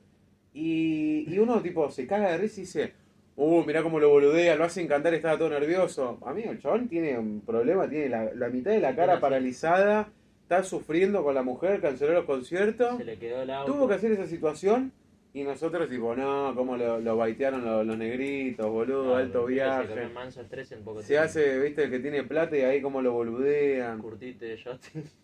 [0.54, 2.92] y, y uno tipo se caga de risa y dice,
[3.36, 6.18] uh, mirá cómo lo boludea, lo hacen cantar, estaba todo nervioso.
[6.26, 10.08] Amigo, el chabón tiene un problema, tiene la, la mitad de la cara paralizada,
[10.42, 12.98] está sufriendo con la mujer, canceló los conciertos.
[12.98, 13.72] Se le quedó el auto.
[13.72, 14.92] Tuvo que hacer esa situación
[15.34, 19.88] y nosotros tipo, no, cómo lo, lo baitearon los, los negritos, boludo, Ah, alto viaje.
[19.88, 21.24] comer manso estrés en poco Se tiempo.
[21.24, 23.98] hace, viste, el que tiene plata y ahí como lo boludean.
[23.98, 25.04] Curtite, Justin.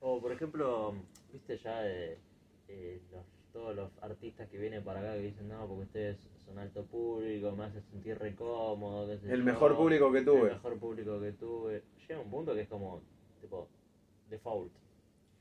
[0.00, 0.94] O por ejemplo,
[1.32, 2.16] viste ya eh,
[2.68, 3.24] eh, los-
[3.56, 7.50] todos los artistas que vienen para acá que dicen no, porque ustedes son alto público,
[7.52, 9.10] me hace sentir re cómodo.
[9.10, 10.50] El yo, mejor público que El tuve.
[10.50, 11.82] mejor público que tuve.
[12.06, 13.00] Llega un punto que es como,
[13.40, 13.66] tipo,
[14.28, 14.70] default.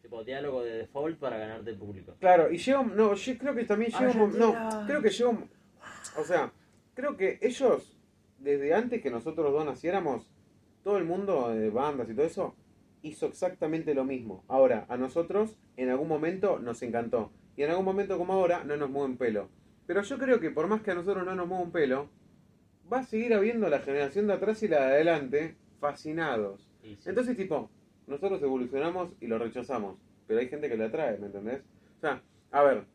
[0.02, 2.16] Tipo, diálogo de default para ganarte el público.
[2.22, 5.10] Claro, y llega un- no, yo creo que también llega un mom- no, creo que
[5.10, 5.50] llega un-
[6.18, 6.54] o sea,
[6.94, 7.98] creo que ellos,
[8.40, 10.32] desde antes que nosotros dos naciéramos,
[10.86, 12.56] todo el mundo de bandas y todo eso,
[13.02, 14.46] hizo exactamente lo mismo.
[14.48, 17.32] Ahora, a nosotros, en algún momento nos encantó.
[17.56, 19.49] Y en algún momento como ahora, no nos mueve un pelo.
[19.88, 22.10] Pero yo creo que por más que a nosotros no nos mueva un pelo,
[22.91, 26.69] va a seguir habiendo la generación de atrás y la de adelante fascinados.
[26.82, 26.98] Sí.
[27.06, 27.69] Entonces, tipo,
[28.07, 29.98] nosotros evolucionamos y lo rechazamos.
[30.27, 31.61] Pero hay gente que lo atrae, ¿me entendés?
[31.98, 32.22] O sea,
[32.52, 32.86] a ver,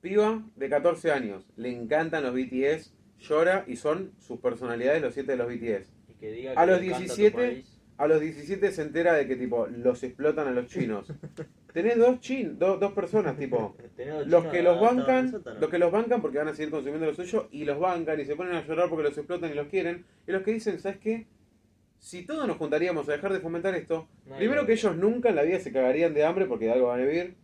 [0.00, 5.32] piba de 14 años, le encantan los BTS, llora y son sus personalidades los 7
[5.32, 5.92] de los BTS.
[6.08, 7.80] ¿Y que diga A los le encanta tu 17, país.
[7.96, 11.12] A los 17 se entera de que tipo los explotan a los chinos.
[11.72, 13.76] Tenés dos chin, do- dos personas, tipo,
[14.26, 15.30] los que los bancan,
[15.60, 18.24] los que los bancan porque van a seguir consumiendo lo suyo y los bancan y
[18.24, 20.98] se ponen a llorar porque los explotan y los quieren, y los que dicen, ¿sabes
[20.98, 21.26] qué?
[21.98, 25.42] Si todos nos juntaríamos a dejar de fomentar esto, primero que ellos nunca en la
[25.42, 27.34] vida se cagarían de hambre porque de algo van a vivir,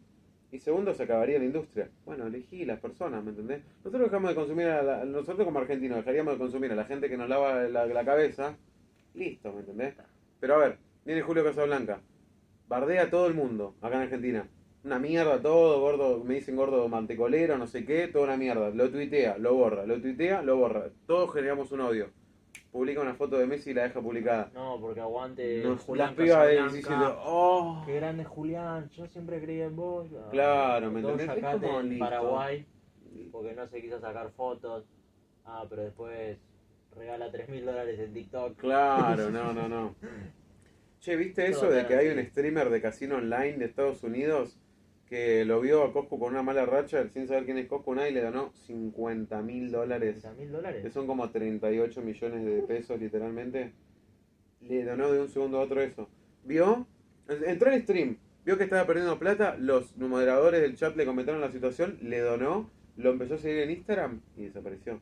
[0.51, 1.89] y segundo se acabaría la industria.
[2.05, 3.63] Bueno, elegí las personas, ¿me entendés?
[3.79, 7.09] Nosotros dejamos de consumir a la- nosotros como argentinos dejaríamos de consumir a la gente
[7.09, 8.55] que nos lava la, la cabeza,
[9.15, 9.95] listo, ¿me entendés?
[10.41, 10.77] Pero a ver,
[11.07, 12.01] viene Julio Casablanca,
[12.73, 14.49] bardea a todo el mundo acá en Argentina.
[14.83, 18.71] Una mierda todo, gordo, me dicen gordo mantecolero, no sé qué, toda una mierda.
[18.71, 20.89] Lo tuitea, lo borra, lo tuitea, lo borra.
[21.07, 22.11] Todos generamos un odio.
[22.73, 24.51] Publica una foto de Messi y la deja publicada.
[24.55, 26.73] No, porque aguante Julián las pibas de Casablanca.
[26.73, 30.11] 17, oh, Qué grande Julián, yo siempre creía en vos.
[30.11, 31.29] No, Claro, ¿me entendés?
[31.29, 31.99] Es como en.
[31.99, 32.67] Paraguay
[33.31, 34.85] porque no se quiso sacar fotos.
[35.45, 36.39] Ah, pero después
[36.97, 38.57] regala 3 mil dólares en TikTok.
[38.57, 39.95] Claro, no, no, no.
[41.03, 44.57] Che, ¿viste eso de que hay un streamer de casino online de Estados Unidos
[45.07, 48.09] que lo vio a Coscu con una mala racha sin saber quién es Coscu Nada
[48.09, 50.21] y le donó 50 mil dólares?
[50.21, 50.81] 30 mil dólares.
[50.81, 53.73] que son como 38 millones de pesos literalmente,
[54.61, 56.09] le donó de un segundo a otro eso.
[56.45, 56.87] Vio,
[57.47, 61.51] entró en stream, vio que estaba perdiendo plata, los moderadores del chat le comentaron la
[61.51, 65.01] situación, le donó, lo empezó a seguir en Instagram y desapareció.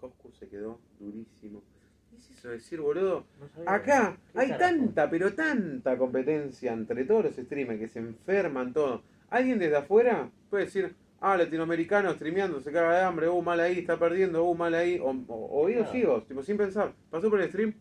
[0.00, 1.62] Coscu se quedó durísimo.
[2.30, 3.24] ¿Qué es eso de decir, boludo?
[3.64, 3.70] No.
[3.70, 4.64] Acá ¿Qué hay carajo?
[4.76, 9.02] tanta, pero tanta competencia entre todos los streamers que se enferman todo.
[9.30, 13.80] Alguien desde afuera puede decir, ah, latinoamericano streameando, se caga de hambre, uh, mal ahí,
[13.80, 15.92] está perdiendo, uh, mal ahí, o, o, oídos Claro.
[15.92, 16.92] ciegos, tipo, sin pensar.
[17.10, 17.74] Pasó por el stream,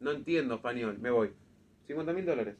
[0.00, 1.30] no entiendo español, me voy.
[1.86, 2.56] 50 mil dólares.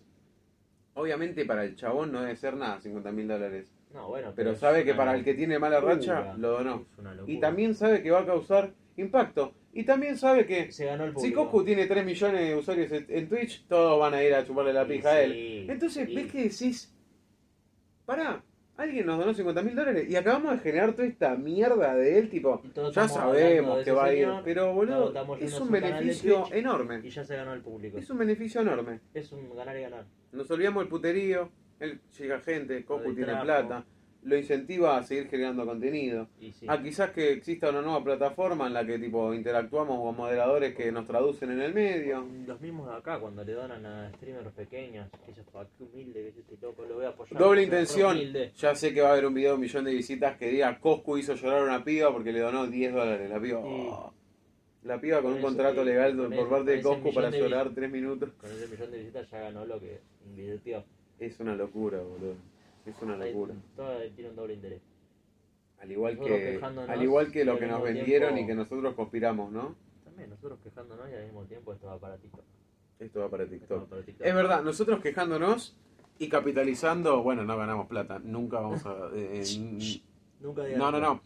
[0.95, 3.71] Obviamente para el chabón no debe ser nada 50 mil dólares.
[3.95, 6.85] No, bueno, Pero sabe que para el que tiene mala racha, lo donó.
[7.27, 9.53] Y también sabe que va a causar impacto.
[9.73, 11.33] Y también sabe que se ganó el si.
[11.33, 14.73] Coscu tiene 3 millones de usuarios en en Twitch, todos van a ir a chuparle
[14.73, 15.67] la pija a él.
[15.69, 16.15] Entonces, sí.
[16.15, 16.93] ¿ves que decís?
[18.05, 18.43] Pará,
[18.77, 22.31] alguien nos donó 50 mil dólares y acabamos de generar toda esta mierda de él,
[22.31, 22.62] tipo,
[22.93, 26.55] ya sabemos que va a ir, pero boludo, es un beneficio Twitch.
[26.55, 27.01] enorme.
[27.05, 27.99] Y ya se ganó el público.
[27.99, 29.01] Es un beneficio enorme.
[29.15, 30.05] Es un ganar y ganar.
[30.33, 33.85] Nos olvidamos del puterío, él llega gente, Coscu tiene plata,
[34.23, 36.29] lo incentiva a seguir generando contenido.
[36.39, 36.67] Sí.
[36.69, 40.93] Ah, quizás que exista una nueva plataforma en la que tipo interactuamos con moderadores que
[40.93, 42.27] nos traducen en el medio.
[42.47, 46.21] Los mismos de acá, cuando le donan a streamers pequeños, que yo, "Ah, qué humilde
[46.23, 47.39] que es este loco, lo voy a apoyar.
[47.41, 48.17] Doble intención.
[48.17, 48.53] humilde".
[48.57, 50.79] Ya sé que va a haber un video de un millón de visitas que diga
[50.79, 53.31] Coscu hizo llorar a una piba porque le donó 10 dólares.
[53.31, 54.13] La piba, oh.
[54.83, 57.71] la piba con Con un contrato legal por ese- parte de Coscu para de llorar
[57.75, 58.31] 3 minutos.
[58.39, 60.85] Con ese millón de visitas ya ganó lo que invirtió.
[61.19, 62.35] Es una locura, boludo.
[62.86, 63.55] Es una locura.
[63.77, 64.81] Todo tiene un doble interés.
[65.81, 69.51] Al igual que, al igual que lo que nos vendieron tiempo- y que nosotros conspiramos,
[69.51, 69.74] ¿no?
[70.05, 72.44] También nosotros quejándonos y al mismo tiempo esto va para TikTok.
[72.98, 73.89] Esto va para va TikTok.
[73.89, 74.27] para TikTok.
[74.27, 75.74] Es verdad, nosotros quejándonos
[76.19, 78.19] y capitalizando, bueno, no ganamos plata.
[78.19, 79.09] Nunca vamos a...
[79.15, 79.43] eh,
[80.40, 81.20] Nunca No, no, no.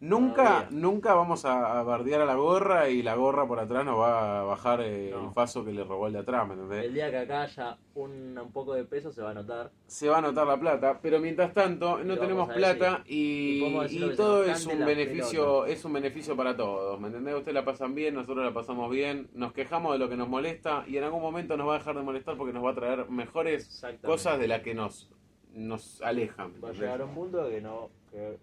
[0.00, 4.40] Nunca, nunca vamos a bardear a la gorra y la gorra por atrás nos va
[4.40, 5.26] a bajar eh, No.
[5.26, 6.84] el paso que le robó el de atrás, ¿me entendés?
[6.84, 9.72] El día que acá haya un, un poco de peso se va a notar.
[9.88, 13.74] Se va a notar la plata, pero mientras tanto no tenemos plata y,
[14.16, 17.34] todo es un beneficio, es un beneficio para todos, ¿me entendés?
[17.34, 20.84] Ustedes la pasan bien, nosotros la pasamos bien, nos quejamos de lo que nos molesta
[20.86, 23.10] y en algún momento nos va a dejar de molestar porque nos va a traer
[23.10, 25.10] mejores cosas de las que nos,
[25.54, 26.52] nos alejan.
[26.52, 28.38] ¿me Va a llegar un punto que no, que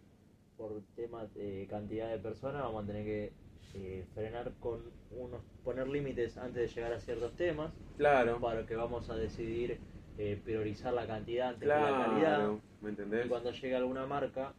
[0.57, 3.33] por temas de cantidad de personas vamos a tener que
[3.73, 8.75] eh, frenar con unos, poner límites antes de llegar a ciertos temas, Claro, para que
[8.75, 9.79] vamos a decidir
[10.17, 12.35] eh, priorizar la cantidad antes que la calidad.
[12.37, 13.25] claro, ¿me entendés?
[13.25, 14.53] Y cuando llegue alguna marca,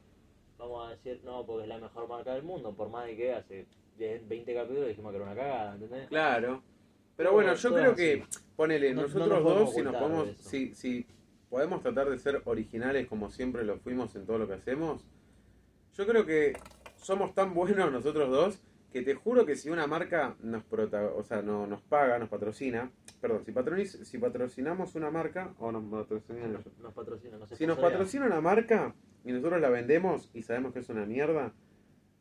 [0.58, 3.32] vamos a decir, no, porque es la mejor marca del mundo, por más de que
[3.32, 3.66] hace
[3.96, 6.08] 10, 20 capítulos dijimos que era una cagada, ¿entendés?
[6.08, 6.62] Claro.
[7.16, 8.02] Pero bueno, yo creo así.
[8.02, 8.24] que,
[8.56, 11.06] ponele, No- no nosotros nos dos, si nos podemos, si, si
[11.48, 15.02] podemos tratar de ser originales como siempre lo fuimos en todo lo que hacemos,
[15.96, 16.52] yo creo que
[16.96, 18.60] somos tan buenos nosotros dos
[18.92, 22.28] que te juro que si una marca nos prota, o sea, no, nos paga, nos
[22.30, 22.90] patrocina,
[23.20, 27.76] perdón, si, patroniz- si patrocinamos una marca, o nos patrocinan Nos patrocina, nos si nos
[27.90, 28.94] patrocina una marca
[29.24, 31.52] y nosotros la vendemos y sabemos que es una mierda,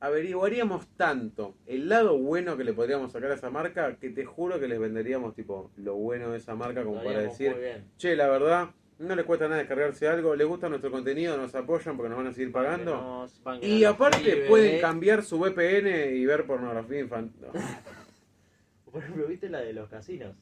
[0.01, 4.59] averiguaríamos tanto el lado bueno que le podríamos sacar a esa marca que te juro
[4.59, 7.51] que les venderíamos tipo lo bueno de esa marca como para decir,
[7.97, 8.69] che, la verdad,
[8.99, 12.27] no les cuesta nada descargarse algo, les gusta nuestro contenido, nos apoyan porque nos van
[12.27, 12.95] a seguir pagando.
[12.95, 14.81] Nos Y aparte pibes, pueden ¿eh?
[14.81, 17.45] cambiar su VPN y ver pornografía infantil.
[18.91, 20.35] Por ejemplo, ¿viste la de los casinos?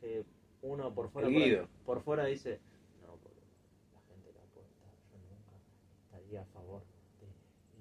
[0.00, 0.24] Que
[0.62, 1.28] uno por fuera,
[1.84, 2.60] por, fuera dice,
[3.02, 3.40] no, porque
[3.92, 5.52] la gente que apuesta, yo nunca
[6.04, 6.82] estaría a favor
[7.20, 7.26] de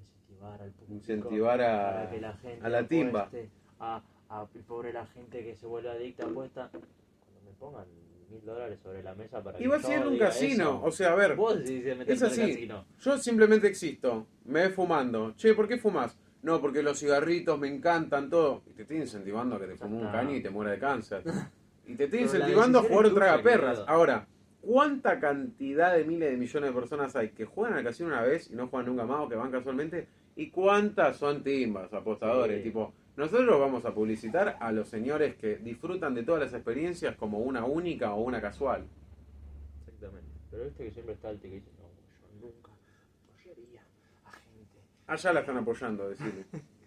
[0.01, 3.21] incentivar al público Incentivar a- para que la gente a la timba.
[3.21, 3.49] apueste
[3.79, 6.69] A, a pobre la gente que se vuelve adicta a apuesta.
[6.71, 7.85] Cuando me pongan
[8.29, 10.91] mil dólares sobre la mesa para que Igual yo si en un casino, eso, o
[10.91, 12.41] sea, a ver, vos meterte es en el así.
[12.53, 12.85] casino.
[12.99, 15.33] yo simplemente existo, me ves fumando.
[15.35, 16.17] Che, ¿por qué fumas?
[16.41, 18.63] No, porque los cigarritos me encantan, todo.
[18.67, 21.23] Y te estoy incentivando a que te fumes un caño y te muera de cáncer.
[21.89, 23.83] Y te estoy Pero incentivando a jugar un tragaperras.
[23.87, 24.27] Ahora,
[24.59, 28.51] ¿cuánta cantidad de miles de millones de personas hay que juegan al casino una vez
[28.51, 30.05] y no juegan nunca más o que van casualmente?
[30.35, 32.57] ¿Y cuántas son timbas, apostadores?
[32.57, 32.63] Sí.
[32.63, 37.39] Tipo, nosotros vamos a publicitar a los señores que disfrutan de todas las experiencias como
[37.39, 38.85] una única o una casual.
[39.79, 40.29] Exactamente.
[40.51, 41.89] Pero viste que siempre está el que dice, no,
[42.21, 42.71] yo nunca
[43.27, 43.81] apoyaría
[44.23, 44.77] a gente.
[45.07, 46.45] Allá la están apoyando, decirle.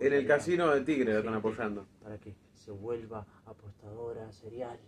[0.00, 1.86] En el casino de Tigre la están apoyando.
[2.02, 4.78] Para que se vuelva apostadora serial.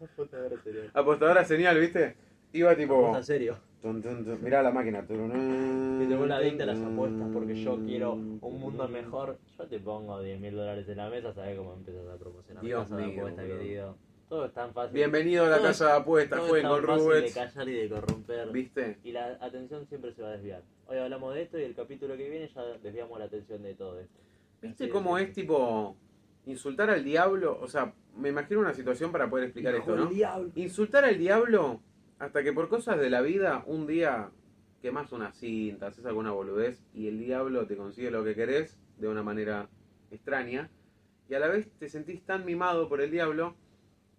[0.00, 0.90] Apostadora serial.
[0.92, 2.16] Apostadora señal, ¿viste?
[2.52, 3.06] Iba tipo.
[3.06, 3.56] Apuesta serio.
[3.82, 4.42] Tun, tun, tun.
[4.42, 5.00] Mirá la máquina.
[5.06, 9.38] Que te vuelva adicta a las apuestas porque yo quiero un mundo mejor.
[9.58, 12.82] Yo te pongo 10 mil dólares en la mesa, sabes cómo empiezas a promocionar Dios
[12.82, 13.58] casa de mío, apuesta, boludo.
[13.58, 13.96] querido.
[14.28, 14.94] Todo es tan fácil.
[14.94, 16.38] Bienvenido a la Todo casa de apuestas.
[16.40, 18.52] Es tan con fácil de callar y de corromper.
[18.52, 18.98] ¿Viste?
[19.02, 20.62] Y la atención siempre se va a desviar.
[20.86, 23.98] Hoy hablamos de esto y el capítulo que viene ya desviamos la atención de todo
[23.98, 24.20] esto.
[24.60, 25.96] ¿Viste Así cómo de es tipo
[26.44, 27.58] insultar al diablo?
[27.62, 30.06] O sea, me imagino una situación para poder explicar Hijo esto, ¿no?
[30.06, 30.52] diablo.
[30.54, 31.80] Insultar al diablo
[32.20, 34.30] hasta que por cosas de la vida un día
[34.80, 39.08] quemas una cinta, haces alguna boludez y el diablo te consigue lo que querés de
[39.08, 39.68] una manera
[40.12, 40.70] extraña
[41.28, 43.56] y a la vez te sentís tan mimado por el diablo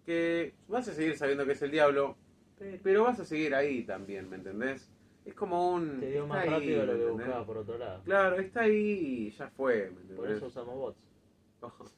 [0.04, 2.16] que vas a seguir sabiendo que es el diablo,
[2.58, 4.90] pe- pero vas a seguir ahí también, ¿me entendés?
[5.24, 6.00] Es como un...
[6.00, 7.26] Te dio está más ahí, rápido lo ¿me que entendés?
[7.26, 8.02] buscaba por otro lado.
[8.04, 10.16] Claro, está ahí y ya fue, ¿me entendés?
[10.16, 10.98] Por eso usamos bots.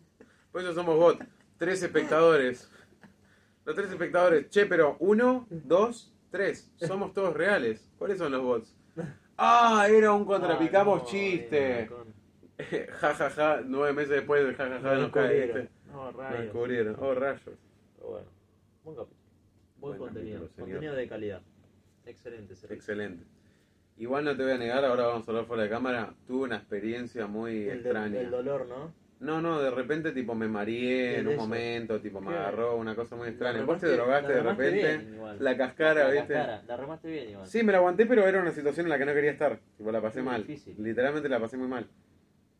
[0.52, 1.18] Por eso somos bot.
[1.58, 2.70] Tres espectadores.
[3.64, 4.48] Los tres espectadores.
[4.50, 6.70] Che, pero uno, dos, tres.
[6.76, 7.90] Somos todos reales.
[7.98, 8.74] ¿Cuáles son los bots?
[9.36, 11.90] Ah, era un contrapicamos Ah, no, chiste.
[13.00, 13.60] Ja, ja, ja.
[13.66, 15.68] Nueve meses después del ja, ja, ja nos descubrieron.
[15.90, 16.40] No, rayos.
[16.42, 16.96] descubrieron.
[17.00, 17.40] Oh, rayos.
[17.96, 18.26] Pero bueno,
[18.84, 19.20] buen capítulo.
[19.80, 20.40] Buen Buen contenido.
[20.42, 21.42] capítulo, contenido de calidad.
[22.06, 22.76] Excelente, Sergio.
[22.76, 23.24] Excelente.
[23.96, 26.14] Igual no te voy a negar, ahora vamos a hablar fuera de cámara.
[26.28, 28.20] Tuve una experiencia muy El, de- extraña.
[28.20, 28.92] el dolor, ¿no?
[29.24, 31.42] No, no, de repente tipo me mareé en ¿Qué un eso?
[31.42, 33.64] momento, tipo me agarró una cosa muy extraña.
[33.64, 36.34] Vos te drogaste de repente, bien, la cascara, la ¿viste?
[36.34, 37.46] cascara, la remaste bien igual.
[37.46, 39.58] Sí, me la aguanté, pero era una situación en la que no quería estar.
[39.78, 40.46] Tipo, la pasé Muy mal.
[40.46, 40.74] difícil.
[40.78, 41.86] Literalmente la pasé muy mal.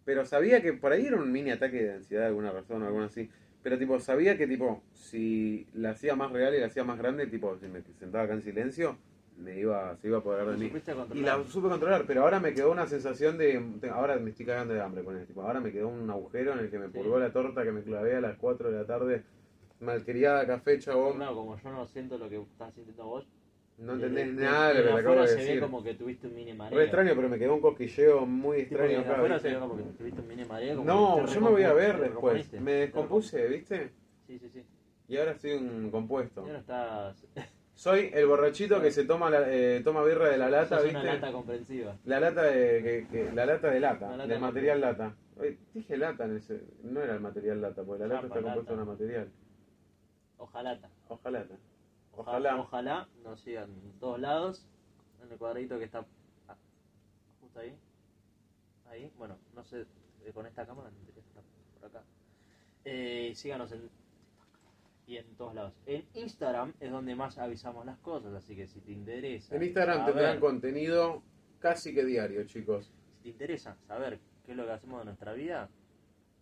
[0.07, 2.87] Pero sabía que por ahí era un mini ataque de ansiedad de alguna razón o
[2.87, 3.29] alguna así.
[3.63, 7.27] Pero tipo, sabía que tipo, si la hacía más real y la hacía más grande,
[7.27, 8.99] tipo, si me sentaba acá en silencio,
[9.37, 10.73] me iba, se iba a apoderar de mí.
[11.15, 13.61] Y la supe controlar, pero ahora me quedó una sensación de.
[13.93, 15.29] Ahora me estoy cagando de hambre con esto.
[15.29, 16.93] Tipo, ahora me quedó un agujero en el que me Sí.
[16.93, 19.23] purgó la torta que me clavé a las 4 de la tarde.
[19.81, 21.19] Malcriada café, chabón.
[21.19, 23.27] No, como yo no siento lo que estás sintiendo vos.
[23.77, 25.95] No entendés desde- nada de lo que te acabo de afuera se ve como que
[25.95, 26.79] tuviste un mini mareo.
[26.79, 29.39] Re extraño, pero me quedó un cosquilleo muy extraño acá.
[29.41, 30.77] se ve como que tuviste un mini mareo.
[30.77, 32.53] como No, yo me voy a ver después.
[32.53, 33.91] Me descompuse, ¿viste?
[34.29, 34.65] Sí, sí, sí.
[35.09, 36.45] Y ahora estoy un compuesto.
[36.47, 37.27] Y ahora estás.
[37.75, 40.91] Soy el borrachito que se toma la, eh, toma birra de la lata, ¿viste?
[40.99, 41.97] una lata comprensiva.
[42.05, 45.17] La lata de que, que- la lata de lata, de material lata.
[45.37, 48.43] Oye, dije lata en ese, no era el material lata, porque la lata Chapa, está
[48.55, 48.91] compuesta de lata.
[48.91, 49.33] un material.
[50.39, 50.79] Ojalá.
[51.09, 51.47] Ojalá.
[52.13, 52.57] Ojalá.
[52.61, 53.09] Ojalá.
[53.25, 54.67] Nos sigan en todos lados.
[55.25, 56.05] En el cuadrito que está
[56.49, 56.57] ah,
[57.41, 57.75] justo ahí.
[58.89, 59.11] Ahí.
[59.19, 59.85] Bueno, no sé,
[60.25, 61.43] eh, con esta cámara tendría que estar
[61.81, 62.03] por acá.
[62.85, 63.89] Eh, síganos en
[65.07, 65.75] y en todos lados.
[65.87, 69.55] En Instagram es donde más avisamos las cosas, así que si te interesa.
[69.55, 71.23] En Instagram tendrán contenido
[71.59, 72.93] casi que diario, chicos.
[73.17, 75.69] Si te interesa saber qué es lo que hacemos de nuestra vida,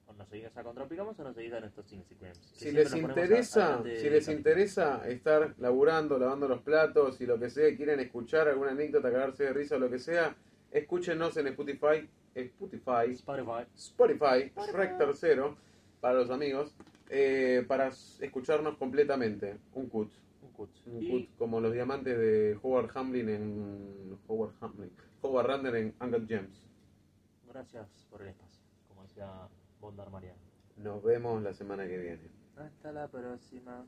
[0.07, 2.39] o nos seguís a Contrapicamos o nos seguís a nuestros Instagrams.
[2.55, 7.51] Si les a interesa, si les interesa estar laburando, lavando los platos y lo que
[7.51, 10.37] sea, y quieren escuchar alguna anécdota, cagarse de risa o lo que sea,
[10.71, 13.67] escúchenos en Spotify, Spotify, Spotify.
[13.75, 15.57] Spotify, Rec Tercero,
[16.01, 16.75] para los amigos,
[17.15, 19.59] eh, para escucharnos completamente.
[19.75, 20.11] Un cut.
[20.43, 20.71] Un cut.
[20.87, 24.19] Un Y cut como los diamantes de Howard Hamlin en.
[24.27, 24.91] Howard Hamlin.
[25.21, 26.67] Howard Randall en Uncut Gems.
[27.47, 29.31] gracias por el espacio, como decía
[29.79, 30.41] Bondar Mariano.
[30.79, 32.31] Nos vemos la semana que viene.
[32.57, 33.87] Hasta la próxima.